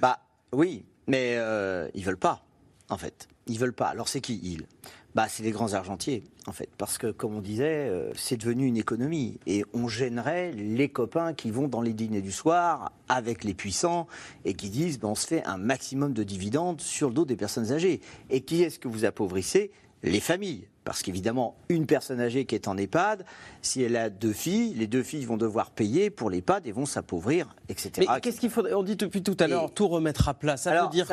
Bah 0.00 0.20
oui, 0.52 0.84
mais 1.06 1.34
euh, 1.36 1.88
ils 1.94 2.04
veulent 2.04 2.16
pas, 2.16 2.44
en 2.88 2.98
fait. 2.98 3.28
Ils 3.46 3.58
veulent 3.58 3.72
pas. 3.72 3.86
Alors 3.86 4.08
c'est 4.08 4.20
qui 4.20 4.38
ils? 4.42 4.66
Bah, 5.14 5.26
c'est 5.28 5.42
les 5.42 5.50
grands 5.50 5.74
argentiers, 5.74 6.24
en 6.46 6.52
fait, 6.52 6.70
parce 6.78 6.96
que, 6.96 7.08
comme 7.10 7.34
on 7.34 7.42
disait, 7.42 7.88
euh, 7.90 8.12
c'est 8.14 8.38
devenu 8.38 8.66
une 8.66 8.78
économie. 8.78 9.38
Et 9.46 9.62
on 9.74 9.86
gênerait 9.86 10.52
les 10.52 10.88
copains 10.88 11.34
qui 11.34 11.50
vont 11.50 11.68
dans 11.68 11.82
les 11.82 11.92
dîners 11.92 12.22
du 12.22 12.32
soir 12.32 12.92
avec 13.08 13.44
les 13.44 13.52
puissants 13.52 14.06
et 14.46 14.54
qui 14.54 14.70
disent 14.70 14.98
ben, 14.98 15.08
on 15.08 15.14
se 15.14 15.26
fait 15.26 15.44
un 15.44 15.58
maximum 15.58 16.14
de 16.14 16.22
dividendes 16.22 16.80
sur 16.80 17.08
le 17.08 17.14
dos 17.14 17.24
des 17.26 17.36
personnes 17.36 17.72
âgées. 17.72 18.00
Et 18.30 18.40
qui 18.40 18.62
est-ce 18.62 18.78
que 18.78 18.88
vous 18.88 19.04
appauvrissez? 19.04 19.70
Les 20.02 20.20
familles. 20.20 20.68
Parce 20.84 21.02
qu'évidemment, 21.02 21.54
une 21.68 21.86
personne 21.86 22.20
âgée 22.20 22.44
qui 22.44 22.56
est 22.56 22.66
en 22.66 22.76
EHPAD, 22.76 23.24
si 23.62 23.84
elle 23.84 23.94
a 23.94 24.10
deux 24.10 24.32
filles, 24.32 24.74
les 24.74 24.88
deux 24.88 25.04
filles 25.04 25.24
vont 25.24 25.36
devoir 25.36 25.70
payer 25.70 26.10
pour 26.10 26.28
l'EHPAD 26.28 26.66
et 26.66 26.72
vont 26.72 26.86
s'appauvrir, 26.86 27.54
etc. 27.68 27.90
Mais 28.10 28.20
qu'est-ce 28.20 28.40
qu'il 28.40 28.50
faudrait 28.50 28.74
On 28.74 28.82
dit 28.82 28.96
depuis 28.96 29.22
tout 29.22 29.36
à 29.38 29.46
l'heure, 29.46 29.72
tout 29.72 29.86
remettre 29.86 30.28
à 30.28 30.34
plat. 30.34 30.56
Ça 30.56 30.82
veut 30.82 30.88
dire 30.90 31.06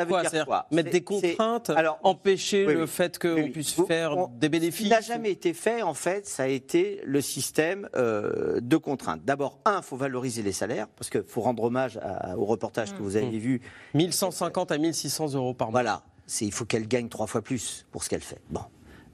quoi, 0.44 0.66
Mettre 0.72 0.90
des 0.90 1.02
contraintes, 1.02 1.70
alors, 1.70 2.00
empêcher 2.02 2.66
le 2.66 2.86
fait 2.86 3.16
qu'on 3.16 3.48
puisse 3.52 3.74
faire 3.86 4.26
des 4.40 4.48
bénéfices? 4.48 4.80
Ce 4.80 4.82
qui 4.82 4.90
n'a 4.90 5.00
jamais 5.00 5.30
été 5.30 5.54
fait, 5.54 5.82
en 5.82 5.94
fait, 5.94 6.26
ça 6.26 6.42
a 6.42 6.48
été 6.48 7.00
le 7.04 7.20
système 7.20 7.88
euh, 7.94 8.58
de 8.60 8.76
contraintes. 8.76 9.24
D'abord, 9.24 9.60
un, 9.66 9.78
il 9.78 9.84
faut 9.84 9.96
valoriser 9.96 10.42
les 10.42 10.52
salaires, 10.52 10.88
parce 10.96 11.10
qu'il 11.10 11.22
faut 11.22 11.42
rendre 11.42 11.62
hommage 11.62 12.00
au 12.36 12.44
reportage 12.44 12.92
que 12.92 13.02
vous 13.02 13.14
avez 13.14 13.26
Mmh. 13.30 13.38
vu. 13.38 13.60
1150 13.94 14.72
à 14.72 14.78
1600 14.78 15.34
euros 15.34 15.54
par 15.54 15.68
mois. 15.68 15.82
Voilà, 15.82 16.02
il 16.40 16.50
faut 16.52 16.64
qu'elle 16.64 16.88
gagne 16.88 17.08
trois 17.08 17.28
fois 17.28 17.42
plus 17.42 17.86
pour 17.92 18.02
ce 18.02 18.08
qu'elle 18.08 18.20
fait. 18.20 18.40
Bon. 18.50 18.62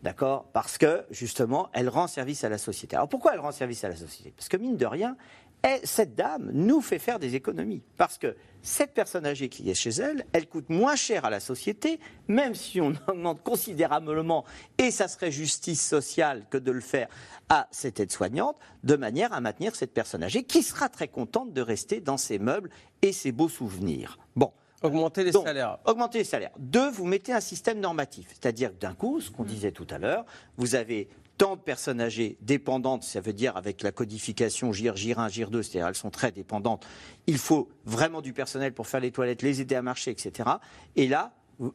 D'accord? 0.06 0.44
Parce 0.52 0.78
que, 0.78 1.04
justement, 1.10 1.68
elle 1.72 1.88
rend 1.88 2.06
service 2.06 2.44
à 2.44 2.48
la 2.48 2.58
société. 2.58 2.94
Alors 2.94 3.08
pourquoi 3.08 3.34
elle 3.34 3.40
rend 3.40 3.50
service 3.50 3.82
à 3.82 3.88
la 3.88 3.96
société? 3.96 4.32
Parce 4.36 4.48
que, 4.48 4.56
mine 4.56 4.76
de 4.76 4.86
rien, 4.86 5.16
elle- 5.62 5.80
cette 5.82 6.14
dame 6.14 6.48
nous 6.52 6.80
fait 6.80 7.00
faire 7.00 7.18
des 7.18 7.34
économies. 7.34 7.82
Parce 7.96 8.16
que 8.16 8.36
cette 8.62 8.94
personne 8.94 9.26
âgée 9.26 9.48
qui 9.48 9.68
est 9.68 9.74
chez 9.74 9.90
elle, 9.90 10.24
elle 10.32 10.48
coûte 10.48 10.68
moins 10.68 10.94
cher 10.94 11.24
à 11.24 11.30
la 11.30 11.40
société, 11.40 11.98
même 12.28 12.54
si 12.54 12.80
on 12.80 12.92
augmente 13.08 13.42
considérablement, 13.42 14.44
et 14.78 14.92
ça 14.92 15.08
serait 15.08 15.32
justice 15.32 15.84
sociale 15.84 16.46
que 16.50 16.58
de 16.58 16.70
le 16.70 16.80
faire 16.80 17.08
à 17.48 17.66
cette 17.72 17.98
aide-soignante, 17.98 18.56
de 18.84 18.94
manière 18.94 19.32
à 19.32 19.40
maintenir 19.40 19.74
cette 19.74 19.92
personne 19.92 20.22
âgée 20.22 20.44
qui 20.44 20.62
sera 20.62 20.88
très 20.88 21.08
contente 21.08 21.52
de 21.52 21.62
rester 21.62 22.00
dans 22.00 22.16
ses 22.16 22.38
meubles 22.38 22.70
et 23.02 23.12
ses 23.12 23.32
beaux 23.32 23.48
souvenirs. 23.48 24.20
Bon. 24.36 24.52
Augmenter 24.86 25.24
les 25.24 25.32
Donc, 25.32 25.46
salaires. 25.46 25.78
Augmenter 25.84 26.18
les 26.18 26.24
salaires. 26.24 26.52
Deux, 26.58 26.90
vous 26.90 27.04
mettez 27.04 27.32
un 27.32 27.40
système 27.40 27.80
normatif. 27.80 28.28
C'est-à-dire 28.28 28.70
que 28.70 28.80
d'un 28.80 28.94
coup, 28.94 29.20
ce 29.20 29.30
qu'on 29.30 29.42
Mmh. 29.42 29.46
disait 29.46 29.72
tout 29.72 29.86
à 29.90 29.98
l'heure, 29.98 30.24
vous 30.56 30.74
avez 30.74 31.08
tant 31.38 31.56
de 31.56 31.60
personnes 31.60 32.00
âgées 32.00 32.38
dépendantes, 32.40 33.02
ça 33.04 33.20
veut 33.20 33.32
dire 33.32 33.56
avec 33.56 33.82
la 33.82 33.92
codification 33.92 34.72
GIR, 34.72 34.94
GIR1, 34.94 35.28
GIR2, 35.30 35.62
c'est-à-dire 35.62 35.86
elles 35.88 35.94
sont 35.94 36.10
très 36.10 36.32
dépendantes. 36.32 36.86
Il 37.26 37.38
faut 37.38 37.68
vraiment 37.84 38.22
du 38.22 38.32
personnel 38.32 38.72
pour 38.72 38.86
faire 38.86 39.00
les 39.00 39.10
toilettes, 39.12 39.42
les 39.42 39.60
aider 39.60 39.74
à 39.74 39.82
marcher, 39.82 40.10
etc. 40.10 40.48
Et 40.96 41.08
là, 41.08 41.32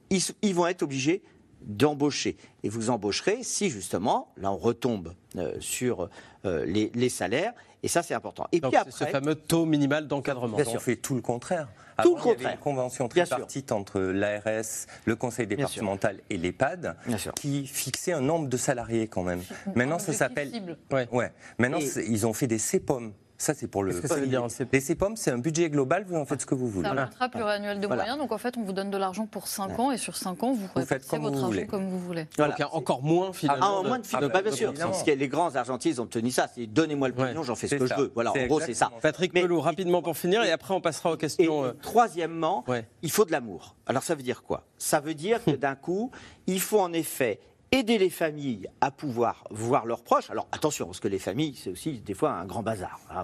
ils 0.10 0.56
vont 0.56 0.68
être 0.68 0.82
obligés 0.82 1.22
d'embaucher. 1.64 2.38
Et 2.64 2.70
vous 2.70 2.90
embaucherez 2.90 3.40
si 3.44 3.70
justement, 3.70 4.30
là 4.38 4.52
on 4.52 4.58
retombe 4.58 5.14
euh, 5.38 5.56
sur 5.60 6.10
euh, 6.46 6.66
les, 6.66 6.92
les 6.96 7.10
salaires, 7.10 7.54
et 7.84 7.88
ça 7.88 8.04
c'est 8.04 8.14
important. 8.14 8.48
Et 8.52 8.60
Donc 8.60 8.74
puis 8.74 8.82
c'est 8.86 8.92
ce 8.92 9.04
après, 9.04 9.12
fameux 9.20 9.36
taux 9.36 9.66
minimal 9.66 10.08
d'encadrement. 10.08 10.58
Bien 10.58 10.66
On 10.68 10.80
fait 10.80 10.96
tout 10.96 11.16
le 11.16 11.22
contraire. 11.22 11.68
Tout 12.04 12.16
le 12.16 12.22
il 12.22 12.26
y 12.26 12.30
avait 12.30 12.34
contraire. 12.36 12.52
une 12.54 12.60
convention 12.60 13.08
Bien 13.08 13.26
tripartite 13.26 13.72
entre 13.72 14.00
l'ARS, 14.00 14.66
le 15.06 15.16
conseil 15.16 15.46
départemental 15.46 16.20
et 16.32 16.38
l'EHPAD 16.38 16.96
qui 17.36 17.68
fixait 17.68 18.14
un 18.14 18.22
nombre 18.22 18.48
de 18.48 18.58
salariés 18.58 19.08
quand 19.08 19.22
même. 19.24 19.42
Maintenant, 19.76 20.00
ça 20.00 20.14
s'appelle. 20.14 20.52
Ouais. 20.92 21.08
Ouais. 21.12 21.32
Maintenant, 21.60 21.80
Et- 21.80 22.06
ils 22.10 22.26
ont 22.26 22.34
fait 22.34 22.48
des 22.48 22.58
CEPOM. 22.58 23.14
Ça, 23.42 23.56
c'est 23.56 23.66
pour 23.68 23.82
le. 23.84 23.90
Qu'est-ce 23.90 24.02
que 24.04 24.08
ça 24.08 24.16
veut 24.18 24.28
dire, 24.28 24.44
un 24.44 24.50
CEPOM 24.50 24.70
Les 24.72 24.80
CEPOM, 24.82 25.16
c'est 25.16 25.32
un 25.32 25.40
budget 25.40 25.72
global, 25.72 26.06
vous 26.08 26.16
en 26.16 26.26
faites 26.26 26.42
ce 26.42 26.46
que 26.46 26.54
vous 26.54 26.68
C'est 26.68 26.74
voulez. 26.74 26.90
un 26.90 27.08
contrat 27.08 27.28
pluriannuel 27.30 27.80
de 27.80 27.88
Voilà. 27.88 28.04
moyens, 28.04 28.20
donc 28.20 28.32
en 28.32 28.38
fait, 28.38 28.56
on 28.56 28.62
vous 28.64 28.72
donne 28.72 28.92
de 28.92 28.98
l'argent 28.98 29.26
pour 29.26 29.48
5 29.48 29.80
ans, 29.80 29.92
et 29.92 29.98
sur 29.98 30.16
5 30.16 30.44
ans, 30.44 30.54
vous, 30.54 30.68
faites 30.68 30.76
répartissez 30.78 31.10
comme 31.10 31.22
votre 31.24 31.34
vous 31.38 31.40
argent 31.40 31.48
voulez. 31.52 31.66
comme 31.66 31.90
vous 31.90 31.98
voulez. 32.00 32.28
Voilà. 32.38 32.52
Donc 32.52 32.60
il 32.60 32.62
y 32.62 32.66
a 32.66 32.76
encore 32.76 33.02
moins 33.02 33.34
finalement. 33.34 33.66
Ah, 33.66 33.72
en 33.80 33.84
moins 33.84 33.98
de. 33.98 34.28
Bah, 34.28 34.42
bien 34.44 34.52
sûr. 34.52 34.70
évidemment. 34.70 34.92
Parce 34.92 35.02
que 35.04 35.10
les 35.10 35.28
grands 35.28 35.56
argentiers, 35.56 35.90
ils 35.90 36.00
ont 36.00 36.04
obtenu 36.04 36.30
ça. 36.30 36.48
C'est 36.54 36.68
donnez-moi 36.68 37.08
le 37.08 37.16
pognon, 37.16 37.42
j'en 37.42 37.56
fais 37.56 37.66
ce 37.68 37.78
C'est 37.78 37.80
que 37.80 37.88
ça. 37.88 37.96
je 37.98 38.02
veux. 38.02 38.12
Voilà, 38.14 38.32
C'est 38.36 38.44
en 38.44 38.48
gros, 38.48 38.60
c'est 38.60 38.76
ça. 38.76 38.92
Patrick 39.02 39.34
Pelou, 39.34 39.60
rapidement 39.60 40.04
pour 40.04 40.16
finir, 40.16 40.44
et 40.44 40.52
après 40.52 40.76
on 40.76 40.82
passera 40.82 41.12
aux 41.12 41.18
questions. 41.18 41.66
Et 41.66 41.68
euh, 41.70 41.74
troisièmement, 41.82 42.64
il 43.02 43.12
faut 43.12 43.26
de 43.26 43.32
l'amour. 43.32 43.76
Alors 43.88 44.04
ça 44.04 44.14
veut 44.14 44.22
dire 44.24 44.44
quoi? 44.44 44.66
Ça 44.78 45.00
veut 45.00 45.16
dire 45.16 45.44
que 45.44 45.52
d'un 45.56 45.74
coup, 45.76 46.12
il 46.46 46.62
faut 46.62 46.80
en 46.80 46.94
effet 46.94 47.40
aider 47.72 47.98
les 47.98 48.10
familles 48.10 48.68
à 48.82 48.92
pouvoir 48.92 49.46
voir 49.50 49.86
leurs 49.86 50.04
proches. 50.04 50.30
Alors 50.30 50.48
attention, 50.52 50.88
parce 50.88 51.00
que 51.00 51.08
les 51.08 51.20
familles, 51.20 51.56
c'est 51.56 51.70
aussi 51.70 52.00
des 52.02 52.14
fois 52.14 52.32
un 52.34 52.46
grand 52.46 52.64
bazar. 52.64 53.00
hein, 53.10 53.24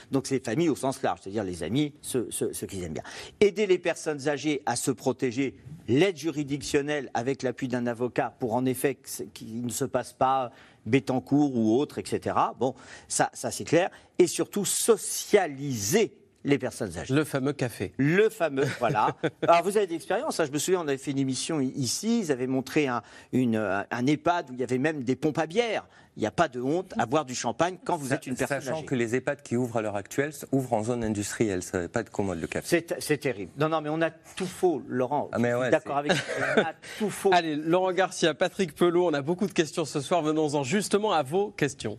Donc 0.12 0.26
c'est 0.26 0.36
les 0.38 0.44
familles 0.44 0.68
au 0.68 0.76
sens 0.76 1.02
large, 1.02 1.20
c'est-à-dire 1.22 1.42
les 1.44 1.62
amis, 1.62 1.92
ceux, 2.00 2.28
ceux- 2.30 2.52
ceux 2.52 2.66
qu'ils 2.66 2.84
aiment 2.84 2.92
bien. 2.94 3.02
Aider 3.40 3.66
les 3.66 3.78
personnes 3.78 4.28
âgées 4.28 4.62
à 4.66 4.76
se 4.76 4.90
protéger, 4.92 5.56
l'aide 5.88 6.16
juridictionnelle 6.16 7.10
avec 7.14 7.42
l'appui 7.42 7.66
d'un 7.68 7.86
avocat 7.86 8.34
pour 8.38 8.54
en 8.54 8.64
effet 8.66 8.98
qu'il 9.34 9.64
ne 9.64 9.70
se 9.70 9.84
passe 9.84 10.12
pas 10.12 10.52
Bétancourt 10.86 11.54
ou 11.56 11.76
autre, 11.76 11.98
etc. 11.98 12.36
Bon, 12.58 12.74
ça, 13.08 13.30
ça 13.34 13.50
c'est 13.50 13.64
clair. 13.64 13.90
Et 14.18 14.26
surtout 14.26 14.64
socialiser 14.64 16.14
les 16.48 16.58
personnes 16.58 16.96
âgées. 16.98 17.14
Le 17.14 17.24
fameux 17.24 17.52
café. 17.52 17.92
Le 17.98 18.28
fameux, 18.28 18.66
voilà. 18.78 19.14
Alors 19.46 19.62
vous 19.62 19.76
avez 19.76 19.86
de 19.86 19.92
l'expérience, 19.92 20.40
hein, 20.40 20.44
je 20.46 20.52
me 20.52 20.58
souviens, 20.58 20.80
on 20.80 20.88
avait 20.88 20.98
fait 20.98 21.10
une 21.12 21.18
émission 21.18 21.60
ici, 21.60 22.20
ils 22.20 22.32
avaient 22.32 22.46
montré 22.46 22.88
un, 22.88 23.02
une, 23.32 23.56
un 23.56 24.06
EHPAD 24.06 24.50
où 24.50 24.54
il 24.54 24.60
y 24.60 24.62
avait 24.64 24.78
même 24.78 25.02
des 25.04 25.16
pompes 25.16 25.38
à 25.38 25.46
bière. 25.46 25.86
Il 26.16 26.22
n'y 26.22 26.26
a 26.26 26.32
pas 26.32 26.48
de 26.48 26.60
honte 26.60 26.94
à 26.98 27.06
boire 27.06 27.24
du 27.24 27.34
champagne 27.36 27.78
quand 27.84 27.96
vous 27.96 28.12
êtes 28.12 28.26
une 28.26 28.34
personne 28.34 28.60
Sachant 28.60 28.78
âgée. 28.78 28.86
que 28.86 28.96
les 28.96 29.14
EHPAD 29.14 29.40
qui 29.40 29.56
ouvrent 29.56 29.76
à 29.76 29.82
l'heure 29.82 29.94
actuelle 29.94 30.32
ouvrent 30.50 30.72
en 30.72 30.82
zone 30.82 31.04
industrielle, 31.04 31.62
ça 31.62 31.82
n'est 31.82 31.88
pas 31.88 32.02
de 32.02 32.10
commode 32.10 32.40
le 32.40 32.48
café. 32.48 32.84
C'est 32.98 33.18
terrible. 33.18 33.52
Non, 33.56 33.68
non, 33.68 33.80
mais 33.80 33.88
on 33.88 34.02
a 34.02 34.10
tout 34.10 34.46
faux, 34.46 34.82
Laurent. 34.88 35.28
Ah, 35.30 35.38
mais 35.38 35.54
ouais, 35.54 35.70
d'accord 35.70 35.98
avec 35.98 36.10
vous. 36.12 36.18
On 36.56 36.60
a 36.62 36.72
tout 36.98 37.10
faux. 37.10 37.30
Allez, 37.32 37.54
Laurent 37.54 37.92
Garcia, 37.92 38.34
Patrick 38.34 38.74
Pelot, 38.74 39.06
on 39.08 39.14
a 39.14 39.22
beaucoup 39.22 39.46
de 39.46 39.52
questions 39.52 39.84
ce 39.84 40.00
soir. 40.00 40.22
Venons-en 40.22 40.64
justement 40.64 41.12
à 41.12 41.22
vos 41.22 41.50
questions. 41.52 41.98